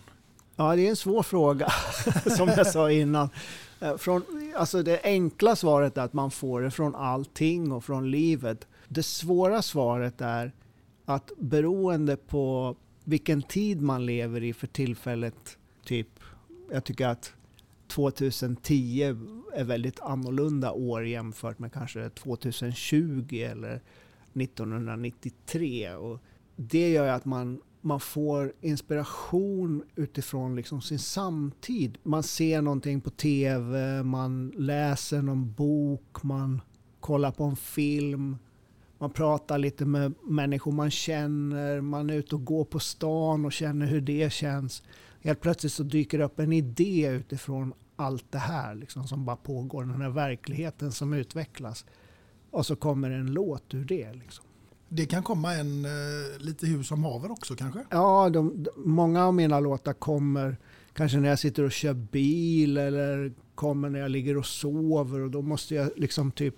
Ja, 0.56 0.76
det 0.76 0.86
är 0.86 0.90
en 0.90 0.96
svår 0.96 1.22
fråga 1.22 1.68
som 2.36 2.48
jag 2.48 2.66
sa 2.66 2.90
innan. 2.90 3.28
Eh, 3.80 3.96
Från, 3.96 4.22
alltså 4.56 4.82
det 4.82 5.00
enkla 5.04 5.56
svaret 5.56 5.96
är 5.98 6.02
att 6.02 6.12
man 6.12 6.30
får 6.30 6.60
det 6.62 6.70
från 6.70 6.94
allting 6.94 7.72
och 7.72 7.84
från 7.84 8.10
livet. 8.10 8.66
Det 8.88 9.02
svåra 9.02 9.62
svaret 9.62 10.20
är 10.20 10.52
att 11.04 11.32
beroende 11.38 12.16
på 12.16 12.76
vilken 13.04 13.42
tid 13.42 13.80
man 13.82 14.06
lever 14.06 14.42
i 14.42 14.52
för 14.52 14.66
tillfället, 14.66 15.56
typ, 15.84 16.08
jag 16.72 16.84
tycker 16.84 17.06
att 17.08 17.32
2010 17.88 19.02
är 19.54 19.64
väldigt 19.64 20.00
annorlunda 20.00 20.72
år 20.72 21.06
jämfört 21.06 21.58
med 21.58 21.72
kanske 21.72 22.10
2020 22.10 23.46
eller 23.50 23.80
1993. 24.34 25.94
Och 25.94 26.20
det 26.56 26.90
gör 26.90 27.04
ju 27.04 27.10
att 27.10 27.24
man, 27.24 27.60
man 27.80 28.00
får 28.00 28.52
inspiration 28.60 29.82
utifrån 29.96 30.56
liksom 30.56 30.82
sin 30.82 30.98
samtid. 30.98 31.98
Man 32.02 32.22
ser 32.22 32.62
någonting 32.62 33.00
på 33.00 33.10
TV, 33.10 34.02
man 34.02 34.48
läser 34.48 35.22
någon 35.22 35.52
bok, 35.52 36.22
man 36.22 36.60
kollar 37.00 37.30
på 37.30 37.44
en 37.44 37.56
film. 37.56 38.36
Man 38.98 39.10
pratar 39.10 39.58
lite 39.58 39.84
med 39.84 40.14
människor 40.22 40.72
man 40.72 40.90
känner, 40.90 41.80
man 41.80 42.10
är 42.10 42.14
ute 42.14 42.34
och 42.34 42.44
går 42.44 42.64
på 42.64 42.78
stan 42.78 43.44
och 43.44 43.52
känner 43.52 43.86
hur 43.86 44.00
det 44.00 44.32
känns. 44.32 44.82
Helt 45.20 45.40
plötsligt 45.40 45.72
så 45.72 45.82
dyker 45.82 46.18
det 46.18 46.24
upp 46.24 46.38
en 46.38 46.52
idé 46.52 47.08
utifrån 47.10 47.72
allt 47.96 48.32
det 48.32 48.38
här 48.38 48.74
liksom, 48.74 49.08
som 49.08 49.24
bara 49.24 49.36
pågår, 49.36 49.84
den 49.84 50.00
här 50.00 50.08
verkligheten 50.08 50.92
som 50.92 51.12
utvecklas. 51.12 51.84
Och 52.52 52.66
så 52.66 52.76
kommer 52.76 53.10
en 53.10 53.32
låt 53.32 53.74
ur 53.74 53.84
det. 53.84 54.12
Liksom. 54.12 54.44
Det 54.88 55.06
kan 55.06 55.22
komma 55.22 55.54
en 55.54 55.84
eh, 55.84 56.38
lite 56.38 56.66
hur 56.66 56.82
som 56.82 57.04
haver 57.04 57.30
också 57.30 57.56
kanske? 57.56 57.84
Ja, 57.90 58.30
de, 58.30 58.62
de, 58.62 58.70
många 58.76 59.26
av 59.26 59.34
mina 59.34 59.60
låtar 59.60 59.92
kommer 59.92 60.56
kanske 60.92 61.18
när 61.18 61.28
jag 61.28 61.38
sitter 61.38 61.62
och 61.62 61.72
kör 61.72 61.94
bil 61.94 62.76
eller 62.76 63.32
kommer 63.54 63.90
när 63.90 63.98
jag 63.98 64.10
ligger 64.10 64.36
och 64.36 64.46
sover 64.46 65.20
och 65.20 65.30
då 65.30 65.42
måste 65.42 65.74
jag 65.74 65.90
liksom 65.96 66.32
typ 66.32 66.56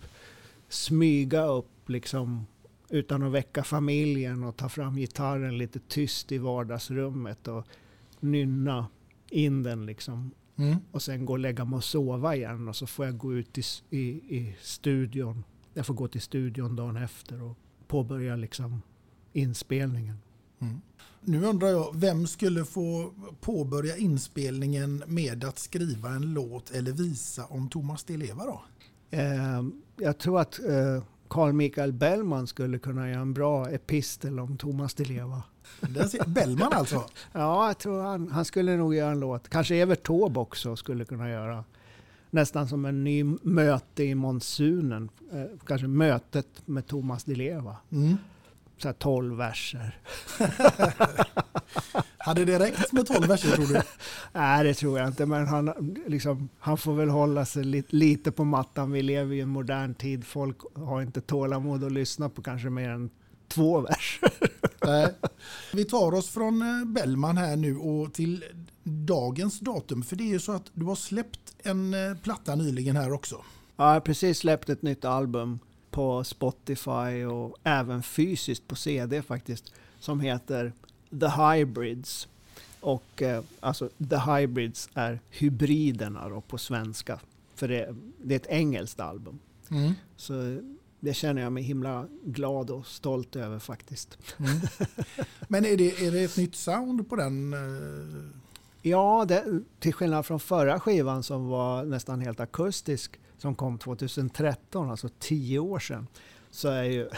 smyga 0.69 1.47
upp 1.47 1.89
liksom 1.89 2.47
utan 2.89 3.23
att 3.23 3.33
väcka 3.33 3.65
familjen 3.65 4.45
och 4.45 4.57
ta 4.57 4.69
fram 4.69 4.97
gitarren 4.97 5.59
lite 5.59 5.79
tyst 5.79 6.33
i 6.33 6.39
vardagsrummet 6.39 7.49
och 7.49 7.67
nynna 8.21 8.87
in 9.31 9.63
den 9.63 9.87
liksom. 9.87 10.31
Mm. 10.57 10.77
Och 10.93 11.03
sen 11.03 11.25
gå 11.25 11.33
och 11.33 11.39
lägga 11.39 11.65
mig 11.65 11.77
och 11.77 11.85
sova 11.85 12.37
igen 12.37 12.69
och 12.69 12.77
så 12.77 12.87
får 12.87 13.07
jag 13.07 13.19
gå 13.19 13.35
ut 13.35 13.59
i, 13.59 13.63
i, 13.91 14.01
i 14.37 14.57
studion. 14.61 15.45
Jag 15.75 15.87
får 15.87 15.95
gå 15.95 16.09
till 16.09 16.21
studion 16.21 16.77
dagen 16.77 16.97
efter 16.97 17.43
och 17.43 17.59
påbörja 17.87 18.37
liksom 18.37 18.83
inspelningen. 19.33 20.19
Nu 21.21 21.45
undrar 21.45 21.69
jag, 21.69 21.91
vem 21.95 22.27
skulle 22.27 22.65
få 22.65 23.13
påbörja 23.41 23.97
inspelningen 23.97 25.03
med 25.07 25.45
att 25.45 25.59
skriva 25.59 26.09
en 26.09 26.35
låt 26.35 26.71
eller 26.71 26.93
visa 26.93 27.45
om 27.45 27.69
Thomas 27.69 28.05
Di 28.05 28.17
Leva 28.17 28.45
då? 28.45 28.63
Eh, 29.11 29.63
jag 29.97 30.19
tror 30.19 30.41
att 30.41 30.59
eh, 30.59 31.03
Carl 31.29 31.53
Michael 31.53 31.93
Bellman 31.93 32.47
skulle 32.47 32.79
kunna 32.79 33.11
göra 33.11 33.21
en 33.21 33.35
bra 33.35 33.71
epistel 33.71 34.41
om 34.41 34.57
Thomas 34.57 34.95
Di 34.95 35.05
Leva. 35.05 35.43
Bellman 36.27 36.73
alltså? 36.73 37.05
Ja, 37.33 37.67
jag 37.67 37.79
tror 37.79 38.03
han, 38.03 38.31
han 38.31 38.45
skulle 38.45 38.77
nog 38.77 38.95
göra 38.95 39.11
en 39.11 39.21
låt. 39.21 39.49
Kanske 39.49 39.77
Evert 39.77 40.07
Taube 40.07 40.41
också 40.41 40.77
skulle 40.77 41.05
kunna 41.05 41.31
göra. 41.31 41.65
Nästan 42.35 42.69
som 42.69 42.85
en 42.85 43.05
ny 43.05 43.25
möte 43.43 44.05
i 44.05 44.15
monsunen. 44.15 45.09
Eh, 45.33 45.45
kanske 45.67 45.87
mötet 45.87 46.47
med 46.65 46.87
Thomas 46.87 47.25
Di 47.25 47.35
Leva. 47.35 47.77
Mm. 47.93 48.17
Så 48.79 48.89
här 48.89 48.93
12 48.93 49.37
verser. 49.37 49.99
Hade 52.19 52.45
det 52.45 52.59
räckt 52.59 52.93
med 52.93 53.07
12 53.07 53.29
verser 53.29 53.49
tror 53.51 53.67
du? 53.67 53.81
Nej, 54.33 54.65
det 54.65 54.75
tror 54.75 54.99
jag 54.99 55.09
inte. 55.09 55.27
Men 55.27 55.47
han, 55.47 55.95
liksom, 56.07 56.49
han 56.59 56.79
får 56.79 56.95
väl 56.95 57.09
hålla 57.09 57.45
sig 57.45 57.65
lite, 57.65 57.97
lite 57.97 58.33
på 58.33 58.45
mattan. 58.45 58.93
Vi 58.93 59.03
lever 59.03 59.35
i 59.35 59.41
en 59.41 59.49
modern 59.49 59.95
tid. 59.95 60.27
Folk 60.27 60.57
har 60.75 61.03
inte 61.03 61.21
tålamod 61.21 61.85
att 61.85 61.93
lyssna 61.93 62.29
på 62.29 62.43
kanske 62.43 62.71
mer 62.71 62.91
än 62.91 63.11
två 63.49 63.81
verser. 63.81 64.31
Vi 65.73 65.85
tar 65.85 66.15
oss 66.15 66.31
från 66.31 66.63
eh, 66.63 66.85
Bellman 66.85 67.37
här 67.37 67.57
nu 67.57 67.77
och 67.77 68.15
till 68.15 68.45
dagens 69.07 69.61
datum. 69.61 70.03
För 70.03 70.17
det 70.17 70.25
är 70.25 70.29
ju 70.29 70.41
så 70.41 70.53
att 70.53 70.71
du 70.75 70.85
har 70.85 70.95
släppt 70.95 71.57
en 71.63 71.95
eh, 71.95 72.17
platta 72.17 72.55
nyligen 72.55 72.97
här 72.97 73.13
också. 73.13 73.35
Ja, 73.77 73.87
jag 73.87 73.93
har 73.93 74.01
precis 74.01 74.39
släppt 74.39 74.69
ett 74.69 74.83
nytt 74.83 75.05
album 75.05 75.59
på 75.91 76.25
Spotify 76.25 77.25
och 77.25 77.57
även 77.63 78.03
fysiskt 78.03 78.69
på 78.69 78.77
CD 78.77 79.23
faktiskt. 79.23 79.73
Som 80.01 80.21
heter 80.21 80.73
The 81.21 81.27
Hybrids. 81.27 82.29
Och 82.81 83.23
eh, 83.23 83.43
alltså 83.61 83.89
The 84.11 84.17
Hybrids 84.17 84.89
är 84.95 85.21
hybriderna 85.31 86.29
då 86.29 86.41
på 86.41 86.59
svenska. 86.59 87.21
För 87.55 87.69
det, 87.69 87.95
det 88.23 88.35
är 88.35 88.37
ett 88.37 88.47
engelskt 88.47 89.01
album. 89.01 89.39
Mm. 89.71 89.93
Så 90.17 90.61
det 91.01 91.15
känner 91.15 91.43
jag 91.43 91.53
mig 91.53 91.63
himla 91.63 92.07
glad 92.25 92.71
och 92.71 92.87
stolt 92.87 93.37
över 93.37 93.59
faktiskt. 93.59 94.19
Mm. 94.39 94.61
Men 95.49 95.65
är 95.65 95.77
det, 95.77 96.07
är 96.07 96.13
det 96.13 96.25
ett 96.25 96.37
nytt 96.37 96.55
sound 96.55 97.09
på 97.09 97.17
den? 97.17 97.53
eh? 97.53 98.44
Ja, 98.87 99.25
det, 99.29 99.63
till 99.81 99.95
skillnad 99.95 100.27
från 100.27 100.41
förra 100.41 100.81
skivan 100.81 101.23
som 101.23 101.49
var 101.49 101.85
nästan 101.85 102.21
helt 102.21 102.41
akustisk 102.41 103.21
som 103.37 103.55
kom 103.55 103.79
2013, 103.79 104.91
alltså 104.91 105.09
tio 105.19 105.59
år 105.59 105.79
sedan, 105.79 106.07
så 106.51 106.69
är 106.69 106.83
ju 106.85 107.09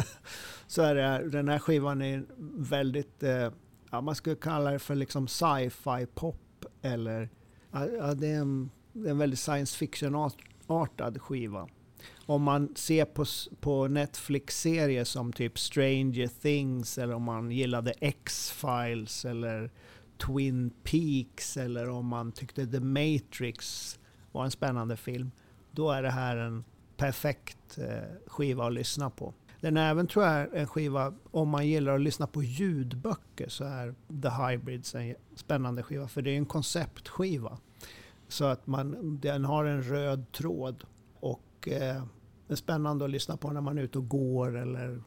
så 0.66 0.82
är 0.82 0.94
det, 0.94 1.28
den 1.30 1.48
här 1.48 1.58
skivan 1.58 2.02
är 2.02 2.24
väldigt, 2.56 3.22
eh, 3.22 3.50
ja, 3.90 4.00
man 4.00 4.14
skulle 4.14 4.36
kalla 4.36 4.70
det 4.70 4.78
för 4.78 4.94
liksom 4.94 5.28
sci-fi 5.28 6.06
pop 6.14 6.64
eller 6.82 7.28
ja, 7.72 8.14
det, 8.14 8.28
är 8.28 8.38
en, 8.38 8.70
det 8.92 9.08
är 9.08 9.10
en 9.10 9.18
väldigt 9.18 9.40
science 9.40 9.78
fiction-artad 9.78 11.20
skiva. 11.20 11.68
Om 12.26 12.42
man 12.42 12.74
ser 12.76 13.04
på, 13.04 13.24
på 13.60 13.88
Netflix-serier 13.88 15.04
som 15.04 15.32
typ 15.32 15.58
Stranger 15.58 16.26
Things 16.42 16.98
eller 16.98 17.14
om 17.14 17.22
man 17.22 17.50
gillade 17.50 17.94
X-Files 18.00 19.24
eller 19.24 19.70
Twin 20.26 20.70
Peaks 20.84 21.56
eller 21.56 21.88
om 21.88 22.06
man 22.06 22.32
tyckte 22.32 22.66
The 22.66 22.80
Matrix 22.80 23.98
var 24.32 24.44
en 24.44 24.50
spännande 24.50 24.96
film. 24.96 25.30
Då 25.70 25.90
är 25.90 26.02
det 26.02 26.10
här 26.10 26.36
en 26.36 26.64
perfekt 26.96 27.78
eh, 27.78 28.16
skiva 28.26 28.66
att 28.66 28.72
lyssna 28.72 29.10
på. 29.10 29.34
Den 29.60 29.76
är 29.76 29.90
även 29.90 30.06
tror 30.06 30.24
jag 30.24 30.56
en 30.56 30.66
skiva, 30.66 31.14
om 31.30 31.48
man 31.48 31.66
gillar 31.68 31.94
att 31.94 32.00
lyssna 32.00 32.26
på 32.26 32.42
ljudböcker 32.42 33.48
så 33.48 33.64
är 33.64 33.94
The 34.22 34.28
Hybrids 34.28 34.94
en 34.94 35.14
spännande 35.34 35.82
skiva. 35.82 36.08
För 36.08 36.22
det 36.22 36.30
är 36.30 36.36
en 36.36 36.46
konceptskiva. 36.46 37.58
Så 38.28 38.44
att 38.44 38.66
man, 38.66 39.18
den 39.22 39.44
har 39.44 39.64
en 39.64 39.82
röd 39.82 40.32
tråd. 40.32 40.84
Och 41.20 41.68
eh, 41.68 42.02
är 42.48 42.56
spännande 42.56 43.04
att 43.04 43.10
lyssna 43.10 43.36
på 43.36 43.50
när 43.50 43.60
man 43.60 43.78
är 43.78 43.82
ute 43.82 43.98
och 43.98 44.08
går 44.08 44.56
eller 44.56 45.02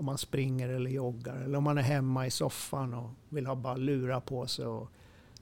om 0.00 0.06
man 0.06 0.18
springer 0.18 0.68
eller 0.68 0.90
joggar. 0.90 1.36
Eller 1.36 1.58
om 1.58 1.64
man 1.64 1.78
är 1.78 1.82
hemma 1.82 2.26
i 2.26 2.30
soffan 2.30 2.94
och 2.94 3.10
vill 3.28 3.46
ha 3.46 3.54
bara 3.54 3.76
lura 3.76 4.20
på 4.20 4.46
sig 4.46 4.66
och 4.66 4.90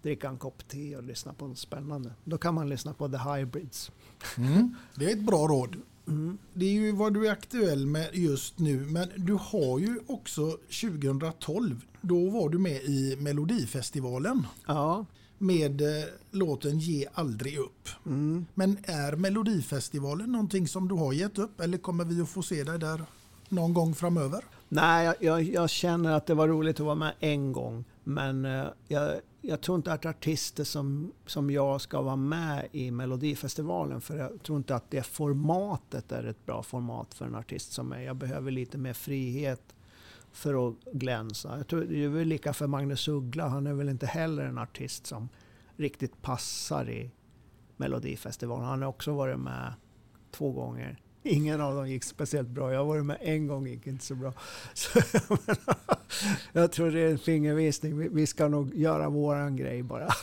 dricka 0.02 0.28
en 0.28 0.38
kopp 0.38 0.68
te 0.68 0.96
och 0.96 1.02
lyssna 1.02 1.32
på 1.32 1.46
något 1.46 1.58
spännande. 1.58 2.12
Då 2.24 2.38
kan 2.38 2.54
man 2.54 2.68
lyssna 2.68 2.94
på 2.94 3.08
The 3.08 3.16
Hybrids. 3.16 3.90
Mm. 4.36 4.74
Det 4.94 5.04
är 5.04 5.12
ett 5.12 5.26
bra 5.26 5.46
råd. 5.46 5.76
Mm. 6.06 6.38
Det 6.54 6.64
är 6.66 6.72
ju 6.72 6.92
vad 6.92 7.14
du 7.14 7.26
är 7.26 7.32
aktuell 7.32 7.86
med 7.86 8.10
just 8.12 8.58
nu, 8.58 8.86
men 8.86 9.08
du 9.16 9.32
har 9.32 9.78
ju 9.78 10.00
också 10.06 10.50
2012, 10.50 11.84
då 12.00 12.30
var 12.30 12.48
du 12.48 12.58
med 12.58 12.82
i 12.82 13.16
Melodifestivalen. 13.20 14.46
Ja. 14.66 15.04
Med 15.38 15.80
eh, 15.80 16.04
låten 16.30 16.78
Ge 16.78 17.06
aldrig 17.14 17.58
upp. 17.58 17.88
Mm. 18.06 18.46
Men 18.54 18.78
är 18.82 19.16
Melodifestivalen 19.16 20.32
någonting 20.32 20.68
som 20.68 20.88
du 20.88 20.94
har 20.94 21.12
gett 21.12 21.38
upp 21.38 21.60
eller 21.60 21.78
kommer 21.78 22.04
vi 22.04 22.20
att 22.20 22.28
få 22.28 22.42
se 22.42 22.64
dig 22.64 22.78
där 22.78 23.02
någon 23.50 23.74
gång 23.74 23.94
framöver? 23.94 24.44
Nej, 24.68 25.04
jag, 25.04 25.16
jag, 25.20 25.42
jag 25.42 25.70
känner 25.70 26.12
att 26.12 26.26
det 26.26 26.34
var 26.34 26.48
roligt 26.48 26.80
att 26.80 26.86
vara 26.86 26.94
med 26.94 27.14
en 27.20 27.52
gång. 27.52 27.84
Men 28.04 28.44
eh, 28.44 28.66
jag, 28.88 29.20
jag 29.40 29.60
tror 29.60 29.76
inte 29.76 29.92
att 29.92 30.06
artister 30.06 30.64
som, 30.64 31.12
som 31.26 31.50
jag 31.50 31.80
ska 31.80 32.02
vara 32.02 32.16
med 32.16 32.68
i 32.72 32.90
Melodifestivalen. 32.90 34.00
För 34.00 34.16
jag 34.16 34.42
tror 34.42 34.58
inte 34.58 34.74
att 34.74 34.90
det 34.90 35.02
formatet 35.02 36.12
är 36.12 36.24
ett 36.24 36.46
bra 36.46 36.62
format 36.62 37.14
för 37.14 37.24
en 37.24 37.34
artist 37.34 37.72
som 37.72 37.88
mig. 37.88 38.04
Jag 38.04 38.16
behöver 38.16 38.50
lite 38.50 38.78
mer 38.78 38.92
frihet 38.92 39.74
för 40.32 40.68
att 40.68 40.74
glänsa. 40.92 41.56
Jag 41.56 41.66
tror 41.66 41.80
det 41.80 42.04
är 42.04 42.08
väl 42.08 42.28
lika 42.28 42.52
för 42.52 42.66
Magnus 42.66 43.08
Uggla. 43.08 43.48
Han 43.48 43.66
är 43.66 43.72
väl 43.72 43.88
inte 43.88 44.06
heller 44.06 44.44
en 44.44 44.58
artist 44.58 45.06
som 45.06 45.28
riktigt 45.76 46.22
passar 46.22 46.90
i 46.90 47.10
Melodifestivalen. 47.76 48.66
Han 48.66 48.82
har 48.82 48.88
också 48.88 49.12
varit 49.12 49.38
med 49.38 49.72
två 50.30 50.52
gånger. 50.52 50.98
Ingen 51.22 51.60
av 51.60 51.74
dem 51.74 51.88
gick 51.88 52.04
speciellt 52.04 52.48
bra. 52.48 52.72
Jag 52.72 52.84
varit 52.84 53.04
med 53.04 53.18
en 53.20 53.46
gång, 53.46 53.66
gick 53.66 53.86
inte 53.86 54.04
så 54.04 54.14
bra. 54.14 54.32
Så, 54.74 55.00
jag 56.52 56.72
tror 56.72 56.90
det 56.90 57.00
är 57.00 57.10
en 57.10 57.18
fingervisning. 57.18 57.98
Vi, 57.98 58.08
vi 58.08 58.26
ska 58.26 58.48
nog 58.48 58.74
göra 58.74 59.08
våran 59.08 59.56
grej 59.56 59.82
bara. 59.82 60.08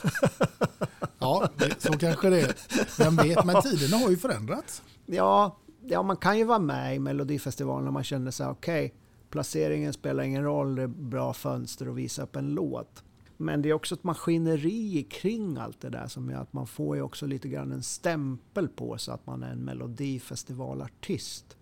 Ja, 1.18 1.48
så 1.78 1.92
kanske 1.92 2.30
det 2.30 2.40
är. 2.40 2.54
Vem 2.98 3.16
vet, 3.16 3.44
men 3.44 3.62
tiderna 3.62 3.96
har 3.96 4.10
ju 4.10 4.16
förändrats. 4.16 4.82
Ja, 5.06 5.56
ja, 5.86 6.02
man 6.02 6.16
kan 6.16 6.38
ju 6.38 6.44
vara 6.44 6.58
med 6.58 6.96
i 6.96 6.98
Melodifestivalen 6.98 7.84
när 7.84 7.92
man 7.92 8.04
känner 8.04 8.30
sig 8.30 8.46
okej, 8.46 8.94
placeringen 9.30 9.92
spelar 9.92 10.22
ingen 10.22 10.44
roll, 10.44 10.74
det 10.74 10.82
är 10.82 10.86
bra 10.86 11.32
fönster 11.32 11.86
att 11.86 11.94
visa 11.94 12.22
upp 12.22 12.36
en 12.36 12.54
låt. 12.54 13.02
Men 13.36 13.62
det 13.62 13.68
är 13.68 13.72
också 13.72 13.94
ett 13.94 14.04
maskineri 14.04 15.06
kring 15.10 15.56
allt 15.56 15.80
det 15.80 15.90
där 15.90 16.06
som 16.06 16.30
gör 16.30 16.40
att 16.40 16.52
man 16.52 16.66
får 16.66 16.96
ju 16.96 17.02
också 17.02 17.26
lite 17.26 17.48
grann 17.48 17.72
en 17.72 17.82
stämpel 17.82 18.68
på 18.68 18.98
sig 18.98 19.14
att 19.14 19.26
man 19.26 19.42
är 19.42 19.52
en 19.52 19.64
Melodifestivalartist. 19.64 21.56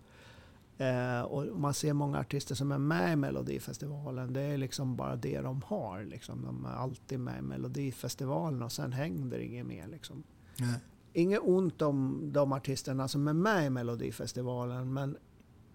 Eh, 0.77 1.21
och 1.21 1.59
man 1.59 1.73
ser 1.73 1.93
många 1.93 2.19
artister 2.19 2.55
som 2.55 2.71
är 2.71 2.77
med 2.77 3.13
i 3.13 3.15
Melodifestivalen, 3.15 4.33
det 4.33 4.41
är 4.41 4.57
liksom 4.57 4.95
bara 4.95 5.15
det 5.15 5.41
de 5.41 5.61
har. 5.61 6.03
Liksom. 6.03 6.41
De 6.45 6.65
är 6.65 6.69
alltid 6.69 7.19
med 7.19 7.39
i 7.39 7.41
Melodifestivalen 7.41 8.61
och 8.61 8.71
sen 8.71 8.93
händer 8.93 9.39
inget 9.39 9.65
mer. 9.65 9.87
Liksom. 9.87 10.23
Nej. 10.59 10.79
Inget 11.13 11.39
ont 11.43 11.81
om 11.81 12.29
de 12.33 12.51
artisterna 12.51 13.07
som 13.07 13.27
är 13.27 13.33
med 13.33 13.65
i 13.65 13.69
Melodifestivalen, 13.69 14.93
men 14.93 15.17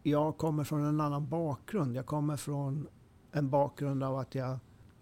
jag 0.03 0.39
kommer 0.39 0.65
från 0.65 0.85
en 0.85 1.01
annan 1.01 1.29
bakgrund. 1.29 1.97
Jag 1.97 2.07
kommer 2.07 2.37
från 2.37 2.87
en 3.33 3.51
bakgrund 3.51 4.03
av 4.03 4.19
att 4.19 4.35
jag 4.35 4.59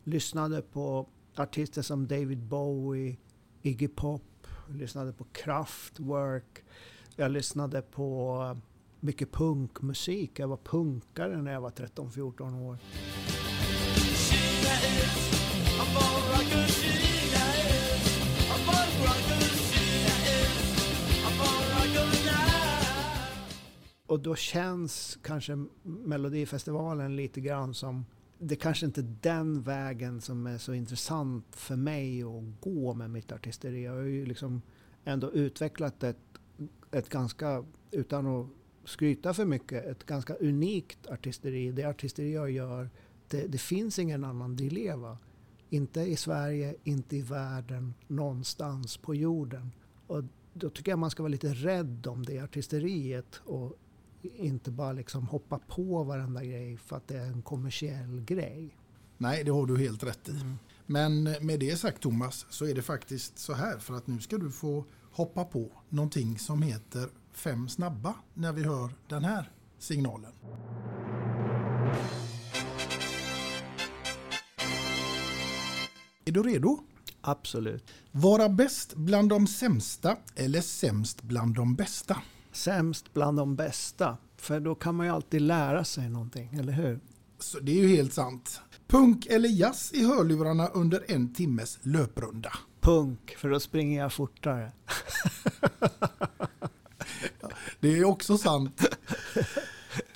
lyssnade 0.09 0.63
på 0.63 1.09
artister 1.37 1.83
som 1.83 2.07
David 2.07 2.39
Bowie, 2.39 3.17
Iggy 3.63 3.89
Pop, 3.89 4.47
lyssnade 4.69 5.13
på 5.13 5.25
Kraftwerk. 5.25 6.65
Jag 7.17 7.31
lyssnade 7.31 7.83
på 7.83 8.41
eh, 8.43 8.63
mycket 9.01 9.33
punkmusik. 9.33 10.39
Jag 10.39 10.49
var 10.49 10.57
punkare 10.57 11.43
när 11.43 11.53
jag 11.53 11.61
var 11.61 11.71
13-14 11.71 12.63
år. 12.63 12.79
Och 24.07 24.21
då 24.21 24.35
känns 24.35 25.19
kanske 25.23 25.67
Melodifestivalen 25.83 27.17
lite 27.17 27.41
grann 27.41 27.75
som 27.75 28.05
det 28.39 28.57
kanske 28.57 28.87
inte 28.87 29.01
är 29.01 29.15
den 29.21 29.63
vägen 29.63 30.21
som 30.21 30.47
är 30.47 30.59
så 30.59 30.75
intressant 30.75 31.45
för 31.51 31.77
mig 31.77 32.23
att 32.23 32.61
gå 32.61 32.95
med 32.95 33.11
mitt 33.11 33.33
artisteri. 33.33 33.85
Jag 33.85 33.93
har 33.93 34.03
ju 34.03 34.27
liksom 34.27 34.63
ändå 35.05 35.33
utvecklat 35.33 36.03
ett, 36.03 36.17
ett 36.91 37.09
ganska, 37.09 37.65
utan 37.91 38.27
att 38.27 38.47
skryta 38.85 39.35
för 39.35 39.45
mycket, 39.45 39.85
ett 39.85 40.07
ganska 40.07 40.35
unikt 40.35 41.07
artisteri. 41.07 41.73
Det 41.73 41.85
artisteri 41.85 42.33
jag 42.33 42.51
gör, 42.51 42.91
det, 43.29 43.47
det 43.47 43.59
finns 43.59 43.99
ingen 43.99 44.25
annan 44.25 44.57
di 44.57 44.71
leva. 44.71 45.19
Inte 45.71 46.01
i 46.01 46.17
Sverige, 46.17 46.75
inte 46.85 47.17
i 47.17 47.23
världen, 47.23 47.95
någonstans 48.07 48.97
på 48.97 49.15
jorden. 49.15 49.73
Och 50.07 50.25
då 50.53 50.71
tycker 50.71 50.93
jag 50.93 50.99
man 50.99 51.11
ska 51.11 51.23
vara 51.23 51.31
lite 51.31 51.55
rädd 51.55 52.07
om 52.07 52.25
det 52.25 52.39
artisteriet 52.39 53.41
och 53.45 53.79
inte 54.23 54.71
bara 54.71 54.93
liksom 54.93 55.27
hoppa 55.27 55.59
på 55.59 56.05
varenda 56.05 56.45
grej 56.45 56.77
för 56.77 56.97
att 56.97 57.09
det 57.09 57.19
är 57.19 57.27
en 57.27 57.43
kommersiell 57.43 58.21
grej. 58.21 58.77
Nej, 59.19 59.45
det 59.45 59.51
har 59.51 59.67
du 59.67 59.79
helt 59.79 60.03
rätt 60.03 60.29
i. 60.29 60.41
Men 60.87 61.23
med 61.23 61.61
det 61.61 61.77
sagt 61.77 62.03
Thomas 62.03 62.47
så 62.51 62.67
är 62.67 62.75
det 62.75 62.83
faktiskt 62.83 63.39
så 63.39 63.53
här 63.53 63.79
för 63.79 63.95
att 63.95 64.07
nu 64.07 64.21
ska 64.21 64.39
du 64.39 64.51
få 64.51 64.85
hoppa 65.13 65.45
på 65.45 65.71
någonting 65.89 66.39
som 66.39 66.63
heter 66.63 67.09
fem 67.33 67.69
snabba 67.69 68.15
när 68.35 68.53
vi 68.53 68.65
hör 68.65 68.91
den 69.09 69.25
här 69.25 69.51
signalen. 69.79 70.33
Är 76.25 76.33
du 76.33 76.43
redo? 76.43 76.79
Absolut. 77.21 77.91
Vara 78.13 78.49
bäst 78.49 78.95
bland 78.95 79.29
de 79.29 79.47
sämsta 79.47 80.17
eller 80.35 80.61
sämst 80.61 81.23
bland 81.23 81.55
de 81.55 81.75
bästa? 81.75 82.23
Sämst 82.59 83.15
bland 83.15 83.37
de 83.37 83.57
bästa. 83.57 84.17
För 84.37 84.61
då 84.61 84.75
kan 84.75 84.95
man 84.95 85.07
ju 85.07 85.13
alltid 85.13 85.43
lära 85.43 85.85
sig 85.85 86.09
någonting, 86.09 86.55
eller 86.55 86.73
hur? 86.73 87.01
Så 87.39 87.59
det 87.59 87.73
är 87.73 87.83
ju 87.83 87.97
helt 87.97 88.13
sant. 88.13 88.61
Punk 88.87 89.27
eller 89.27 89.49
jazz 89.49 89.93
i 89.93 90.05
hörlurarna 90.05 90.69
under 90.69 91.05
en 91.09 91.35
timmes 91.35 91.79
löprunda? 91.83 92.53
Punk, 92.81 93.37
för 93.39 93.51
då 93.51 93.61
springer 93.61 94.01
jag 94.01 94.13
fortare. 94.13 94.73
Det 97.81 97.99
är 97.99 98.05
också 98.05 98.39
sant. 98.39 98.83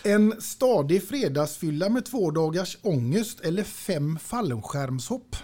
En 0.03 0.41
stadig 0.41 1.09
fredagsfylla 1.09 1.89
med 1.89 2.05
två 2.05 2.31
dagars 2.31 2.79
ångest 2.83 3.41
eller 3.41 3.65
fem 3.65 4.19
fallskärmshopp? 4.19 5.37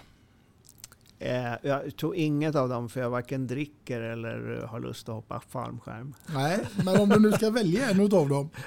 Eh, 1.19 1.53
jag 1.61 1.95
tog 1.97 2.15
inget 2.15 2.55
av 2.55 2.69
dem 2.69 2.89
för 2.89 2.99
jag 2.99 3.09
varken 3.09 3.47
dricker 3.47 4.01
eller 4.01 4.61
har 4.61 4.79
lust 4.79 5.09
att 5.09 5.15
hoppa 5.15 5.39
fallskärm. 5.39 6.15
Nej, 6.33 6.59
men 6.85 7.01
om 7.01 7.09
du 7.09 7.19
nu 7.19 7.31
ska 7.31 7.49
välja 7.49 7.89
en 7.89 8.01
av 8.01 8.29
dem? 8.29 8.49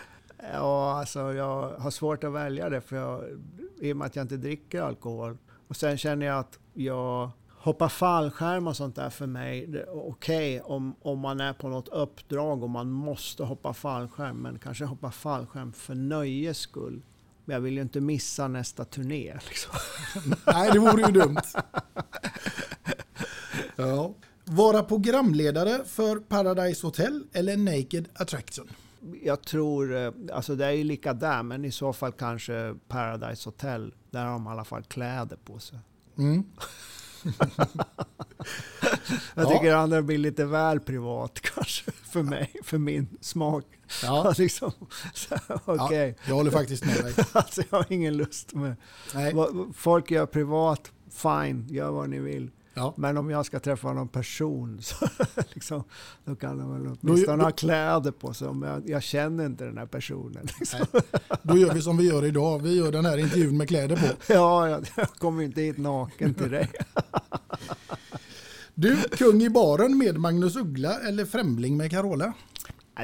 Ja, 0.53 0.98
alltså 0.98 1.32
jag 1.32 1.70
har 1.78 1.90
svårt 1.90 2.24
att 2.24 2.32
välja 2.32 2.68
det 2.68 2.80
för 2.80 2.96
jag, 2.96 3.24
i 3.80 3.92
och 3.92 3.96
med 3.96 4.07
att 4.07 4.16
jag 4.16 4.24
inte 4.24 4.36
dricker 4.36 4.82
alkohol. 4.82 5.38
Och 5.68 5.76
sen 5.76 5.98
känner 5.98 6.26
jag 6.26 6.38
att 6.38 6.59
jag 6.74 7.30
hoppar 7.48 7.88
fallskärm 7.88 8.66
och 8.66 8.76
sånt 8.76 8.96
där 8.96 9.11
för 9.11 9.26
mig. 9.26 9.84
Okej, 9.88 10.61
om, 10.61 10.94
om 11.03 11.18
man 11.18 11.40
är 11.40 11.53
på 11.53 11.68
något 11.68 11.88
uppdrag 11.88 12.62
och 12.62 12.70
man 12.70 12.90
måste 12.90 13.44
hoppa 13.44 13.74
fallskärm, 13.74 14.36
men 14.36 14.59
kanske 14.59 14.84
hoppa 14.84 15.11
fallskärm 15.11 15.72
för 15.72 15.94
nöjes 15.94 16.59
skull. 16.59 17.03
Men 17.45 17.55
jag 17.55 17.61
vill 17.61 17.74
ju 17.74 17.82
inte 17.82 18.01
missa 18.01 18.49
nästa 18.49 18.84
turné. 18.84 19.38
Liksom. 19.49 19.72
Nej, 20.47 20.70
det 20.72 20.78
vore 20.78 21.03
ju 21.07 21.12
dumt. 21.12 21.36
Ja. 23.76 24.14
Vara 24.45 24.82
programledare 24.82 25.84
för 25.84 26.16
Paradise 26.16 26.86
Hotel 26.86 27.24
eller 27.32 27.57
Naked 27.57 28.09
Attraction? 28.14 28.70
Jag 29.22 29.43
tror, 29.43 29.97
eh, 29.97 30.12
alltså 30.32 30.55
det 30.55 30.66
är 30.66 30.70
ju 30.70 30.84
lika 30.84 31.14
där, 31.14 31.43
men 31.43 31.64
i 31.64 31.70
så 31.70 31.93
fall 31.93 32.12
kanske 32.12 32.74
Paradise 32.88 33.49
Hotel. 33.49 33.95
Där 34.11 34.24
har 34.24 34.32
de 34.32 34.47
i 34.47 34.51
alla 34.51 34.64
fall 34.64 34.82
kläder 34.82 35.36
på 35.45 35.59
sig. 35.59 35.78
Mm. 36.18 36.45
Jag 39.35 39.45
Ja. 39.45 39.51
tycker 39.51 39.64
det 39.64 39.79
andra 39.79 40.03
blir 40.03 40.18
lite 40.18 40.45
väl 40.45 40.81
privat 40.81 41.41
kanske 41.41 41.91
för 41.93 42.23
mig, 42.23 42.53
för 42.64 42.79
min 42.79 43.09
smak. 43.20 43.64
Ja. 44.03 44.35
liksom, 44.39 44.73
så, 45.14 45.35
okej. 45.64 46.09
Ja, 46.18 46.23
jag 46.29 46.35
håller 46.35 46.51
faktiskt 46.51 46.85
med 46.85 47.05
dig. 47.05 47.14
Alltså 47.33 47.62
jag 47.70 47.79
har 47.79 47.87
ingen 47.93 48.16
lust 48.16 48.55
med... 48.55 48.77
Nej. 49.14 49.35
Folk 49.75 50.11
gör 50.11 50.27
privat, 50.27 50.93
fine, 51.11 51.66
gör 51.70 51.91
vad 51.91 52.09
ni 52.11 52.18
vill. 52.18 52.51
Ja. 52.75 52.95
Men 52.97 53.16
om 53.18 53.31
jag 53.31 53.47
ska 53.47 53.61
träffa 53.61 53.93
någon 53.93 54.09
person 54.09 54.79
så 54.83 55.07
liksom, 55.55 55.85
då 56.25 56.35
kan 56.37 56.59
de 56.59 56.73
väl 56.73 56.97
åtminstone 57.03 57.37
då- 57.37 57.43
ha 57.45 57.51
kläder 57.51 58.11
på 58.11 58.35
sig. 58.35 58.49
Om 58.49 58.62
jag, 58.62 58.89
jag 58.89 59.03
känner 59.03 59.47
inte 59.47 59.64
den 59.64 59.79
här 59.79 59.87
personen. 59.87 60.47
Liksom. 60.59 60.81
Då 61.43 61.57
gör 61.57 61.75
vi 61.75 61.83
som 61.83 61.97
vi 61.97 62.09
gör 62.09 62.25
idag. 62.25 62.62
Vi 62.62 62.77
gör 62.77 62.93
den 62.93 63.05
här 63.05 63.18
intervjun 63.18 63.57
med 63.57 63.68
kläder 63.68 63.97
på. 63.97 64.33
Ja, 64.33 64.68
jag, 64.68 64.87
jag 64.97 65.09
kommer 65.09 65.43
inte 65.43 65.61
hit 65.61 65.79
naken 65.79 66.35
till 66.35 66.51
dig. 66.51 66.70
Du, 68.75 68.97
kung 68.97 69.43
i 69.43 69.51
baren 69.51 69.99
med 69.99 70.18
Magnus 70.18 70.57
Uggla 70.57 70.99
eller 71.09 71.25
Främling 71.25 71.77
med 71.77 71.91
Carola? 71.91 72.33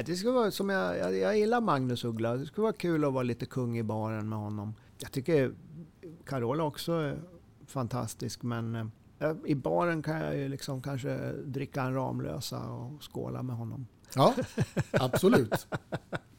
Det 0.05 0.15
skulle 0.15 0.33
vara 0.33 0.51
som 0.51 0.69
jag, 0.69 0.97
jag, 0.97 1.17
jag 1.17 1.37
gillar 1.37 1.61
Magnus 1.61 2.03
Uggla. 2.03 2.37
Det 2.37 2.45
skulle 2.45 2.63
vara 2.63 2.73
kul 2.73 3.05
att 3.05 3.13
vara 3.13 3.23
lite 3.23 3.45
kung 3.45 3.77
i 3.77 3.83
baren 3.83 4.29
med 4.29 4.39
honom. 4.39 4.73
Jag 4.97 5.11
tycker 5.11 5.51
Carola 6.25 6.63
också 6.63 6.91
är 6.91 7.19
fantastisk, 7.67 8.43
men 8.43 8.75
eh, 8.75 8.85
i 9.45 9.55
baren 9.55 10.03
kan 10.03 10.21
jag 10.21 10.37
ju 10.37 10.49
liksom 10.49 10.81
kanske 10.81 11.31
dricka 11.31 11.81
en 11.81 11.93
Ramlösa 11.93 12.59
och 12.59 13.13
skåla 13.13 13.43
med 13.43 13.55
honom. 13.55 13.87
Ja, 14.15 14.35
absolut. 14.91 15.67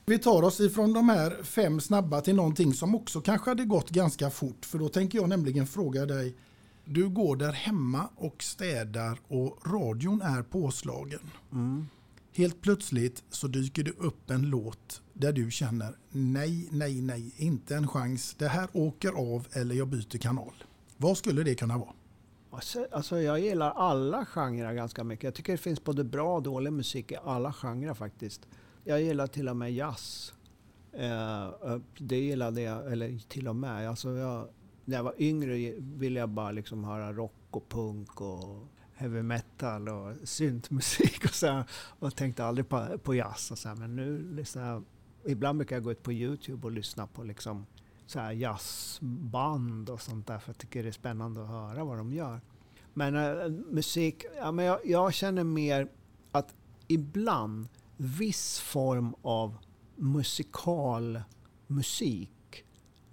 Vi 0.06 0.18
tar 0.18 0.42
oss 0.42 0.60
ifrån 0.60 0.92
de 0.92 1.08
här 1.08 1.42
fem 1.42 1.80
snabba 1.80 2.20
till 2.20 2.34
någonting 2.34 2.74
som 2.74 2.94
också 2.94 3.20
kanske 3.20 3.50
hade 3.50 3.64
gått 3.64 3.90
ganska 3.90 4.30
fort. 4.30 4.64
För 4.64 4.78
då 4.78 4.88
tänker 4.88 5.18
jag 5.18 5.28
nämligen 5.28 5.66
fråga 5.66 6.06
dig. 6.06 6.36
Du 6.84 7.08
går 7.08 7.36
där 7.36 7.52
hemma 7.52 8.08
och 8.16 8.42
städar 8.42 9.18
och 9.28 9.72
radion 9.72 10.22
är 10.22 10.42
påslagen. 10.42 11.20
Mm. 11.52 11.86
Helt 12.32 12.60
plötsligt 12.60 13.24
så 13.30 13.46
dyker 13.46 13.84
det 13.84 13.98
upp 13.98 14.30
en 14.30 14.42
låt 14.42 15.02
där 15.12 15.32
du 15.32 15.50
känner 15.50 15.96
nej, 16.10 16.68
nej, 16.70 17.00
nej, 17.00 17.34
inte 17.36 17.76
en 17.76 17.88
chans. 17.88 18.34
Det 18.38 18.48
här 18.48 18.68
åker 18.72 19.12
av 19.12 19.46
eller 19.52 19.74
jag 19.74 19.88
byter 19.88 20.18
kanal. 20.18 20.54
Vad 20.96 21.18
skulle 21.18 21.42
det 21.42 21.54
kunna 21.54 21.78
vara? 21.78 21.92
Alltså, 22.50 22.86
alltså, 22.92 23.20
jag 23.20 23.40
gillar 23.40 23.70
alla 23.70 24.26
genrer 24.26 24.74
ganska 24.74 25.04
mycket. 25.04 25.24
Jag 25.24 25.34
tycker 25.34 25.52
det 25.52 25.58
finns 25.58 25.84
både 25.84 26.04
bra 26.04 26.36
och 26.36 26.42
dålig 26.42 26.72
musik 26.72 27.12
i 27.12 27.16
alla 27.24 27.52
genrer 27.52 27.94
faktiskt. 27.94 28.48
Jag 28.84 29.02
gillar 29.02 29.26
till 29.26 29.48
och 29.48 29.56
med 29.56 29.72
jazz. 29.72 30.34
Eh, 30.92 31.44
eh, 31.44 31.78
det 31.98 32.18
gillade 32.18 32.60
jag, 32.62 32.92
eller 32.92 33.28
till 33.28 33.48
och 33.48 33.56
med. 33.56 33.88
Alltså 33.88 34.10
jag, 34.10 34.48
när 34.84 34.96
jag 34.96 35.04
var 35.04 35.14
yngre 35.18 35.74
ville 35.78 36.20
jag 36.20 36.28
bara 36.28 36.50
liksom 36.50 36.84
höra 36.84 37.12
rock 37.12 37.32
och 37.50 37.68
punk 37.68 38.20
och 38.20 38.66
heavy 38.94 39.22
metal 39.22 39.88
och 39.88 40.16
syntmusik 40.24 41.24
och 41.24 41.34
så 41.34 41.46
här, 41.46 41.64
och 41.72 42.16
tänkte 42.16 42.44
aldrig 42.44 42.68
på, 42.68 42.98
på 43.02 43.14
jazz 43.14 43.50
och 43.50 43.58
så 43.58 43.68
här. 43.68 43.76
Men 43.76 43.96
nu 43.96 44.34
lyssnar 44.34 44.68
jag, 44.68 44.84
ibland 45.24 45.58
brukar 45.58 45.76
jag 45.76 45.82
gå 45.82 45.92
ut 45.92 46.02
på 46.02 46.12
Youtube 46.12 46.66
och 46.66 46.72
lyssna 46.72 47.06
på 47.06 47.22
liksom 47.22 47.66
så 48.10 48.18
här 48.18 48.32
jazzband 48.32 49.90
och 49.90 50.00
sånt 50.00 50.26
där 50.26 50.38
för 50.38 50.48
jag 50.48 50.58
tycker 50.58 50.82
det 50.82 50.88
är 50.88 50.92
spännande 50.92 51.42
att 51.42 51.48
höra 51.48 51.84
vad 51.84 51.98
de 51.98 52.12
gör. 52.12 52.40
Men 52.94 53.16
äh, 53.16 53.48
musik, 53.48 54.24
ja, 54.36 54.52
men 54.52 54.64
jag, 54.64 54.78
jag 54.84 55.14
känner 55.14 55.44
mer 55.44 55.88
att 56.32 56.54
ibland 56.88 57.68
viss 57.96 58.58
form 58.58 59.14
av 59.22 59.56
musikal 59.96 61.22
musik 61.66 62.64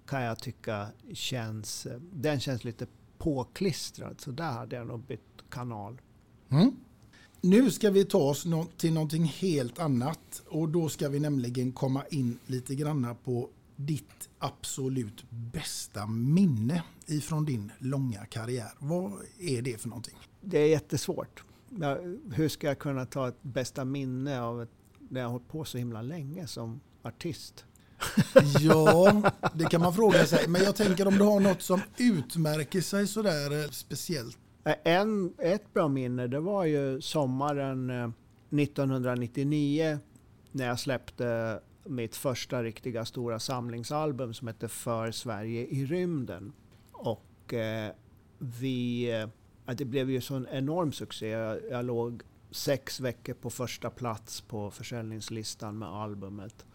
kan 0.05 0.21
jag 0.21 0.39
tycka 0.39 0.87
känns, 1.13 1.87
den 1.99 2.39
känns 2.39 2.63
lite 2.63 2.87
påklistrad. 3.17 4.21
Så 4.21 4.31
där 4.31 4.51
hade 4.51 4.75
jag 4.75 4.87
nog 4.87 4.99
bytt 4.99 5.43
kanal. 5.49 6.01
Mm. 6.49 6.75
Nu 7.41 7.71
ska 7.71 7.89
vi 7.89 8.05
ta 8.05 8.17
oss 8.17 8.45
till 8.77 8.93
någonting 8.93 9.23
helt 9.23 9.79
annat 9.79 10.43
och 10.47 10.69
då 10.69 10.89
ska 10.89 11.09
vi 11.09 11.19
nämligen 11.19 11.71
komma 11.71 12.03
in 12.09 12.39
lite 12.45 12.75
granna 12.75 13.15
på 13.15 13.49
ditt 13.78 14.30
absolut 14.39 15.23
bästa 15.30 16.07
minne 16.07 16.84
ifrån 17.05 17.45
din 17.45 17.71
långa 17.80 18.25
karriär. 18.25 18.71
Vad 18.80 19.13
är 19.39 19.61
det 19.61 19.82
för 19.82 19.89
någonting? 19.89 20.17
Det 20.41 20.59
är 20.59 20.67
jättesvårt. 20.67 21.43
Hur 22.34 22.49
ska 22.49 22.67
jag 22.67 22.80
kunna 22.80 23.05
ta 23.05 23.28
ett 23.28 23.43
bästa 23.43 23.86
minne 23.86 24.41
av 24.41 24.61
ett, 24.61 24.69
när 25.09 25.21
jag 25.21 25.28
har 25.28 25.32
hållit 25.32 25.47
på 25.47 25.65
så 25.65 25.78
himla 25.78 26.01
länge 26.01 26.47
som 26.47 26.80
artist? 27.03 27.65
Ja, 28.59 29.32
det 29.53 29.65
kan 29.65 29.82
man 29.82 29.93
fråga 29.93 30.25
sig. 30.25 30.47
Men 30.47 30.63
jag 30.63 30.75
tänker 30.75 31.07
om 31.07 31.17
du 31.17 31.23
har 31.23 31.39
något 31.39 31.61
som 31.61 31.82
utmärker 31.97 32.82
sig 32.82 33.07
sådär 33.07 33.63
eh, 33.63 33.69
speciellt. 33.69 34.38
En, 34.84 35.34
ett 35.38 35.73
bra 35.73 35.88
minne 35.88 36.28
det 36.28 36.39
var 36.39 36.65
ju 36.65 37.01
sommaren 37.01 37.89
1999 38.49 39.86
eh, 39.86 39.97
när 40.51 40.67
jag 40.67 40.80
släppte 40.80 41.59
mitt 41.89 42.15
första 42.15 42.63
riktiga 42.63 43.05
stora 43.05 43.39
samlingsalbum 43.39 44.33
som 44.33 44.47
hette 44.47 44.67
För 44.67 45.11
Sverige 45.11 45.65
i 45.67 45.85
rymden. 45.85 46.53
Och 46.91 47.53
eh, 47.53 47.91
vi, 48.38 49.11
eh, 49.65 49.75
det 49.75 49.85
blev 49.85 50.09
ju 50.09 50.21
sån 50.21 50.47
enorm 50.47 50.91
succé. 50.91 51.27
Jag, 51.27 51.59
jag 51.71 51.85
låg 51.85 52.23
sex 52.51 52.99
veckor 52.99 53.33
på 53.33 53.49
första 53.49 53.89
plats 53.89 54.41
på 54.41 54.71
försäljningslistan 54.71 55.77
med 55.77 55.89
albumet. 55.89 56.65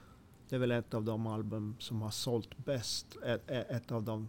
Det 0.49 0.57
är 0.57 0.61
väl 0.61 0.71
ett 0.71 0.95
av 0.95 1.05
de 1.05 1.27
album 1.27 1.77
som 1.79 2.03
har 2.03 2.11
sålt 2.11 2.57
bäst. 2.57 3.17
Ett, 3.25 3.51
ett 3.51 3.93
av 3.93 4.03
de 4.03 4.29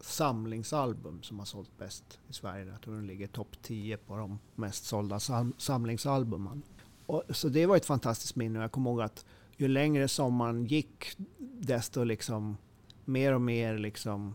samlingsalbum 0.00 1.22
som 1.22 1.38
har 1.38 1.46
sålt 1.46 1.78
bäst 1.78 2.20
i 2.28 2.32
Sverige. 2.32 2.64
Jag 2.64 2.80
tror 2.80 2.94
den 2.94 3.06
ligger 3.06 3.26
topp 3.26 3.56
10 3.62 3.96
på 3.96 4.16
de 4.16 4.38
mest 4.54 4.84
sålda 4.84 5.20
sam 5.20 5.52
samlingsalbumen. 5.58 6.62
Och, 7.06 7.22
så 7.30 7.48
det 7.48 7.66
var 7.66 7.76
ett 7.76 7.86
fantastiskt 7.86 8.36
minne. 8.36 8.58
Jag 8.58 8.72
kommer 8.72 8.90
ihåg 8.90 9.00
att 9.00 9.24
ju 9.56 9.68
längre 9.68 10.08
sommaren 10.08 10.64
gick, 10.64 11.16
desto 11.38 12.04
liksom 12.04 12.56
mer 13.04 13.34
och 13.34 13.40
mer 13.40 13.78
liksom... 13.78 14.34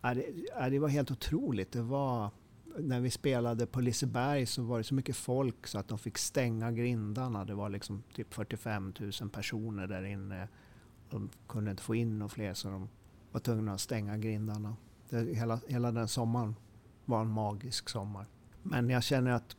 Ja, 0.00 0.14
det, 0.14 0.26
ja, 0.56 0.70
det 0.70 0.78
var 0.78 0.88
helt 0.88 1.10
otroligt. 1.10 1.72
Det 1.72 1.82
var, 1.82 2.30
när 2.78 3.00
vi 3.00 3.10
spelade 3.10 3.66
på 3.66 3.80
Liseberg 3.80 4.46
så 4.46 4.62
var 4.62 4.78
det 4.78 4.84
så 4.84 4.94
mycket 4.94 5.16
folk 5.16 5.66
så 5.66 5.78
att 5.78 5.88
de 5.88 5.98
fick 5.98 6.18
stänga 6.18 6.72
grindarna. 6.72 7.44
Det 7.44 7.54
var 7.54 7.68
liksom 7.68 8.02
typ 8.14 8.34
45 8.34 8.94
000 9.20 9.30
personer 9.30 9.86
där 9.86 10.02
inne. 10.02 10.48
De 11.10 11.30
kunde 11.48 11.70
inte 11.70 11.82
få 11.82 11.94
in 11.94 12.18
några 12.18 12.28
fler 12.28 12.54
så 12.54 12.68
de 12.68 12.88
var 13.32 13.40
tvungna 13.40 13.72
att 13.72 13.80
stänga 13.80 14.18
grindarna. 14.18 14.76
Det, 15.10 15.36
hela, 15.36 15.60
hela 15.68 15.92
den 15.92 16.08
sommaren 16.08 16.54
var 17.04 17.20
en 17.20 17.28
magisk 17.28 17.88
sommar. 17.88 18.26
Men 18.62 18.90
jag 18.90 19.02
känner 19.02 19.30
att 19.30 19.56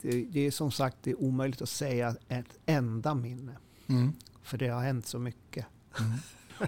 det, 0.00 0.24
det 0.24 0.40
är 0.40 0.50
som 0.50 0.70
sagt 0.70 0.96
det 1.02 1.10
är 1.10 1.20
omöjligt 1.20 1.62
att 1.62 1.68
säga 1.68 2.16
ett 2.28 2.58
enda 2.66 3.14
minne. 3.14 3.56
Mm. 3.86 4.12
För 4.46 4.58
det 4.58 4.68
har 4.68 4.82
hänt 4.82 5.06
så 5.06 5.18
mycket. 5.18 5.66
Mm. 6.00 6.12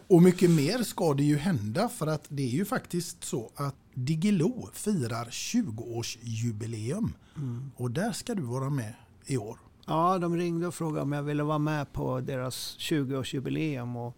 Och 0.09 0.23
mycket 0.23 0.51
mer 0.51 0.83
ska 0.83 1.15
det 1.15 1.23
ju 1.23 1.37
hända 1.37 1.89
för 1.89 2.07
att 2.07 2.25
det 2.29 2.43
är 2.43 2.51
ju 2.51 2.65
faktiskt 2.65 3.25
så 3.25 3.51
att 3.55 3.75
Digilo 3.95 4.71
firar 4.73 5.25
20-årsjubileum. 5.25 7.13
Mm. 7.37 7.71
Och 7.77 7.91
där 7.91 8.13
ska 8.13 8.35
du 8.35 8.43
vara 8.43 8.71
med 8.71 8.95
i 9.27 9.37
år. 9.37 9.59
Ja, 9.87 10.19
de 10.19 10.37
ringde 10.37 10.67
och 10.67 10.75
frågade 10.75 11.03
om 11.03 11.13
jag 11.13 11.23
ville 11.23 11.43
vara 11.43 11.59
med 11.59 11.93
på 11.93 12.21
deras 12.21 12.77
20-årsjubileum. 12.79 14.13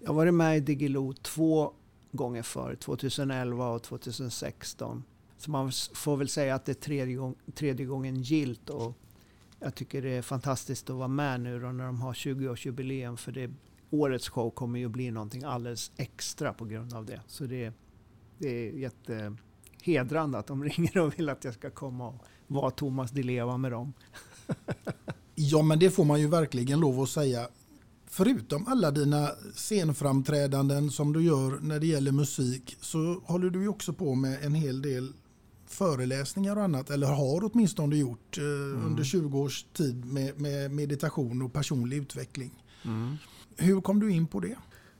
jag 0.00 0.08
har 0.08 0.14
varit 0.14 0.34
med 0.34 0.56
i 0.56 0.60
Digilo 0.60 1.12
två 1.12 1.72
gånger 2.12 2.42
förr, 2.42 2.74
2011 2.74 3.68
och 3.68 3.82
2016. 3.82 5.04
Så 5.38 5.50
man 5.50 5.72
får 5.94 6.16
väl 6.16 6.28
säga 6.28 6.54
att 6.54 6.64
det 6.64 6.72
är 6.72 6.74
tredje, 6.74 7.14
gång, 7.16 7.34
tredje 7.54 7.86
gången 7.86 8.22
gilt. 8.22 8.70
Och 8.70 8.98
jag 9.60 9.74
tycker 9.74 10.02
det 10.02 10.10
är 10.10 10.22
fantastiskt 10.22 10.90
att 10.90 10.96
vara 10.96 11.08
med 11.08 11.40
nu 11.40 11.60
då 11.60 11.72
när 11.72 11.84
de 11.84 12.00
har 12.00 12.12
20-årsjubileum. 12.12 13.16
För 13.16 13.32
det, 13.32 13.50
årets 13.90 14.28
show 14.28 14.50
kommer 14.50 14.78
ju 14.78 14.88
bli 14.88 15.10
någonting 15.10 15.44
alldeles 15.44 15.92
extra 15.96 16.52
på 16.52 16.64
grund 16.64 16.94
av 16.94 17.06
det. 17.06 17.20
Så 17.26 17.44
det, 17.44 17.72
det 18.38 18.48
är 18.48 18.72
jättehedrande 18.72 20.38
att 20.38 20.46
de 20.46 20.64
ringer 20.68 20.98
och 20.98 21.18
vill 21.18 21.28
att 21.28 21.44
jag 21.44 21.54
ska 21.54 21.70
komma 21.70 22.08
och 22.08 22.24
vara 22.46 22.70
Thomas 22.70 23.10
Di 23.10 23.22
Leva 23.22 23.56
med 23.56 23.72
dem. 23.72 23.92
ja, 25.34 25.62
men 25.62 25.78
det 25.78 25.90
får 25.90 26.04
man 26.04 26.20
ju 26.20 26.28
verkligen 26.28 26.80
lov 26.80 27.00
att 27.00 27.08
säga. 27.08 27.48
Förutom 28.06 28.66
alla 28.66 28.90
dina 28.90 29.30
scenframträdanden 29.54 30.90
som 30.90 31.12
du 31.12 31.22
gör 31.22 31.58
när 31.60 31.80
det 31.80 31.86
gäller 31.86 32.12
musik 32.12 32.76
så 32.80 33.22
håller 33.24 33.50
du 33.50 33.62
ju 33.62 33.68
också 33.68 33.92
på 33.92 34.14
med 34.14 34.44
en 34.44 34.54
hel 34.54 34.82
del 34.82 35.12
föreläsningar 35.80 36.56
och 36.56 36.62
annat, 36.62 36.90
eller 36.90 37.06
har 37.06 37.50
åtminstone 37.52 37.96
gjort 37.96 38.38
eh, 38.38 38.44
mm. 38.44 38.86
under 38.86 39.04
20 39.04 39.38
års 39.38 39.62
tid 39.62 40.04
med, 40.04 40.40
med, 40.40 40.70
meditation 40.70 41.42
och 41.42 41.52
personlig 41.52 41.96
utveckling. 41.96 42.64
Mm. 42.84 43.16
Hur 43.56 43.80
kom 43.80 44.00
du 44.00 44.12
in 44.12 44.26
på 44.26 44.40
det? 44.40 44.56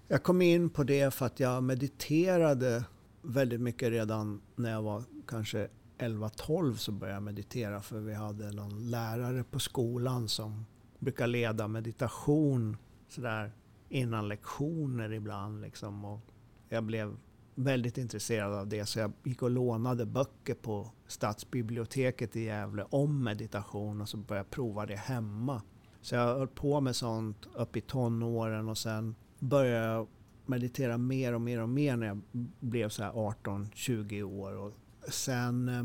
Jag 0.09 0.23
kom 0.23 0.43
in 0.43 0.71
på 0.71 0.83
det 0.85 1.15
för 1.15 1.27
att 1.27 1.41
jag 1.41 1.63
mediterade 1.63 2.85
väldigt 3.23 3.61
mycket 3.61 3.91
redan 3.91 4.41
när 4.57 4.71
jag 4.71 4.83
var 4.83 5.03
kanske 5.27 5.69
11-12 5.99 6.75
så 6.75 6.93
började 6.93 7.17
jag 7.17 7.23
meditera 7.23 7.83
för 7.83 8.01
vi 8.01 8.15
hade 8.15 8.53
någon 8.53 8.91
lärare 8.91 9.45
på 9.45 9.59
skolan 9.59 10.29
som 10.29 10.67
brukar 10.99 11.27
leda 11.27 11.69
meditation 11.69 12.77
sådär 13.09 13.53
innan 13.89 14.29
lektioner 14.29 15.13
ibland. 15.13 15.61
Liksom. 15.63 16.05
Och 16.05 16.21
jag 16.69 16.85
blev 16.85 17.17
väldigt 17.65 17.99
intresserad 17.99 18.55
av 18.55 18.69
det 18.69 18.87
så 18.87 18.99
jag 18.99 19.13
gick 19.23 19.43
och 19.43 19.51
lånade 19.51 20.07
böcker 20.07 20.55
på 20.55 20.91
stadsbiblioteket 21.07 22.37
i 22.37 22.45
Gävle 22.45 22.87
om 22.91 23.25
meditation 23.25 24.01
och 24.01 24.09
så 24.09 24.17
började 24.17 24.47
jag 24.47 24.51
prova 24.51 24.87
det 24.87 24.97
hemma. 24.97 25.63
Så 26.01 26.15
jag 26.15 26.39
höll 26.39 26.49
på 26.49 26.81
med 26.81 26.97
sånt 26.97 27.47
upp 27.55 27.77
i 27.77 27.81
tonåren 27.81 28.69
och 28.69 28.79
sen 28.79 29.15
började 29.39 29.87
jag 29.87 30.07
meditera 30.47 30.99
mer 30.99 31.33
och 31.33 31.41
mer 31.41 31.63
och 31.63 31.69
mer 31.69 31.97
när 31.97 32.07
jag 32.07 32.21
blev 32.61 32.89
så 32.89 33.03
18-20 33.03 34.23
år. 34.23 34.53
Och 34.57 34.73
sen 35.09 35.69
eh, 35.69 35.85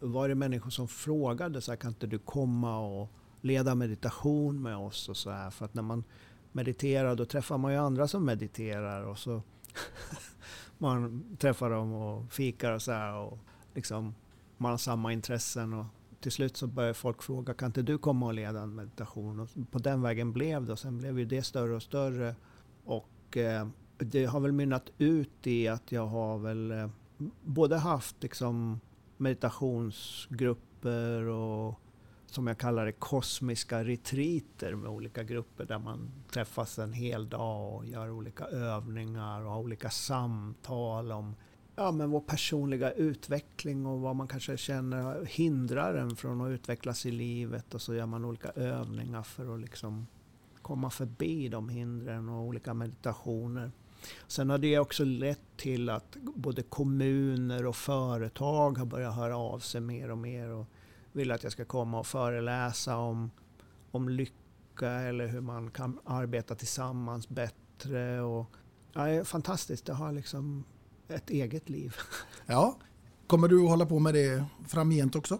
var 0.00 0.28
det 0.28 0.34
människor 0.34 0.70
som 0.70 0.88
frågade 0.88 1.60
så 1.60 1.72
här, 1.72 1.76
kan 1.76 1.90
inte 1.90 2.06
du 2.06 2.18
komma 2.18 2.78
och 2.78 3.10
leda 3.40 3.74
meditation 3.74 4.62
med 4.62 4.76
oss 4.76 5.08
och 5.08 5.16
så 5.16 5.30
här. 5.30 5.50
För 5.50 5.64
att 5.64 5.74
när 5.74 5.82
man 5.82 6.04
mediterar 6.52 7.14
då 7.14 7.24
träffar 7.24 7.58
man 7.58 7.72
ju 7.72 7.78
andra 7.78 8.08
som 8.08 8.24
mediterar 8.24 9.02
och 9.02 9.18
så 9.18 9.42
man 10.84 11.36
träffar 11.38 11.70
dem 11.70 11.92
och 11.92 12.32
fikar 12.32 12.72
och 12.72 12.82
så 12.82 12.92
här. 12.92 13.14
Och 13.14 13.38
liksom, 13.74 14.14
man 14.56 14.70
har 14.70 14.78
samma 14.78 15.12
intressen. 15.12 15.72
Och 15.72 15.86
till 16.20 16.32
slut 16.32 16.56
så 16.56 16.66
börjar 16.66 16.92
folk 16.92 17.22
fråga, 17.22 17.54
kan 17.54 17.66
inte 17.66 17.82
du 17.82 17.98
komma 17.98 18.26
och 18.26 18.34
leda 18.34 18.60
en 18.60 18.74
meditation? 18.74 19.40
Och 19.40 19.48
på 19.70 19.78
den 19.78 20.02
vägen 20.02 20.32
blev 20.32 20.64
det. 20.64 20.72
Och 20.72 20.78
sen 20.78 20.98
blev 20.98 21.18
ju 21.18 21.24
det 21.24 21.42
större 21.42 21.74
och 21.74 21.82
större. 21.82 22.34
Och 22.84 23.36
eh, 23.36 23.68
det 23.98 24.24
har 24.24 24.40
väl 24.40 24.52
mynnat 24.52 24.90
ut 24.98 25.46
i 25.46 25.68
att 25.68 25.92
jag 25.92 26.06
har 26.06 26.38
väl 26.38 26.70
eh, 26.70 26.88
både 27.42 27.76
haft 27.76 28.22
liksom 28.22 28.80
meditationsgrupper 29.16 31.22
och 31.22 31.80
som 32.34 32.46
jag 32.46 32.58
kallar 32.58 32.86
det, 32.86 32.92
kosmiska 32.92 33.84
retriter 33.84 34.74
med 34.74 34.90
olika 34.90 35.22
grupper 35.22 35.64
där 35.64 35.78
man 35.78 36.10
träffas 36.30 36.78
en 36.78 36.92
hel 36.92 37.28
dag 37.28 37.74
och 37.74 37.86
gör 37.86 38.10
olika 38.10 38.44
övningar 38.44 39.44
och 39.44 39.50
har 39.50 39.60
olika 39.60 39.90
samtal 39.90 41.12
om 41.12 41.36
ja, 41.76 41.92
men 41.92 42.10
vår 42.10 42.20
personliga 42.20 42.92
utveckling 42.92 43.86
och 43.86 44.00
vad 44.00 44.16
man 44.16 44.28
kanske 44.28 44.56
känner 44.56 45.24
hindrar 45.24 45.94
en 45.94 46.16
från 46.16 46.40
att 46.40 46.50
utvecklas 46.50 47.06
i 47.06 47.10
livet 47.10 47.74
och 47.74 47.82
så 47.82 47.94
gör 47.94 48.06
man 48.06 48.24
olika 48.24 48.50
övningar 48.50 49.22
för 49.22 49.54
att 49.54 49.60
liksom 49.60 50.06
komma 50.62 50.90
förbi 50.90 51.48
de 51.48 51.68
hindren 51.68 52.28
och 52.28 52.42
olika 52.44 52.74
meditationer. 52.74 53.72
Sen 54.26 54.50
har 54.50 54.58
det 54.58 54.78
också 54.78 55.04
lett 55.04 55.56
till 55.56 55.90
att 55.90 56.16
både 56.34 56.62
kommuner 56.62 57.66
och 57.66 57.76
företag 57.76 58.78
har 58.78 58.86
börjat 58.86 59.14
höra 59.14 59.36
av 59.36 59.58
sig 59.58 59.80
mer 59.80 60.10
och 60.10 60.18
mer 60.18 60.50
och 60.50 60.66
vill 61.14 61.30
att 61.30 61.42
jag 61.42 61.52
ska 61.52 61.64
komma 61.64 61.98
och 61.98 62.06
föreläsa 62.06 62.96
om, 62.96 63.30
om 63.90 64.08
lycka 64.08 64.90
eller 64.90 65.26
hur 65.26 65.40
man 65.40 65.70
kan 65.70 65.98
arbeta 66.04 66.54
tillsammans 66.54 67.28
bättre. 67.28 68.20
Och, 68.20 68.50
ja, 68.92 69.04
det 69.04 69.10
är 69.10 69.24
fantastiskt. 69.24 69.86
Det 69.86 69.92
har 69.92 70.12
liksom 70.12 70.64
ett 71.08 71.30
eget 71.30 71.68
liv. 71.68 71.96
Ja, 72.46 72.78
kommer 73.26 73.48
du 73.48 73.62
att 73.62 73.70
hålla 73.70 73.86
på 73.86 73.98
med 73.98 74.14
det 74.14 74.44
framgent 74.68 75.16
också? 75.16 75.38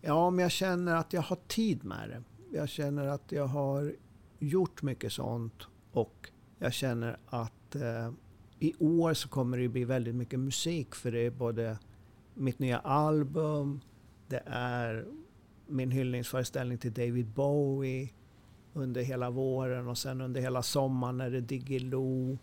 Ja, 0.00 0.30
men 0.30 0.42
jag 0.42 0.50
känner 0.50 0.94
att 0.94 1.12
jag 1.12 1.22
har 1.22 1.38
tid 1.48 1.84
med 1.84 2.08
det. 2.08 2.22
Jag 2.58 2.68
känner 2.68 3.06
att 3.06 3.32
jag 3.32 3.46
har 3.46 3.94
gjort 4.38 4.82
mycket 4.82 5.12
sånt 5.12 5.66
och 5.92 6.30
jag 6.58 6.72
känner 6.72 7.18
att 7.26 7.74
eh, 7.74 8.10
i 8.58 8.74
år 8.78 9.14
så 9.14 9.28
kommer 9.28 9.58
det 9.58 9.68
bli 9.68 9.84
väldigt 9.84 10.14
mycket 10.14 10.40
musik 10.40 10.94
för 10.94 11.12
det 11.12 11.20
är 11.20 11.30
både 11.30 11.78
mitt 12.34 12.58
nya 12.58 12.78
album, 12.78 13.80
det 14.28 14.42
är 14.46 15.06
min 15.66 15.90
hyllningsföreställning 15.90 16.78
till 16.78 16.92
David 16.92 17.26
Bowie 17.26 18.08
under 18.72 19.02
hela 19.02 19.30
våren 19.30 19.88
och 19.88 19.98
sen 19.98 20.20
under 20.20 20.40
hela 20.40 20.62
sommaren 20.62 21.20
är 21.20 21.30
det 21.30 21.40
Diggiloo. 21.40 22.38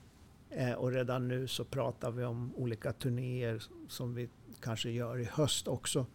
Eh, 0.50 0.72
och 0.72 0.92
redan 0.92 1.28
nu 1.28 1.48
så 1.48 1.66
pratar 1.66 2.12
vi 2.12 2.24
om 2.24 2.56
olika 2.56 2.94
turnéer 2.94 3.64
som 3.88 4.16
vi 4.16 4.30
kanske 4.62 4.90
gör 4.90 5.20
i 5.20 5.26
höst 5.26 5.68
också. 5.68 6.06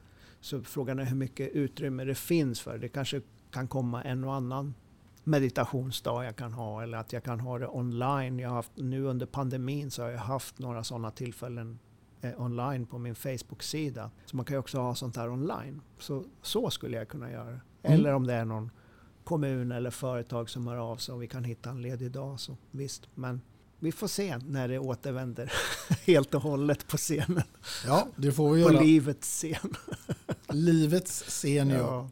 Så 0.40 0.62
frågan 0.62 0.98
är 0.98 1.04
hur 1.04 1.16
mycket 1.16 1.50
utrymme 1.52 2.04
det 2.04 2.14
finns 2.14 2.60
för. 2.60 2.78
Det 2.78 2.88
kanske 2.88 3.20
kan 3.50 3.68
komma 3.68 4.02
en 4.02 4.24
och 4.24 4.34
annan 4.34 4.74
meditationsdag 5.24 6.24
jag 6.24 6.36
kan 6.36 6.52
ha 6.52 6.82
eller 6.82 6.98
att 6.98 7.12
jag 7.12 7.24
kan 7.24 7.40
ha 7.40 7.58
det 7.58 7.68
online. 7.68 8.38
Jag 8.38 8.48
har 8.48 8.56
haft, 8.56 8.72
nu 8.74 9.04
under 9.04 9.26
pandemin 9.26 9.90
så 9.90 10.02
har 10.02 10.10
jag 10.10 10.18
haft 10.18 10.58
några 10.58 10.84
sådana 10.84 11.10
tillfällen 11.10 11.78
eh, 12.22 12.40
online 12.42 12.86
på 12.86 12.98
min 12.98 13.14
Facebook-sida. 13.14 14.10
Så 14.26 14.36
man 14.36 14.44
kan 14.44 14.54
ju 14.54 14.58
också 14.58 14.78
ha 14.78 14.94
sånt 14.94 15.16
här 15.16 15.30
online. 15.30 15.80
Så, 15.98 16.24
så 16.42 16.70
skulle 16.70 16.96
jag 16.96 17.08
kunna 17.08 17.30
göra. 17.30 17.48
Mm. 17.48 17.60
Eller 17.82 18.12
om 18.14 18.26
det 18.26 18.34
är 18.34 18.44
någon 18.44 18.70
kommun 19.24 19.72
eller 19.72 19.90
företag 19.90 20.50
som 20.50 20.66
hör 20.66 20.76
av 20.76 20.96
sig 20.96 21.14
och 21.14 21.22
vi 21.22 21.26
kan 21.26 21.44
hitta 21.44 21.70
en 21.70 21.82
ledig 21.82 22.10
dag 22.10 22.40
så 22.40 22.56
visst. 22.70 23.08
Men 23.14 23.40
vi 23.80 23.92
får 23.92 24.08
se 24.08 24.38
när 24.38 24.68
det 24.68 24.78
återvänder 24.78 25.52
helt 26.06 26.34
och 26.34 26.42
hållet 26.42 26.86
på 26.88 26.96
scenen. 26.96 27.42
Ja, 27.86 28.08
det 28.16 28.32
får 28.32 28.52
vi 28.54 28.64
På 28.64 28.72
göra. 28.72 28.82
livets 28.82 29.28
scen. 29.28 29.74
Livets 30.48 31.22
scen, 31.22 31.68
ja. 31.70 31.76
Ja. 31.78 32.08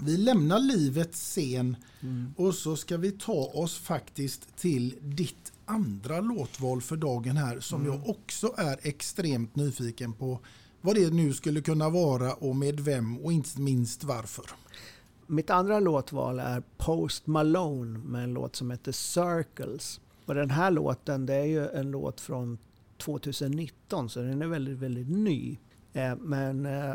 Vi 0.00 0.16
lämnar 0.16 0.58
livets 0.58 1.20
scen 1.20 1.76
Mm. 2.00 2.34
och 2.36 2.54
så 2.54 2.76
ska 2.76 2.96
vi 2.96 3.10
ta 3.12 3.32
oss 3.54 3.78
faktiskt 3.78 4.56
till 4.56 4.94
ditt 5.00 5.52
andra 5.66 6.20
låtval 6.20 6.80
för 6.80 6.96
dagen 6.96 7.36
här 7.36 7.60
som 7.60 7.80
Mm. 7.80 7.92
jag 7.92 8.08
också 8.08 8.54
är 8.56 8.78
extremt 8.82 9.56
nyfiken 9.56 10.12
på 10.12 10.40
vad 10.80 10.94
det 10.96 11.10
nu 11.12 11.32
skulle 11.32 11.60
kunna 11.60 11.90
vara 11.90 12.32
och 12.34 12.56
med 12.56 12.80
vem 12.80 13.18
och 13.18 13.32
inte 13.32 13.60
minst 13.60 14.04
varför. 14.04 14.44
Mitt 15.26 15.50
andra 15.50 15.80
låtval 15.80 16.38
är 16.40 16.62
Post 16.76 17.26
Malone 17.26 17.98
med 17.98 18.24
en 18.24 18.34
låt 18.34 18.56
som 18.56 18.70
heter 18.70 18.92
Circles. 18.92 20.00
Och 20.26 20.34
den 20.34 20.50
här 20.50 20.70
låten 20.70 21.26
det 21.26 21.34
är 21.34 21.44
ju 21.44 21.68
en 21.68 21.90
låt 21.90 22.20
från 22.20 22.58
2019 22.98 24.08
så 24.08 24.20
den 24.20 24.42
är 24.42 24.46
väldigt, 24.46 24.78
väldigt 24.78 25.08
ny. 25.08 25.58
Eh, 25.92 26.16
men 26.16 26.66
eh, 26.66 26.94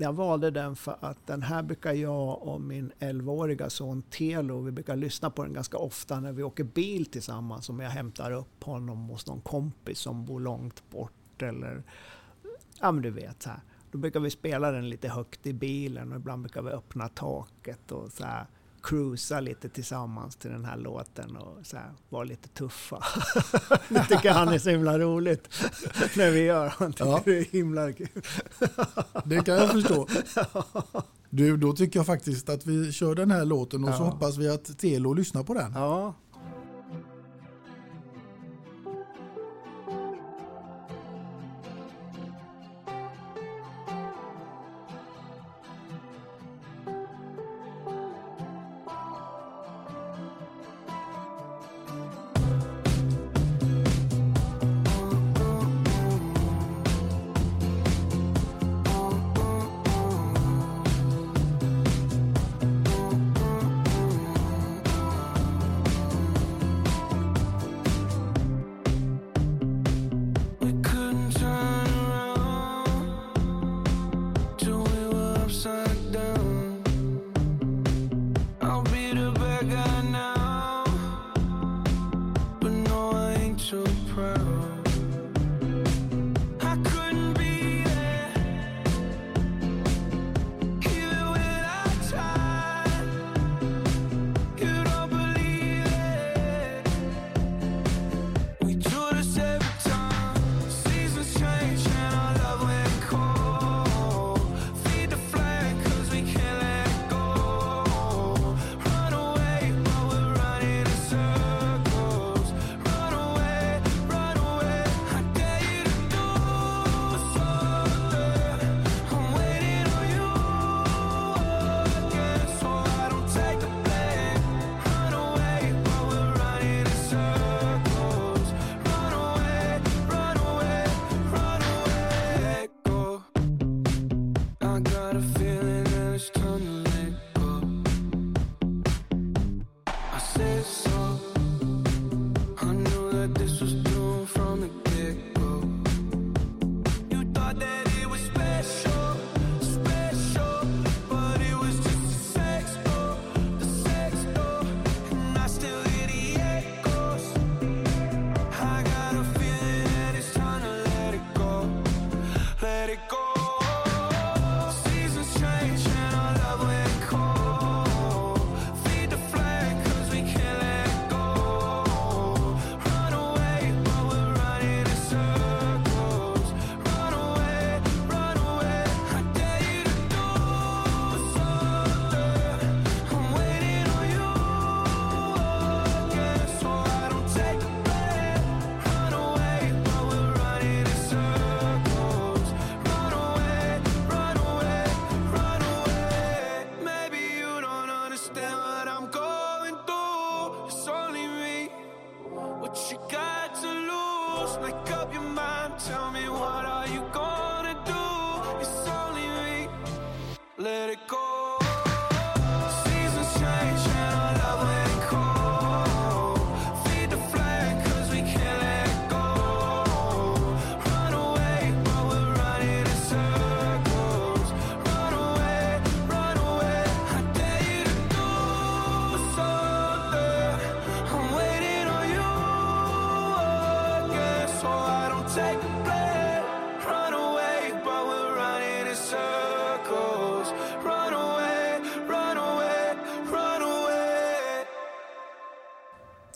jag 0.00 0.12
valde 0.12 0.50
den 0.50 0.76
för 0.76 0.96
att 1.00 1.26
den 1.26 1.42
här 1.42 1.62
brukar 1.62 1.92
jag 1.92 2.42
och 2.42 2.60
min 2.60 2.92
11-åriga 2.98 3.70
son 3.70 4.02
Telo, 4.02 4.60
vi 4.60 4.72
brukar 4.72 4.96
lyssna 4.96 5.30
på 5.30 5.44
den 5.44 5.52
ganska 5.52 5.78
ofta 5.78 6.20
när 6.20 6.32
vi 6.32 6.42
åker 6.42 6.64
bil 6.64 7.06
tillsammans. 7.06 7.68
Om 7.68 7.80
jag 7.80 7.90
hämtar 7.90 8.32
upp 8.32 8.64
honom 8.64 9.08
hos 9.08 9.26
någon 9.26 9.40
kompis 9.40 9.98
som 9.98 10.24
bor 10.24 10.40
långt 10.40 10.90
bort 10.90 11.42
eller 11.42 11.82
ja 12.80 12.92
men 12.92 13.02
du 13.02 13.10
vet 13.10 13.42
så 13.42 13.50
här. 13.50 13.60
Då 13.90 13.98
brukar 13.98 14.20
vi 14.20 14.30
spela 14.30 14.70
den 14.70 14.88
lite 14.88 15.08
högt 15.08 15.46
i 15.46 15.52
bilen 15.52 16.12
och 16.12 16.18
ibland 16.18 16.42
brukar 16.42 16.62
vi 16.62 16.70
öppna 16.70 17.08
taket 17.08 17.92
och 17.92 18.12
så 18.12 18.24
här 18.24 18.46
cruisa 18.82 19.40
lite 19.40 19.68
tillsammans 19.68 20.36
till 20.36 20.50
den 20.50 20.64
här 20.64 20.76
låten 20.76 21.36
och 21.36 21.66
så 21.66 21.76
här, 21.76 21.90
vara 22.08 22.24
lite 22.24 22.48
tuffa. 22.48 23.04
det 23.88 24.04
tycker 24.04 24.30
han 24.30 24.48
är 24.48 24.58
så 24.58 24.70
himla 24.70 24.98
roligt 24.98 25.48
när 26.16 26.30
vi 26.30 26.40
gör. 26.40 26.74
Han 26.78 26.92
tycker 26.92 27.04
Ja. 27.10 27.20
det 27.24 27.38
är 27.38 27.44
himla 27.44 27.92
kul. 27.92 28.08
Det 29.24 29.44
kan 29.44 29.54
jag 29.54 29.70
förstå. 29.70 30.06
Du, 31.30 31.56
då 31.56 31.72
tycker 31.72 31.98
jag 31.98 32.06
faktiskt 32.06 32.48
att 32.48 32.66
vi 32.66 32.92
kör 32.92 33.14
den 33.14 33.30
här 33.30 33.44
låten 33.44 33.84
och 33.84 33.94
så 33.94 34.02
Ja. 34.02 34.06
hoppas 34.10 34.36
vi 34.36 34.48
att 34.48 34.78
Telo 34.78 35.12
lyssnar 35.12 35.42
på 35.42 35.54
den. 35.54 35.72
Ja. 35.74 36.14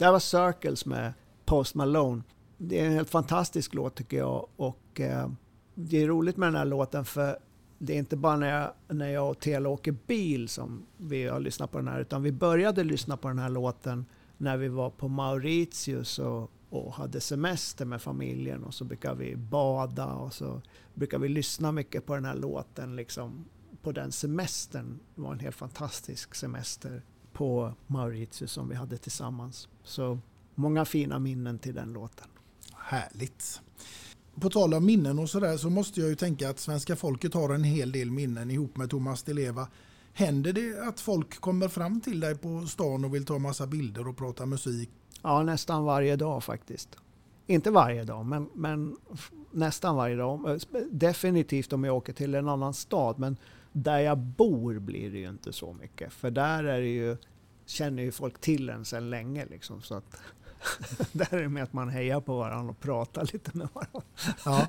Det 0.04 0.08
här 0.08 0.12
var 0.12 0.20
Circles 0.20 0.86
med 0.86 1.12
Post 1.44 1.74
Malone. 1.74 2.22
Det 2.58 2.80
är 2.80 2.86
en 2.86 2.92
helt 2.92 3.10
fantastisk 3.10 3.74
låt 3.74 3.94
tycker 3.94 4.16
jag 4.16 4.48
och 4.56 5.00
eh, 5.00 5.28
det 5.74 6.02
är 6.02 6.06
roligt 6.06 6.36
med 6.36 6.46
den 6.46 6.56
här 6.56 6.64
låten 6.64 7.04
för 7.04 7.38
det 7.78 7.92
är 7.94 7.98
inte 7.98 8.16
bara 8.16 8.36
när 8.36 8.60
jag, 8.60 8.96
när 8.96 9.08
jag 9.08 9.30
och 9.30 9.40
Tela 9.40 9.68
åker 9.68 9.92
bil 10.06 10.48
som 10.48 10.86
vi 10.96 11.26
har 11.26 11.40
lyssnat 11.40 11.72
på 11.72 11.78
den 11.78 11.88
här 11.88 12.00
utan 12.00 12.22
vi 12.22 12.32
började 12.32 12.84
lyssna 12.84 13.16
på 13.16 13.28
den 13.28 13.38
här 13.38 13.48
låten 13.48 14.06
när 14.36 14.56
vi 14.56 14.68
var 14.68 14.90
på 14.90 15.08
Mauritius 15.08 16.18
och, 16.18 16.50
och 16.70 16.92
hade 16.92 17.20
semester 17.20 17.84
med 17.84 18.02
familjen 18.02 18.64
och 18.64 18.74
så 18.74 18.84
brukar 18.84 19.14
vi 19.14 19.36
bada 19.36 20.06
och 20.06 20.34
så 20.34 20.62
brukar 20.94 21.18
vi 21.18 21.28
lyssna 21.28 21.72
mycket 21.72 22.06
på 22.06 22.14
den 22.14 22.24
här 22.24 22.36
låten 22.36 22.96
liksom 22.96 23.44
på 23.82 23.92
den 23.92 24.12
semestern. 24.12 24.98
Det 25.14 25.20
var 25.20 25.32
en 25.32 25.40
helt 25.40 25.56
fantastisk 25.56 26.34
semester 26.34 27.02
på 27.34 27.74
Mauritius 27.86 28.52
som 28.52 28.68
vi 28.68 28.74
hade 28.74 28.98
tillsammans. 28.98 29.68
Så 29.82 30.18
många 30.54 30.84
fina 30.84 31.18
minnen 31.18 31.58
till 31.58 31.74
den 31.74 31.92
låten. 31.92 32.28
Härligt. 32.76 33.60
På 34.40 34.50
tal 34.50 34.74
om 34.74 34.86
minnen 34.86 35.18
och 35.18 35.30
sådär 35.30 35.56
så 35.56 35.70
måste 35.70 36.00
jag 36.00 36.08
ju 36.08 36.16
tänka 36.16 36.50
att 36.50 36.58
svenska 36.58 36.96
folket 36.96 37.34
har 37.34 37.54
en 37.54 37.64
hel 37.64 37.92
del 37.92 38.10
minnen 38.10 38.50
ihop 38.50 38.76
med 38.76 38.90
Thomas 38.90 39.22
Di 39.22 39.34
Leva. 39.34 39.68
Händer 40.12 40.52
det 40.52 40.88
att 40.88 41.00
folk 41.00 41.40
kommer 41.40 41.68
fram 41.68 42.00
till 42.00 42.20
dig 42.20 42.38
på 42.38 42.66
stan 42.66 43.04
och 43.04 43.14
vill 43.14 43.24
ta 43.24 43.38
massa 43.38 43.66
bilder 43.66 44.08
och 44.08 44.16
prata 44.16 44.46
musik? 44.46 44.90
Ja, 45.22 45.42
nästan 45.42 45.84
varje 45.84 46.16
dag 46.16 46.44
faktiskt. 46.44 46.96
Inte 47.46 47.70
varje 47.70 48.04
dag, 48.04 48.26
men, 48.26 48.50
men 48.54 48.96
nästan 49.50 49.96
varje 49.96 50.16
dag. 50.16 50.50
Eh, 50.50 50.80
Definitivt 50.90 51.72
om 51.72 51.84
jag 51.84 51.96
åker 51.96 52.12
till 52.12 52.34
en 52.34 52.48
annan 52.48 52.74
stad, 52.74 53.18
men 53.18 53.36
där 53.72 53.98
jag 53.98 54.18
bor 54.18 54.78
blir 54.78 55.10
det 55.10 55.18
ju 55.18 55.28
inte 55.28 55.52
så 55.52 55.72
mycket. 55.72 56.12
För 56.12 56.30
där 56.30 56.64
är 56.64 56.80
det 56.80 56.88
ju, 56.88 57.16
känner 57.66 58.02
ju 58.02 58.12
folk 58.12 58.40
till 58.40 58.68
en 58.68 58.84
sedan 58.84 59.10
länge. 59.10 59.46
Liksom, 59.46 59.82
så 59.82 59.94
att 59.94 60.16
där 61.12 61.34
är 61.34 61.42
det 61.42 61.48
med 61.48 61.62
att 61.62 61.72
man 61.72 61.88
hejar 61.88 62.20
på 62.20 62.38
varandra 62.38 62.70
och 62.70 62.80
pratar 62.80 63.28
lite 63.32 63.56
med 63.56 63.68
varandra. 63.72 64.02
Ja. 64.44 64.66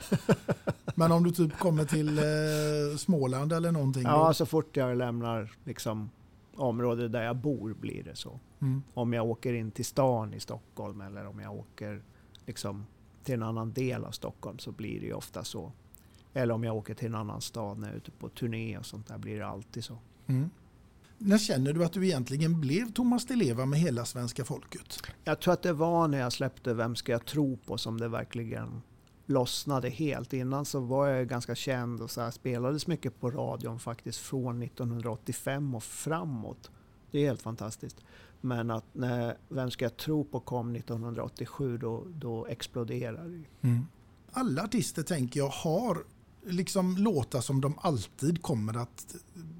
Men 0.96 1.12
om 1.12 1.24
du 1.24 1.32
typ 1.32 1.58
kommer 1.58 1.86
till 1.86 2.18
eh, 2.18 2.98
Småland 2.98 3.54
eller 3.54 3.72
någonting? 3.72 4.04
Ja, 4.04 4.28
då? 4.28 4.34
så 4.34 4.46
fort 4.46 4.78
jag 4.78 4.98
lämnar 4.98 5.52
liksom, 5.64 6.10
området 6.56 7.12
där 7.12 7.24
jag 7.24 7.36
bor 7.36 7.74
blir 7.74 8.04
det 8.04 8.16
så. 8.16 8.40
Mm. 8.62 8.84
Om 8.94 9.14
jag 9.14 9.26
åker 9.26 9.54
in 9.54 9.72
till 9.72 9.86
stan 9.86 10.34
i 10.34 10.40
Stockholm 10.40 11.02
eller 11.02 11.28
om 11.28 11.40
jag 11.40 11.56
åker 11.56 12.02
liksom, 12.46 12.86
till 13.24 13.34
en 13.34 13.44
annan 13.44 13.74
del 13.74 14.06
av 14.06 14.12
Stockholm 14.12 14.60
så 14.60 14.72
blir 14.72 15.00
det 15.00 15.06
ju 15.06 15.14
ofta 15.14 15.44
så. 15.44 15.72
Eller 16.34 16.54
om 16.54 16.64
jag 16.64 16.76
åker 16.76 16.94
till 16.94 17.08
en 17.08 17.16
annan 17.16 17.42
stad 17.42 17.78
när 17.78 17.88
jag 17.88 17.94
är 17.94 17.98
ute 17.98 18.12
på 18.12 18.30
turné 18.30 18.78
och 18.78 18.86
sånt 18.86 19.08
där 19.08 19.18
blir 19.18 19.40
det 19.40 19.48
alltid 19.48 19.84
så. 19.84 19.98
Mm. 20.28 20.50
När 21.18 21.38
känner 21.38 21.74
du 21.74 21.86
att 21.86 21.94
du 21.94 22.06
egentligen 22.06 22.62
blev 22.62 22.92
Thomas 22.92 23.26
Di 23.26 23.36
Leva 23.36 23.66
med 23.66 23.80
hela 23.80 24.06
svenska 24.06 24.46
folket? 24.46 25.00
Jag 25.24 25.40
tror 25.40 25.54
att 25.54 25.62
det 25.62 25.74
var 25.74 26.08
när 26.08 26.20
jag 26.20 26.34
släppte 26.34 26.74
Vem 26.74 26.96
ska 26.96 27.12
jag 27.12 27.26
tro 27.26 27.58
på 27.58 27.78
som 27.78 28.00
det 28.00 28.08
verkligen 28.08 28.82
lossnade 29.26 29.90
helt. 29.90 30.34
Innan 30.34 30.66
så 30.66 30.80
var 30.80 31.08
jag 31.08 31.28
ganska 31.28 31.56
känd 31.56 32.02
och 32.02 32.12
så 32.12 32.22
här, 32.22 32.32
spelades 32.32 32.88
mycket 32.88 33.20
på 33.20 33.32
radion 33.32 33.80
faktiskt 33.80 34.20
från 34.20 34.64
1985 34.64 35.76
och 35.76 35.84
framåt. 35.84 36.72
Det 37.12 37.20
är 37.20 37.26
helt 37.26 37.42
fantastiskt. 37.42 37.98
Men 38.42 38.72
att 38.72 38.86
när 38.94 39.38
Vem 39.50 39.72
ska 39.72 39.86
jag 39.86 39.98
tro 39.98 40.24
på 40.24 40.40
kom 40.40 40.76
1987 40.76 41.78
då, 41.78 42.04
då 42.08 42.46
exploderade 42.46 43.38
det. 43.38 43.68
Mm. 43.68 43.86
Alla 44.32 44.64
artister 44.64 45.04
tänker 45.04 45.40
jag 45.40 45.50
har 45.50 46.04
liksom 46.46 46.98
låtar 46.98 47.42
som 47.42 47.62
de 47.62 47.74
alltid 47.82 48.42
kommer 48.42 48.78
att 48.78 49.16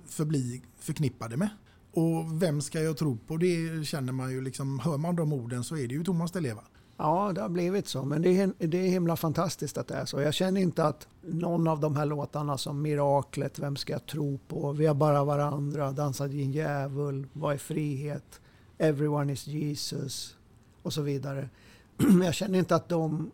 förbli 0.08 0.62
förknippade 0.80 1.38
med. 1.38 1.50
Och 1.94 2.42
vem 2.44 2.62
ska 2.62 2.82
jag 2.82 2.98
tro 2.98 3.18
på? 3.28 3.38
Det 3.38 3.86
känner 3.88 4.14
man 4.14 4.32
ju 4.32 4.42
liksom, 4.42 4.80
hör 4.80 4.98
man 4.98 5.16
de 5.16 5.34
orden 5.34 5.64
så 5.64 5.78
är 5.78 5.88
det 5.88 5.94
ju 5.94 6.04
Thomas 6.04 6.32
Di 6.32 6.42
Leva. 6.42 6.64
Ja, 6.98 7.32
det 7.36 7.42
har 7.42 7.50
blivit 7.50 7.88
så. 7.88 8.06
Men 8.06 8.22
det 8.22 8.40
är, 8.40 8.54
det 8.58 8.78
är 8.78 8.90
himla 8.90 9.16
fantastiskt 9.16 9.78
att 9.78 9.88
det 9.88 9.96
är 9.96 10.06
så. 10.06 10.22
Jag 10.22 10.34
känner 10.34 10.62
inte 10.62 10.86
att 10.86 11.08
någon 11.22 11.68
av 11.68 11.80
de 11.80 11.96
här 11.96 12.06
låtarna 12.06 12.58
som 12.58 12.82
Miraklet, 12.82 13.60
Vem 13.60 13.76
ska 13.76 13.94
jag 13.94 14.06
tro 14.06 14.40
på, 14.48 14.72
Vi 14.72 14.86
har 14.86 14.96
bara 14.96 15.24
varandra, 15.24 15.92
Dansa 15.92 16.28
din 16.28 16.52
djävul, 16.52 17.28
Vad 17.34 17.54
är 17.54 17.58
frihet, 17.58 18.42
Everyone 18.78 19.34
is 19.34 19.48
Jesus 19.48 20.36
och 20.82 20.94
så 20.94 21.02
vidare. 21.02 21.50
Jag 22.24 22.34
känner 22.34 22.60
inte 22.60 22.76
att 22.76 22.90
de... 22.90 23.32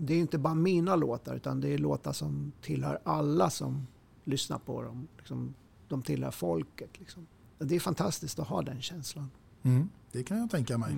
Det 0.00 0.14
är 0.14 0.18
inte 0.18 0.38
bara 0.38 0.54
mina 0.54 0.96
låtar 0.96 1.36
utan 1.36 1.60
det 1.60 1.68
är 1.68 1.78
låtar 1.78 2.12
som 2.12 2.52
tillhör 2.62 2.98
alla 3.04 3.50
som 3.50 3.86
lyssnar 4.24 4.58
på 4.58 4.82
dem. 4.82 5.08
Liksom, 5.18 5.54
de 5.88 6.02
tillhör 6.02 6.30
folket. 6.30 6.90
Liksom. 6.98 7.26
Det 7.58 7.76
är 7.76 7.80
fantastiskt 7.80 8.38
att 8.38 8.48
ha 8.48 8.62
den 8.62 8.82
känslan. 8.82 9.30
Mm. 9.62 9.88
Det 10.12 10.22
kan 10.22 10.38
jag 10.38 10.50
tänka 10.50 10.78
mig. 10.78 10.94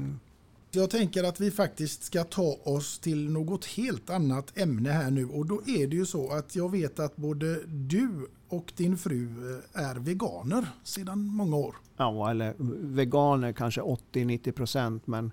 Jag 0.73 0.91
tänker 0.91 1.25
att 1.25 1.41
vi 1.41 1.51
faktiskt 1.51 2.03
ska 2.03 2.25
ta 2.25 2.57
oss 2.65 2.99
till 2.99 3.31
något 3.31 3.65
helt 3.65 4.11
annat 4.11 4.59
ämne 4.59 4.91
här 4.91 5.11
nu 5.11 5.27
och 5.27 5.47
då 5.47 5.63
är 5.67 5.87
det 5.87 5.97
ju 5.97 6.07
så 6.07 6.33
att 6.33 6.57
jag 6.57 6.71
vet 6.71 6.99
att 6.99 7.17
både 7.17 7.67
du 7.67 8.27
och 8.49 8.73
din 8.77 8.99
fru 8.99 9.29
eh, 9.75 9.87
är 9.87 9.95
veganer 9.95 10.67
sedan 10.83 11.27
många 11.27 11.57
år. 11.57 11.77
Ja, 11.97 12.31
eller 12.31 12.55
veganer 12.95 13.53
kanske 13.53 13.81
80-90 13.81 14.53
procent 14.53 15.07
men 15.07 15.33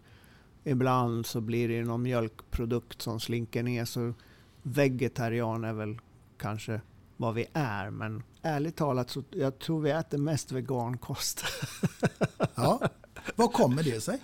ibland 0.67 1.25
så 1.25 1.41
blir 1.41 1.67
det 1.69 1.83
någon 1.83 2.01
mjölkprodukt 2.01 3.01
som 3.01 3.19
slinker 3.19 3.63
ner 3.63 3.85
så 3.85 4.13
vegetarian 4.63 5.63
är 5.63 5.73
väl 5.73 5.97
kanske 6.37 6.81
vad 7.17 7.33
vi 7.33 7.45
är 7.53 7.89
men 7.89 8.23
ärligt 8.41 8.75
talat 8.75 9.09
så 9.09 9.23
jag 9.31 9.59
tror 9.59 9.81
vi 9.81 9.89
äter 9.91 10.17
mest 10.17 10.51
vegankost. 10.51 11.43
Ja. 12.55 12.79
Vad 13.35 13.53
kommer 13.53 13.83
det 13.83 14.01
sig? 14.01 14.19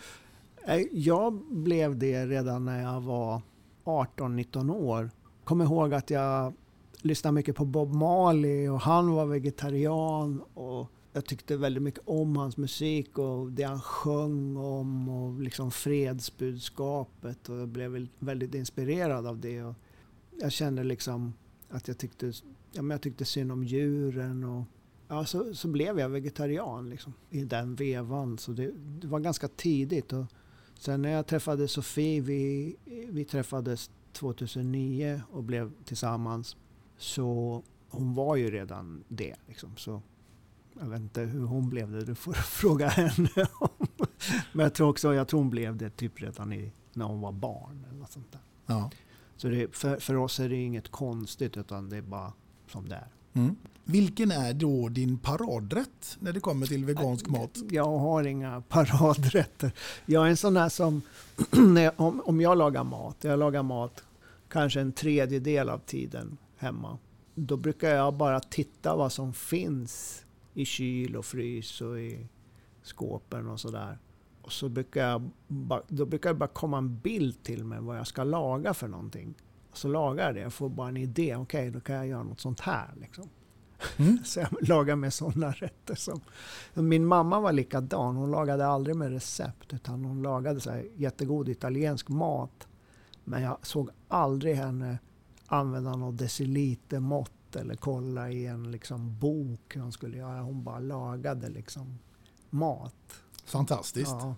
Eh, 0.65 0.81
Jag 0.91 1.33
blev 1.49 1.97
det 1.97 2.25
redan 2.25 2.65
när 2.65 2.81
jag 2.83 3.01
var 3.01 3.41
18-19 3.83 4.71
år. 4.75 5.09
Kommer 5.43 5.65
ihåg 5.65 5.93
att 5.93 6.09
jag 6.09 6.53
lyssnade 7.01 7.33
mycket 7.35 7.55
på 7.55 7.65
Bob 7.65 7.93
Marley 7.93 8.69
och 8.69 8.81
han 8.81 9.11
var 9.11 9.25
vegetarian. 9.25 10.41
Och 10.53 10.89
jag 11.13 11.25
tyckte 11.25 11.57
väldigt 11.57 11.83
mycket 11.83 12.01
om 12.05 12.37
hans 12.37 12.57
musik 12.57 13.17
och 13.17 13.51
det 13.51 13.63
han 13.63 13.81
sjöng 13.81 14.57
om 14.57 15.09
och 15.09 15.41
liksom 15.41 15.71
fredsbudskapet. 15.71 17.49
Och 17.49 17.57
jag 17.57 17.67
blev 17.67 18.07
väldigt 18.19 18.55
inspirerad 18.55 19.27
av 19.27 19.39
det. 19.39 19.63
Och 19.63 19.75
jag 20.39 20.51
kände 20.51 20.83
liksom 20.83 21.33
att 21.69 21.87
jag 21.87 21.97
tyckte, 21.97 22.33
ja, 22.71 22.81
men 22.81 22.91
jag 22.91 23.01
tyckte 23.01 23.25
synd 23.25 23.51
om 23.51 23.63
djuren. 23.63 24.43
Och, 24.43 24.63
ja, 25.07 25.25
så, 25.25 25.53
så 25.55 25.67
blev 25.67 25.99
jag 25.99 26.09
vegetarian 26.09 26.89
liksom, 26.89 27.13
i 27.29 27.43
den 27.43 27.75
vevan. 27.75 28.37
Så 28.37 28.51
det, 28.51 28.71
det 28.75 29.07
var 29.07 29.19
ganska 29.19 29.47
tidigt. 29.47 30.13
Och 30.13 30.25
sen 30.79 31.01
när 31.01 31.09
jag 31.09 31.27
träffade 31.27 31.67
Sofie, 31.67 32.21
vi, 32.21 32.75
vi 33.09 33.25
träffades 33.25 33.91
2009 34.13 35.21
och 35.31 35.43
blev 35.43 35.71
tillsammans. 35.85 36.57
Så 36.97 37.63
hon 37.89 38.13
var 38.13 38.35
ju 38.35 38.51
redan 38.51 39.03
det. 39.07 39.35
Liksom. 39.47 39.75
Så 39.77 40.01
jag 40.79 40.85
vet 40.85 40.99
inte 40.99 41.21
hur 41.21 41.45
hon 41.45 41.69
blev 41.69 41.91
det, 41.91 42.05
du 42.05 42.15
får 42.15 42.33
fråga 42.33 42.87
henne 42.87 43.47
om. 43.53 43.87
Men 44.53 44.63
jag 44.63 44.73
tror 44.73 44.89
också 44.89 45.13
jag 45.13 45.27
tror 45.27 45.39
hon 45.39 45.49
blev 45.49 45.77
det 45.77 45.89
typ 45.89 46.21
redan 46.21 46.53
i, 46.53 46.71
när 46.93 47.05
hon 47.05 47.21
var 47.21 47.31
barn. 47.31 47.85
Eller 47.89 47.99
något 47.99 48.11
sånt 48.11 48.31
där. 48.31 48.41
Ja. 48.65 48.91
Så 49.37 49.47
det, 49.47 49.75
för, 49.75 49.97
för 49.97 50.15
oss 50.15 50.39
är 50.39 50.49
det 50.49 50.55
inget 50.55 50.91
konstigt 50.91 51.57
utan 51.57 51.89
det 51.89 51.97
är 51.97 52.01
bara 52.01 52.33
som 52.67 52.89
det 52.89 52.95
är. 52.95 53.07
Mm. 53.33 53.55
Vilken 53.83 54.31
är 54.31 54.53
då 54.53 54.89
din 54.89 55.17
paradrätt 55.17 56.17
när 56.19 56.33
det 56.33 56.39
kommer 56.39 56.65
till 56.65 56.85
vegansk 56.85 57.27
mat? 57.27 57.57
Jag 57.69 57.97
har 57.97 58.23
inga 58.23 58.61
paradrätter. 58.69 59.71
Jag 60.05 60.25
är 60.25 60.29
en 60.29 60.37
sån 60.37 60.53
där 60.53 60.69
som, 60.69 61.01
om, 61.95 62.21
om 62.25 62.41
jag 62.41 62.57
lagar 62.57 62.83
mat, 62.83 63.17
jag 63.21 63.39
lagar 63.39 63.63
mat 63.63 64.03
kanske 64.49 64.81
en 64.81 64.91
tredjedel 64.91 65.69
av 65.69 65.79
tiden 65.79 66.37
hemma. 66.57 66.97
Då 67.35 67.57
brukar 67.57 67.89
jag 67.89 68.13
bara 68.13 68.39
titta 68.39 68.95
vad 68.95 69.11
som 69.11 69.33
finns 69.33 70.22
i 70.53 70.65
kyl 70.65 71.15
och 71.15 71.25
frys 71.25 71.81
och 71.81 71.99
i 71.99 72.27
skåpen 72.83 73.49
och 73.49 73.59
sådär. 73.59 73.97
Och 74.41 74.51
så 74.51 74.69
brukar 74.69 75.09
jag, 75.09 75.29
då 75.87 76.05
brukar 76.05 76.29
det 76.29 76.35
bara 76.35 76.47
komma 76.47 76.77
en 76.77 76.99
bild 76.99 77.43
till 77.43 77.63
mig 77.63 77.79
vad 77.81 77.97
jag 77.97 78.07
ska 78.07 78.23
laga 78.23 78.73
för 78.73 78.87
någonting. 78.87 79.33
Så 79.73 79.87
lagar 79.87 80.25
jag 80.25 80.35
det, 80.35 80.41
jag 80.41 80.53
får 80.53 80.69
bara 80.69 80.87
en 80.87 80.97
idé. 80.97 81.35
Okej, 81.35 81.71
då 81.71 81.79
kan 81.79 81.95
jag 81.95 82.07
göra 82.07 82.23
något 82.23 82.39
sånt 82.39 82.59
här. 82.59 82.93
Liksom. 83.01 83.29
Mm. 83.97 84.17
så 84.23 84.39
jag 84.39 84.69
lagar 84.69 84.95
med 84.95 85.13
sådana 85.13 85.51
rätter. 85.51 85.95
Som, 85.95 86.21
min 86.73 87.05
mamma 87.05 87.39
var 87.39 87.51
likadan. 87.51 88.15
Hon 88.15 88.31
lagade 88.31 88.67
aldrig 88.67 88.95
med 88.95 89.11
recept. 89.11 89.73
Utan 89.73 90.05
hon 90.05 90.21
lagade 90.21 90.59
så 90.59 90.71
här 90.71 90.85
jättegod 90.95 91.49
italiensk 91.49 92.09
mat. 92.09 92.67
Men 93.23 93.41
jag 93.41 93.57
såg 93.61 93.89
aldrig 94.07 94.55
henne 94.55 94.97
använda 95.47 95.95
något 95.95 96.17
decilitermått 96.17 97.31
eller 97.55 97.75
kolla 97.75 98.29
i 98.29 98.45
en 98.45 98.71
liksom, 98.71 99.19
bok 99.19 99.75
hur 99.75 99.81
hon 99.81 99.91
skulle 99.91 100.17
göra. 100.17 100.41
Hon 100.41 100.63
bara 100.63 100.79
lagade 100.79 101.49
liksom 101.49 101.99
mat. 102.49 103.13
Fantastiskt. 103.45 104.11
Ja. 104.11 104.35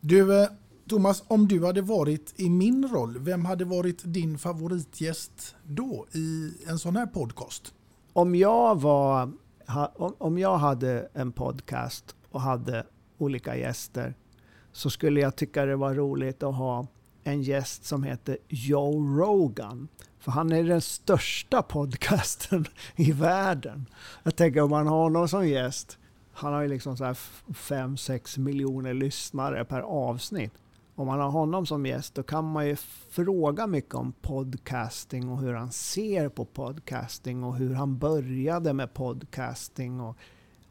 Du, 0.00 0.42
eh, 0.42 0.48
Thomas, 0.88 1.24
om 1.28 1.48
du 1.48 1.66
hade 1.66 1.82
varit 1.82 2.34
i 2.36 2.50
min 2.50 2.88
roll, 2.88 3.18
vem 3.18 3.44
hade 3.44 3.64
varit 3.64 4.02
din 4.04 4.38
favoritgäst 4.38 5.56
då 5.64 6.06
i 6.12 6.52
en 6.66 6.78
sån 6.78 6.96
här 6.96 7.06
podcast? 7.06 7.74
Om 8.12 8.34
jag, 8.34 8.80
var, 8.80 9.32
om 10.18 10.38
jag 10.38 10.58
hade 10.58 11.08
en 11.12 11.32
podcast 11.32 12.16
och 12.30 12.40
hade 12.40 12.86
olika 13.18 13.56
gäster 13.56 14.14
så 14.72 14.90
skulle 14.90 15.20
jag 15.20 15.36
tycka 15.36 15.64
det 15.64 15.76
var 15.76 15.94
roligt 15.94 16.42
att 16.42 16.54
ha 16.54 16.86
en 17.26 17.42
gäst 17.42 17.84
som 17.84 18.02
heter 18.02 18.38
Joe 18.48 19.18
Rogan. 19.18 19.88
För 20.18 20.32
han 20.32 20.52
är 20.52 20.64
den 20.64 20.80
största 20.80 21.62
podcasten 21.62 22.66
i 22.96 23.12
världen. 23.12 23.86
Jag 24.22 24.36
tänker 24.36 24.60
om 24.60 24.70
man 24.70 24.86
har 24.86 25.02
honom 25.02 25.28
som 25.28 25.48
gäst. 25.48 25.98
Han 26.32 26.52
har 26.52 26.62
ju 26.62 26.68
liksom 26.68 26.96
så 26.96 27.04
här 27.04 27.18
5-6 27.48 28.38
miljoner 28.38 28.94
lyssnare 28.94 29.64
per 29.64 29.80
avsnitt. 29.80 30.52
Om 30.94 31.06
man 31.06 31.20
har 31.20 31.30
honom 31.30 31.66
som 31.66 31.86
gäst 31.86 32.14
då 32.14 32.22
kan 32.22 32.44
man 32.44 32.66
ju 32.66 32.76
fråga 33.10 33.66
mycket 33.66 33.94
om 33.94 34.12
podcasting 34.12 35.28
och 35.28 35.40
hur 35.40 35.54
han 35.54 35.72
ser 35.72 36.28
på 36.28 36.44
podcasting 36.44 37.44
och 37.44 37.56
hur 37.56 37.74
han 37.74 37.98
började 37.98 38.72
med 38.72 38.94
podcasting. 38.94 40.00
Och 40.00 40.16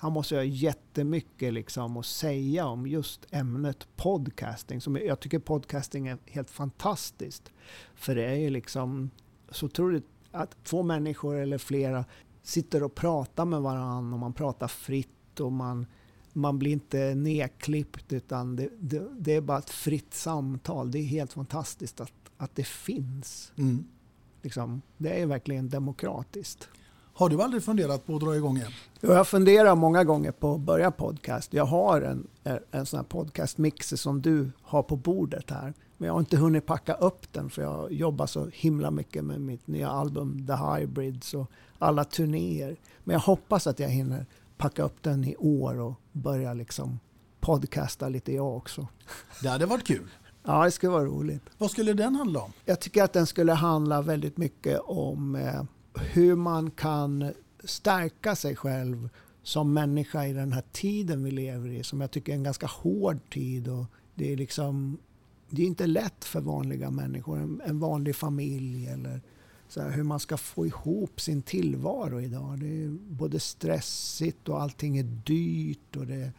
han 0.05 0.13
måste 0.13 0.35
ha 0.35 0.43
jättemycket 0.43 1.53
liksom 1.53 1.97
att 1.97 2.05
säga 2.05 2.65
om 2.65 2.87
just 2.87 3.25
ämnet 3.31 3.87
podcasting. 3.95 4.81
Som 4.81 4.95
jag 4.95 5.19
tycker 5.19 5.39
podcasting 5.39 6.07
är 6.07 6.17
helt 6.25 6.49
fantastiskt. 6.49 7.51
För 7.95 8.15
det 8.15 8.25
är 8.25 8.35
ju 8.35 8.49
liksom 8.49 9.09
så 9.49 9.65
otroligt 9.65 10.05
att 10.31 10.63
två 10.63 10.83
människor 10.83 11.35
eller 11.35 11.57
flera 11.57 12.05
sitter 12.43 12.83
och 12.83 12.95
pratar 12.95 13.45
med 13.45 13.61
varandra 13.61 14.13
och 14.13 14.19
man 14.19 14.33
pratar 14.33 14.67
fritt 14.67 15.39
och 15.39 15.51
man, 15.51 15.85
man 16.33 16.59
blir 16.59 16.71
inte 16.71 17.15
nedklippt 17.15 18.13
utan 18.13 18.55
det, 18.55 18.69
det, 18.79 19.07
det 19.17 19.33
är 19.33 19.41
bara 19.41 19.57
ett 19.57 19.69
fritt 19.69 20.13
samtal. 20.13 20.91
Det 20.91 20.99
är 20.99 21.03
helt 21.03 21.33
fantastiskt 21.33 22.01
att, 22.01 22.31
att 22.37 22.55
det 22.55 22.67
finns. 22.67 23.51
Mm. 23.57 23.85
Liksom, 24.41 24.81
det 24.97 25.21
är 25.21 25.25
verkligen 25.25 25.69
demokratiskt. 25.69 26.69
Har 27.17 27.29
du 27.29 27.41
aldrig 27.41 27.63
funderat 27.63 28.05
på 28.05 28.15
att 28.15 28.21
dra 28.21 28.35
igång 28.35 28.57
en? 28.57 28.71
Jag 29.01 29.27
funderar 29.27 29.75
många 29.75 30.03
gånger 30.03 30.31
på 30.31 30.53
att 30.53 30.59
börja 30.59 30.91
podcast. 30.91 31.53
Jag 31.53 31.65
har 31.65 32.01
en, 32.01 32.27
en 32.71 32.85
sån 32.85 32.97
här 32.97 33.03
podcastmixer 33.03 33.97
som 33.97 34.21
du 34.21 34.51
har 34.61 34.83
på 34.83 34.95
bordet 34.95 35.49
här. 35.49 35.73
Men 35.97 36.07
jag 36.07 36.13
har 36.13 36.19
inte 36.19 36.37
hunnit 36.37 36.65
packa 36.65 36.93
upp 36.93 37.33
den 37.33 37.49
för 37.49 37.61
jag 37.61 37.91
jobbar 37.91 38.25
så 38.25 38.49
himla 38.53 38.91
mycket 38.91 39.23
med 39.23 39.41
mitt 39.41 39.67
nya 39.67 39.89
album 39.89 40.47
The 40.47 40.53
Hybrids 40.53 41.33
och 41.33 41.51
alla 41.79 42.03
turnéer. 42.03 42.75
Men 43.03 43.13
jag 43.13 43.19
hoppas 43.19 43.67
att 43.67 43.79
jag 43.79 43.89
hinner 43.89 44.25
packa 44.57 44.83
upp 44.83 45.03
den 45.03 45.23
i 45.23 45.35
år 45.35 45.79
och 45.79 45.93
börja 46.11 46.53
liksom 46.53 46.99
podcasta 47.39 48.09
lite 48.09 48.33
jag 48.33 48.57
också. 48.57 48.87
Det 49.41 49.49
hade 49.49 49.65
varit 49.65 49.87
kul. 49.87 50.09
Ja, 50.43 50.63
det 50.65 50.71
skulle 50.71 50.91
vara 50.91 51.05
roligt. 51.05 51.43
Vad 51.57 51.71
skulle 51.71 51.93
den 51.93 52.15
handla 52.15 52.39
om? 52.39 52.51
Jag 52.65 52.79
tycker 52.79 53.03
att 53.03 53.13
den 53.13 53.27
skulle 53.27 53.53
handla 53.53 54.01
väldigt 54.01 54.37
mycket 54.37 54.79
om 54.79 55.35
eh, 55.35 55.63
hur 55.97 56.35
man 56.35 56.71
kan 56.71 57.33
stärka 57.63 58.35
sig 58.35 58.55
själv 58.55 59.09
som 59.43 59.73
människa 59.73 60.25
i 60.25 60.33
den 60.33 60.53
här 60.53 60.63
tiden 60.71 61.23
vi 61.23 61.31
lever 61.31 61.69
i. 61.69 61.83
Som 61.83 62.01
jag 62.01 62.11
tycker 62.11 62.31
är 62.31 62.37
en 62.37 62.43
ganska 62.43 62.67
hård 62.67 63.19
tid. 63.29 63.67
Och 63.67 63.85
det 64.15 64.33
är 64.33 64.37
liksom 64.37 64.97
det 65.49 65.61
är 65.61 65.67
inte 65.67 65.87
lätt 65.87 66.25
för 66.25 66.41
vanliga 66.41 66.91
människor, 66.91 67.39
en, 67.39 67.61
en 67.65 67.79
vanlig 67.79 68.15
familj 68.15 68.87
eller 68.87 69.21
så 69.67 69.81
här, 69.81 69.91
hur 69.91 70.03
man 70.03 70.19
ska 70.19 70.37
få 70.37 70.65
ihop 70.65 71.21
sin 71.21 71.41
tillvaro 71.41 72.21
idag. 72.21 72.59
Det 72.59 72.83
är 72.83 72.89
både 73.09 73.39
stressigt 73.39 74.49
och 74.49 74.61
allting 74.61 74.97
är 74.97 75.03
dyrt 75.03 75.95
och 75.95 76.07
det 76.07 76.15
är 76.15 76.31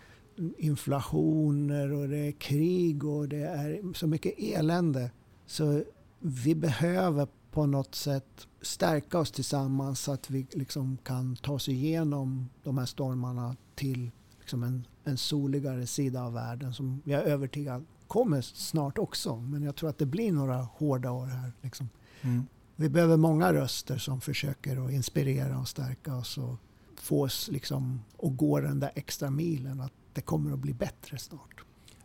inflationer 0.58 1.92
och 1.92 2.08
det 2.08 2.18
är 2.18 2.32
krig 2.32 3.04
och 3.04 3.28
det 3.28 3.42
är 3.42 3.94
så 3.94 4.06
mycket 4.06 4.34
elände. 4.38 5.10
Så 5.46 5.84
vi 6.20 6.54
behöver 6.54 7.28
på 7.56 7.66
något 7.66 7.94
sätt 7.94 8.46
stärka 8.62 9.18
oss 9.18 9.30
tillsammans 9.30 10.00
så 10.00 10.12
att 10.12 10.30
vi 10.30 10.46
liksom 10.52 10.98
kan 11.04 11.36
ta 11.36 11.52
oss 11.52 11.68
igenom 11.68 12.48
de 12.62 12.78
här 12.78 12.86
stormarna 12.86 13.56
till 13.74 14.10
liksom 14.38 14.62
en, 14.62 14.86
en 15.04 15.16
soligare 15.16 15.86
sida 15.86 16.22
av 16.22 16.32
världen 16.32 16.74
som 16.74 17.02
jag 17.04 17.20
är 17.22 17.24
övertygad 17.24 17.84
kommer 18.06 18.40
snart 18.40 18.98
också. 18.98 19.36
Men 19.36 19.62
jag 19.62 19.76
tror 19.76 19.90
att 19.90 19.98
det 19.98 20.06
blir 20.06 20.32
några 20.32 20.56
hårda 20.56 21.10
år 21.10 21.26
här. 21.26 21.52
Liksom. 21.62 21.88
Mm. 22.22 22.46
Vi 22.76 22.88
behöver 22.88 23.16
många 23.16 23.52
röster 23.52 23.98
som 23.98 24.20
försöker 24.20 24.84
att 24.86 24.92
inspirera 24.92 25.58
och 25.58 25.68
stärka 25.68 26.16
oss 26.16 26.38
och 26.38 26.56
få 26.96 27.22
oss 27.22 27.48
liksom 27.52 28.00
att 28.22 28.36
gå 28.36 28.60
den 28.60 28.80
där 28.80 28.90
extra 28.94 29.30
milen. 29.30 29.80
Att 29.80 29.92
det 30.12 30.20
kommer 30.20 30.52
att 30.52 30.58
bli 30.58 30.72
bättre 30.74 31.18
snart. 31.18 31.64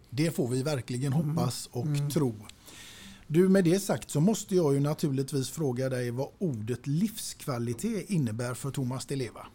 Det 0.09 0.31
får 0.35 0.47
vi 0.47 0.63
verkligen 0.63 1.13
hoppas 1.13 1.69
och 1.71 1.85
Mm. 1.85 2.09
tro. 2.09 2.35
Du, 3.33 3.49
med 3.49 3.63
det 3.63 3.79
sagt 3.79 4.09
så 4.09 4.19
måste 4.19 4.55
jag 4.55 4.73
ju 4.73 4.79
naturligtvis 4.79 5.49
fråga 5.49 5.89
dig 5.89 6.11
vad 6.11 6.27
ordet 6.39 6.87
livskvalitet 6.87 8.09
innebär 8.09 8.53
för 8.53 8.71
Thomas 8.71 9.05
Di 9.05 9.15
Leva. 9.15 9.47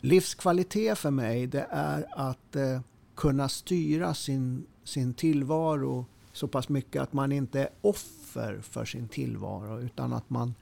Livskvalitet 0.00 0.98
för 0.98 1.10
mig 1.10 1.46
det 1.46 1.66
är 1.70 2.06
att 2.10 2.56
eh, 2.56 2.80
kunna 3.14 3.48
styra 3.48 4.14
sin, 4.14 4.66
sin 4.84 5.14
tillvaro 5.14 6.06
så 6.32 6.48
pass 6.48 6.68
mycket 6.68 7.02
att 7.02 7.12
man 7.12 7.32
inte 7.32 7.60
är 7.60 7.68
offer 7.80 8.60
för 8.60 8.84
sin 8.84 9.08
tillvaro 9.08 9.80
utan 9.80 10.12
att 10.12 10.30
man, 10.30 10.54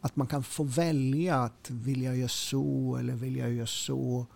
att 0.00 0.16
man 0.16 0.26
kan 0.26 0.42
få 0.42 0.62
välja 0.64 1.36
att 1.36 1.70
vill 1.70 2.02
jag 2.02 2.16
göra 2.16 2.28
så 2.28 2.96
eller 3.00 3.14
vill 3.14 3.36
jag 3.36 3.52
göra 3.52 3.66
så. 3.66 4.26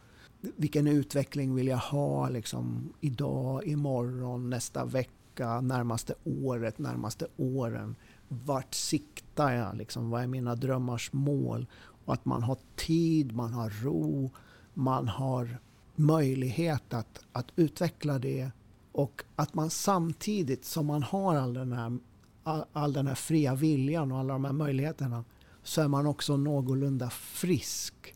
Vilken 0.41 0.87
utveckling 0.87 1.55
vill 1.55 1.67
jag 1.67 1.79
ha 1.79 2.29
liksom, 2.29 2.93
idag, 3.01 3.67
imorgon, 3.67 4.51
nästa 4.51 4.85
vecka, 4.85 5.20
närmaste 5.47 6.15
året, 6.25 6.79
närmaste 6.79 7.27
åren. 7.37 7.97
Vart 8.29 8.75
siktar 8.75 9.53
jag? 9.53 9.77
Liksom, 9.77 10.11
vad 10.11 10.23
är 10.23 10.27
mina 10.27 10.55
drömmars 10.55 11.13
mål? 11.13 11.67
Och 12.05 12.15
att 12.15 12.25
man 12.25 12.43
har 12.43 12.59
tid, 12.77 13.33
man 13.33 13.53
har 13.53 13.71
ro, 13.71 14.31
man 14.75 15.09
har 15.09 15.59
möjlighet 15.97 16.95
att, 16.95 17.21
att 17.33 17.47
utveckla 17.57 18.19
det 18.19 18.51
och 18.93 19.25
att 19.37 19.55
man 19.55 19.71
samtidigt 19.71 20.65
som 20.65 20.87
man 20.87 21.03
har 21.03 21.37
all 21.37 21.55
den, 21.55 21.73
här, 21.73 21.99
all, 22.43 22.65
all 22.73 22.93
den 22.93 23.07
här 23.07 23.15
fria 23.15 23.55
viljan 23.55 24.13
och 24.13 24.19
alla 24.19 24.33
de 24.33 24.45
här 24.45 24.53
möjligheterna 24.53 25.25
så 25.63 25.83
är 25.83 25.89
man 25.89 26.07
också 26.07 26.37
någorlunda 26.37 27.11
frisk 27.11 28.15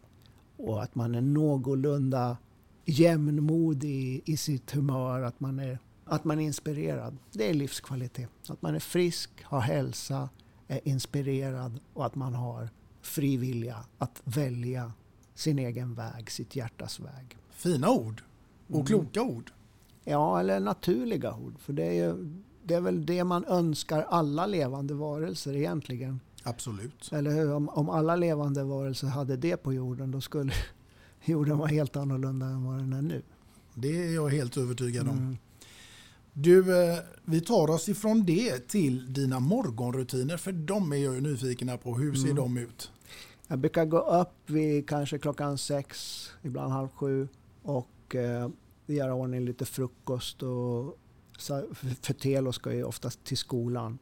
och 0.57 0.83
att 0.83 0.95
man 0.95 1.15
är 1.15 1.21
någorlunda 1.21 2.37
jämnmodig 2.85 4.23
i 4.25 4.37
sitt 4.37 4.71
humör, 4.71 5.23
att 5.23 5.41
man 5.41 5.59
är, 5.59 5.79
att 6.07 6.25
man 6.25 6.41
är 6.41 6.45
inspirerad. 6.45 7.17
Det 7.33 7.51
är 7.51 7.55
livskvalitet. 7.55 8.31
Att 8.49 8.63
man 8.63 8.75
är 8.75 8.79
frisk, 8.81 9.31
har 9.43 9.61
hälsa, 9.61 10.29
är 10.69 10.81
inspirerad 10.89 11.81
och 11.95 12.07
att 12.07 12.15
man 12.15 12.35
har 12.35 12.69
fri 13.03 13.37
vilja 13.37 13.77
att 13.99 14.23
välja 14.25 14.93
sin 15.35 15.59
egen 15.59 15.95
väg, 15.95 16.31
sitt 16.31 16.57
hjärtas 16.57 17.01
väg. 17.01 17.37
Fina 17.51 17.91
ord 17.91 18.23
och 18.67 18.75
Mm. 18.75 18.87
kloka 18.87 19.23
ord. 19.23 19.53
Ja, 20.05 20.41
eller 20.41 20.61
naturliga 20.61 21.35
ord. 21.35 21.55
För 21.59 21.73
det 21.73 21.85
är, 21.85 21.93
ju, 21.93 22.35
det 22.65 22.75
är 22.75 22.81
väl 22.81 23.07
det 23.07 23.25
man 23.25 23.45
önskar 23.45 24.03
alla 24.03 24.47
levande 24.47 24.95
varelser 24.95 25.57
egentligen. 25.57 26.21
Absolut. 26.43 27.13
Eller 27.13 27.31
hur? 27.31 27.53
Om, 27.55 27.69
om 27.69 27.91
alla 27.91 28.17
levande 28.17 28.65
varelser 28.65 29.07
hade 29.07 29.37
det 29.37 29.57
på 29.57 29.73
jorden 29.73 30.11
då 30.11 30.21
skulle 30.21 30.53
jorden 31.25 31.59
vara 31.59 31.69
helt 31.69 31.97
annorlunda 31.97 32.47
än 32.47 32.65
vad 32.65 32.79
den 32.79 32.93
är 32.93 33.03
nu. 33.03 33.23
Det 33.75 33.89
är 34.03 34.15
jag 34.15 34.29
helt 34.29 34.57
övertygad 34.57 35.09
om. 35.09 35.19
Mm. 35.19 35.37
Du, 36.35 36.82
eh, 36.82 36.98
vi 37.24 37.40
tar 37.40 37.70
oss 37.70 37.89
ifrån 37.89 38.24
det 38.24 38.69
till 38.69 39.12
dina 39.15 39.40
morgonrutiner 39.40 40.36
för 40.36 40.52
de 40.52 40.93
är 40.93 40.97
jag 40.97 41.15
ju 41.15 41.20
nyfikna 41.20 41.77
på. 41.77 41.94
Hur 41.94 42.15
ser 42.15 42.24
Mm. 42.31 42.36
de 42.36 42.56
ut? 42.56 42.90
Jag 43.48 43.59
brukar 43.59 43.85
gå 43.85 43.98
upp 44.20 44.51
vid 44.51 44.89
kanske 44.89 45.19
klockan 45.19 45.59
sex, 45.59 46.20
ibland 46.43 46.73
halv 46.73 46.89
sju 46.89 47.28
och 47.62 48.15
eh, 48.15 48.48
göra 48.86 49.15
ordning 49.15 49.44
lite 49.44 49.65
frukost. 49.65 50.43
Och, 50.43 50.98
för 52.02 52.12
Telo 52.15 52.52
ska 52.52 52.73
ju 52.73 52.85
oftast 52.85 53.24
till 53.24 53.36
skolan. 53.36 53.98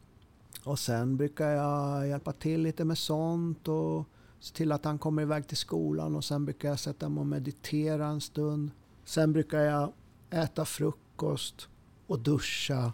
Och 0.64 0.78
sen 0.78 1.16
brukar 1.16 1.50
jag 1.50 2.09
hjälpa 2.09 2.32
till 2.32 2.62
lite 2.62 2.84
med 2.84 2.98
sånt 2.98 3.68
och 3.68 4.04
se 4.40 4.54
till 4.54 4.72
att 4.72 4.84
han 4.84 4.98
kommer 4.98 5.22
iväg 5.22 5.46
till 5.46 5.56
skolan 5.56 6.16
och 6.16 6.24
sen 6.24 6.44
brukar 6.44 6.68
jag 6.68 6.80
sätta 6.80 7.09
mig 7.09 7.20
och 7.20 7.26
meditera 7.26 8.06
en 8.06 8.20
stund. 8.20 8.70
Sen 9.04 9.32
brukar 9.32 9.59
jag 9.60 9.92
äta 10.30 10.64
frukost 10.64 11.68
och 12.12 12.18
duscha 12.18 12.93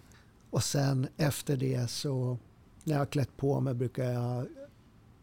och 0.51 0.62
sen 0.62 1.09
efter 1.16 1.57
det 1.57 1.90
så 1.90 2.39
när 2.85 2.93
jag 2.93 3.01
har 3.01 3.07
klätt 3.07 3.36
på 3.36 3.61
mig 3.61 3.74
brukar 3.74 4.05
jag 4.05 4.47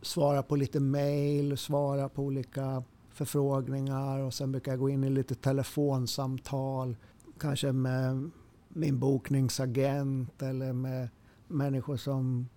svara 0.02 0.44
på 0.44 0.56
lite 0.56 0.80
mail, 0.80 1.58
svara 1.58 2.10
på 2.10 2.24
olika 2.24 2.84
förfrågningar 3.10 4.20
och 4.20 4.34
sen 4.34 4.52
brukar 4.52 4.72
jag 4.72 4.80
gå 4.80 4.90
in 4.90 5.04
i 5.04 5.10
lite 5.10 5.36
telefonsamtal. 5.36 6.96
Kanske 7.40 7.72
med 7.72 8.32
min 8.70 9.00
bokningsagent 9.00 10.42
eller 10.42 10.74
med 10.74 11.10
människor 11.48 11.98
som 11.98 12.50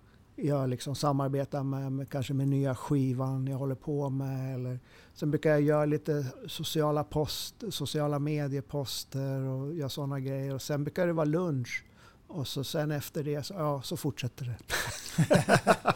jag 0.43 0.69
liksom 0.69 0.95
samarbetar 0.95 1.63
med, 1.63 1.91
med, 1.91 2.09
kanske 2.09 2.33
med 2.33 2.47
nya 2.47 2.75
skivan 2.75 3.47
jag 3.47 3.57
håller 3.57 3.75
på 3.75 4.09
med. 4.09 4.55
Eller, 4.55 4.79
sen 5.13 5.31
brukar 5.31 5.49
jag 5.49 5.61
göra 5.61 5.85
lite 5.85 6.25
sociala, 6.47 7.03
post, 7.03 7.55
sociala 7.69 8.19
medieposter 8.19 9.39
och 9.41 9.73
göra 9.75 9.89
sådana 9.89 10.19
grejer. 10.19 10.53
Och 10.55 10.61
sen 10.61 10.83
brukar 10.83 11.07
det 11.07 11.13
vara 11.13 11.25
lunch. 11.25 11.83
Och 12.27 12.47
så 12.47 12.63
sen 12.63 12.91
efter 12.91 13.23
det 13.23 13.43
så, 13.45 13.53
ja, 13.53 13.81
så 13.81 13.97
fortsätter 13.97 14.45
det. 14.45 14.57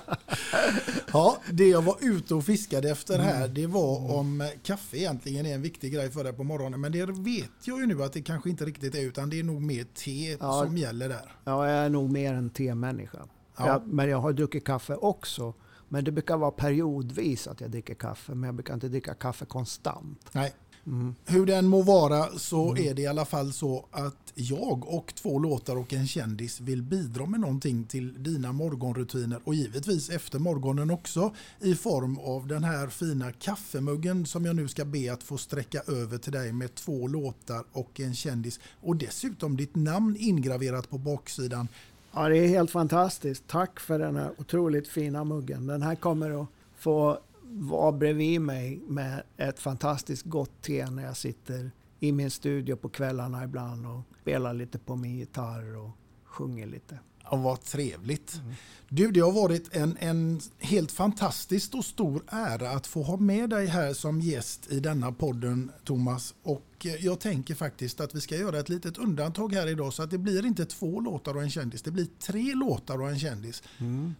Ja, 1.13 1.37
det 1.51 1.67
jag 1.69 1.81
var 1.81 1.97
ute 2.01 2.35
och 2.35 2.45
fiskade 2.45 2.89
efter 2.89 3.19
här, 3.19 3.37
Mm. 3.43 3.53
det 3.53 3.67
var 3.67 4.11
om 4.11 4.49
kaffe 4.63 4.97
egentligen 4.97 5.45
är 5.45 5.55
en 5.55 5.61
viktig 5.61 5.93
grej 5.93 6.11
för 6.11 6.23
dig 6.23 6.33
på 6.33 6.43
morgonen. 6.43 6.81
Men 6.81 6.91
det 6.91 7.05
vet 7.05 7.49
jag 7.63 7.79
ju 7.79 7.85
nu 7.85 8.03
att 8.03 8.13
det 8.13 8.21
kanske 8.21 8.49
inte 8.49 8.65
riktigt 8.65 8.95
är, 8.95 9.01
utan 9.01 9.29
det 9.29 9.39
är 9.39 9.43
nog 9.43 9.61
mer 9.61 9.83
te 9.83 10.37
Ja. 10.39 10.63
som 10.65 10.77
gäller 10.77 11.09
där. 11.09 11.35
Ja, 11.43 11.69
jag 11.69 11.77
är 11.85 11.89
nog 11.89 12.11
mer 12.11 12.33
en 12.33 12.49
temänniska. 12.49 13.19
Ja. 13.57 13.67
Jag, 13.67 13.87
men 13.87 14.09
jag 14.09 14.17
har 14.17 14.33
druckit 14.33 14.65
kaffe 14.65 14.95
också. 14.95 15.53
Men 15.89 16.03
det 16.03 16.11
brukar 16.11 16.37
vara 16.37 16.51
periodvis 16.51 17.47
att 17.47 17.61
jag 17.61 17.71
dricker 17.71 17.93
kaffe. 17.93 18.35
Men 18.35 18.47
jag 18.47 18.55
brukar 18.55 18.73
inte 18.73 18.87
dricka 18.87 19.13
kaffe 19.13 19.45
konstant. 19.45 20.29
Nej. 20.31 20.53
Mm. 20.87 21.15
Hur 21.25 21.45
den 21.45 21.67
må 21.67 21.81
vara 21.81 22.25
så 22.37 22.77
är 22.77 22.93
det 22.93 23.01
i 23.01 23.07
alla 23.07 23.25
fall 23.25 23.53
så 23.53 23.85
att 23.91 24.33
jag 24.35 24.87
och 24.87 25.13
två 25.15 25.39
låtar 25.39 25.75
och 25.75 25.93
en 25.93 26.07
kändis 26.07 26.59
vill 26.59 26.81
bidra 26.81 27.25
med 27.25 27.39
någonting 27.39 27.83
till 27.83 28.23
dina 28.23 28.51
morgonrutiner 28.51 29.39
och 29.43 29.55
givetvis 29.55 30.09
efter 30.09 30.39
morgonen 30.39 30.91
också 30.91 31.33
i 31.59 31.75
form 31.75 32.17
av 32.17 32.47
den 32.47 32.63
här 32.63 32.87
fina 32.87 33.31
kaffemuggen 33.31 34.25
som 34.25 34.45
jag 34.45 34.55
nu 34.55 34.67
ska 34.67 34.85
be 34.85 35.13
att 35.13 35.23
få 35.23 35.37
sträcka 35.37 35.81
över 35.87 36.17
till 36.17 36.31
dig 36.31 36.53
med 36.53 36.75
två 36.75 37.07
låtar 37.07 37.63
och 37.71 37.99
en 37.99 38.15
kändis 38.15 38.59
och 38.81 38.95
dessutom 38.95 39.57
ditt 39.57 39.75
namn 39.75 40.15
ingraverat 40.19 40.89
på 40.89 40.97
baksidan. 40.97 41.67
Ja, 42.15 42.29
det 42.29 42.37
är 42.37 42.47
helt 42.47 42.71
fantastiskt. 42.71 43.47
Tack 43.47 43.79
för 43.79 43.99
den 43.99 44.15
här 44.15 44.31
otroligt 44.37 44.87
fina 44.87 45.23
muggen. 45.23 45.67
Den 45.67 45.81
här 45.81 45.95
kommer 45.95 46.41
att 46.41 46.47
få 46.75 47.19
vara 47.43 47.91
bredvid 47.91 48.41
mig 48.41 48.81
med 48.87 49.23
ett 49.37 49.59
fantastiskt 49.59 50.23
gott 50.23 50.61
te 50.61 50.89
när 50.89 51.03
jag 51.03 51.17
sitter 51.17 51.71
i 51.99 52.11
min 52.11 52.31
studio 52.31 52.75
på 52.75 52.89
kvällarna 52.89 53.43
ibland 53.43 53.85
och 53.85 54.01
spelar 54.21 54.53
lite 54.53 54.79
på 54.79 54.95
min 54.95 55.17
gitarr 55.17 55.77
och 55.77 55.89
sjunger 56.23 56.67
lite. 56.67 56.99
Ja, 57.31 57.35
vad 57.35 57.63
trevligt. 57.63 58.41
Du, 58.89 59.11
det 59.11 59.19
har 59.19 59.31
varit 59.31 59.75
en, 59.75 59.97
en 59.99 60.41
helt 60.59 60.91
fantastiskt 60.91 61.75
och 61.75 61.85
stor 61.85 62.23
ära 62.27 62.69
att 62.69 62.87
få 62.87 63.03
ha 63.03 63.17
med 63.17 63.49
dig 63.49 63.67
här 63.67 63.93
som 63.93 64.21
gäst 64.21 64.71
i 64.71 64.79
denna 64.79 65.11
podden, 65.11 65.71
Thomas. 65.83 66.33
Och 66.43 66.85
eh, 66.85 67.05
jag 67.05 67.19
tänker 67.19 67.55
faktiskt 67.55 67.99
att 67.99 68.15
vi 68.15 68.21
ska 68.21 68.35
göra 68.37 68.59
ett 68.59 68.69
litet 68.69 68.97
undantag 68.97 69.53
här 69.53 69.67
idag 69.67 69.93
så 69.93 70.03
att 70.03 70.09
det 70.09 70.17
blir 70.17 70.45
inte 70.45 70.65
två 70.65 70.99
låtar 70.99 71.35
och 71.35 71.43
en 71.43 71.49
kändis, 71.49 71.81
det 71.81 71.91
blir 71.91 72.07
tre 72.19 72.53
låtar 72.55 73.01
och 73.01 73.09
en 73.09 73.19
kändis. 73.19 73.63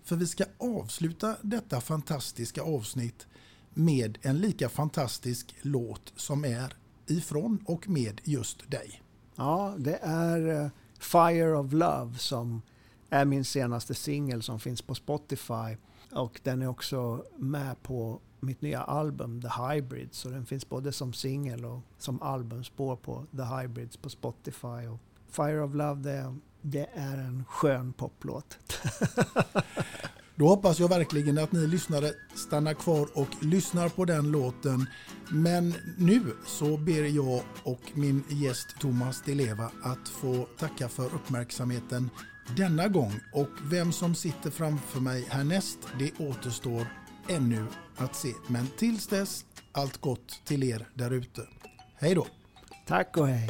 För 0.03 0.15
vi 0.15 0.27
ska 0.27 0.43
avsluta 0.57 1.35
detta 1.41 1.81
fantastiska 1.81 2.61
avsnitt 2.61 3.27
med 3.73 4.17
en 4.21 4.37
lika 4.37 4.69
fantastisk 4.69 5.55
låt 5.61 6.13
som 6.15 6.45
är 6.45 6.73
ifrån 7.07 7.63
och 7.65 7.89
med 7.89 8.21
just 8.23 8.71
dig. 8.71 9.01
Ja, 9.35 9.75
det 9.77 9.99
är 10.01 10.63
eh, 10.63 10.69
Fire 10.99 11.57
of 11.57 11.73
Love 11.73 12.17
som 12.17 12.61
är 13.13 13.25
min 13.25 13.45
senaste 13.45 13.93
singel 13.93 14.43
som 14.43 14.59
finns 14.59 14.81
på 14.81 14.95
Spotify. 14.95 15.77
Och 16.11 16.39
den 16.43 16.61
är 16.61 16.67
också 16.67 17.25
med 17.37 17.83
på 17.83 18.19
mitt 18.39 18.61
nya 18.61 18.81
album 18.81 19.41
The 19.41 19.47
Hybrid. 19.47 20.09
Så 20.11 20.29
den 20.29 20.45
finns 20.45 20.69
både 20.69 20.91
som 20.91 21.13
singel 21.13 21.65
och 21.65 21.79
som 21.97 22.21
albumspår 22.21 22.95
på 22.95 23.25
The 23.37 23.43
Hybrids 23.43 23.97
på 23.97 24.09
Spotify. 24.09 24.87
Och 24.87 24.99
Fire 25.29 25.61
of 25.61 25.73
Love 25.73 26.01
det, 26.01 26.35
det 26.61 26.89
är 26.93 27.17
en 27.17 27.45
skön 27.47 27.93
poplåt. 27.93 28.57
Då 30.35 30.47
hoppas 30.47 30.79
jag 30.79 30.89
verkligen 30.89 31.37
att 31.37 31.51
ni 31.51 31.67
lyssnare 31.67 32.11
stannar 32.35 32.73
kvar 32.73 33.07
och 33.13 33.43
lyssnar 33.43 33.89
på 33.89 34.05
den 34.05 34.31
låten. 34.31 34.85
Men 35.29 35.73
nu 35.97 36.21
så 36.45 36.77
ber 36.77 37.03
jag 37.03 37.41
och 37.63 37.81
min 37.93 38.23
gäst 38.29 38.67
Thomas 38.79 39.21
Di 39.21 39.35
Leva 39.35 39.71
att 39.83 40.09
få 40.09 40.47
tacka 40.57 40.89
för 40.89 41.05
uppmärksamheten 41.05 42.09
denna 42.57 42.87
gång. 42.87 43.13
Och 43.33 43.49
vem 43.63 43.91
som 43.91 44.15
sitter 44.15 44.49
framför 44.49 44.99
mig 44.99 45.25
härnäst, 45.29 45.79
det 45.99 46.11
återstår 46.19 46.87
ännu 47.29 47.65
att 47.97 48.15
se. 48.15 48.33
Men 48.47 48.67
tills 48.77 49.07
dess, 49.07 49.45
allt 49.71 49.97
gott 49.97 50.41
till 50.45 50.63
er 50.63 50.87
där 50.93 51.11
ute. 51.11 51.41
Hej 51.95 52.15
då! 52.15 52.27
Tack 52.87 53.17
och 53.17 53.27
hej! 53.27 53.49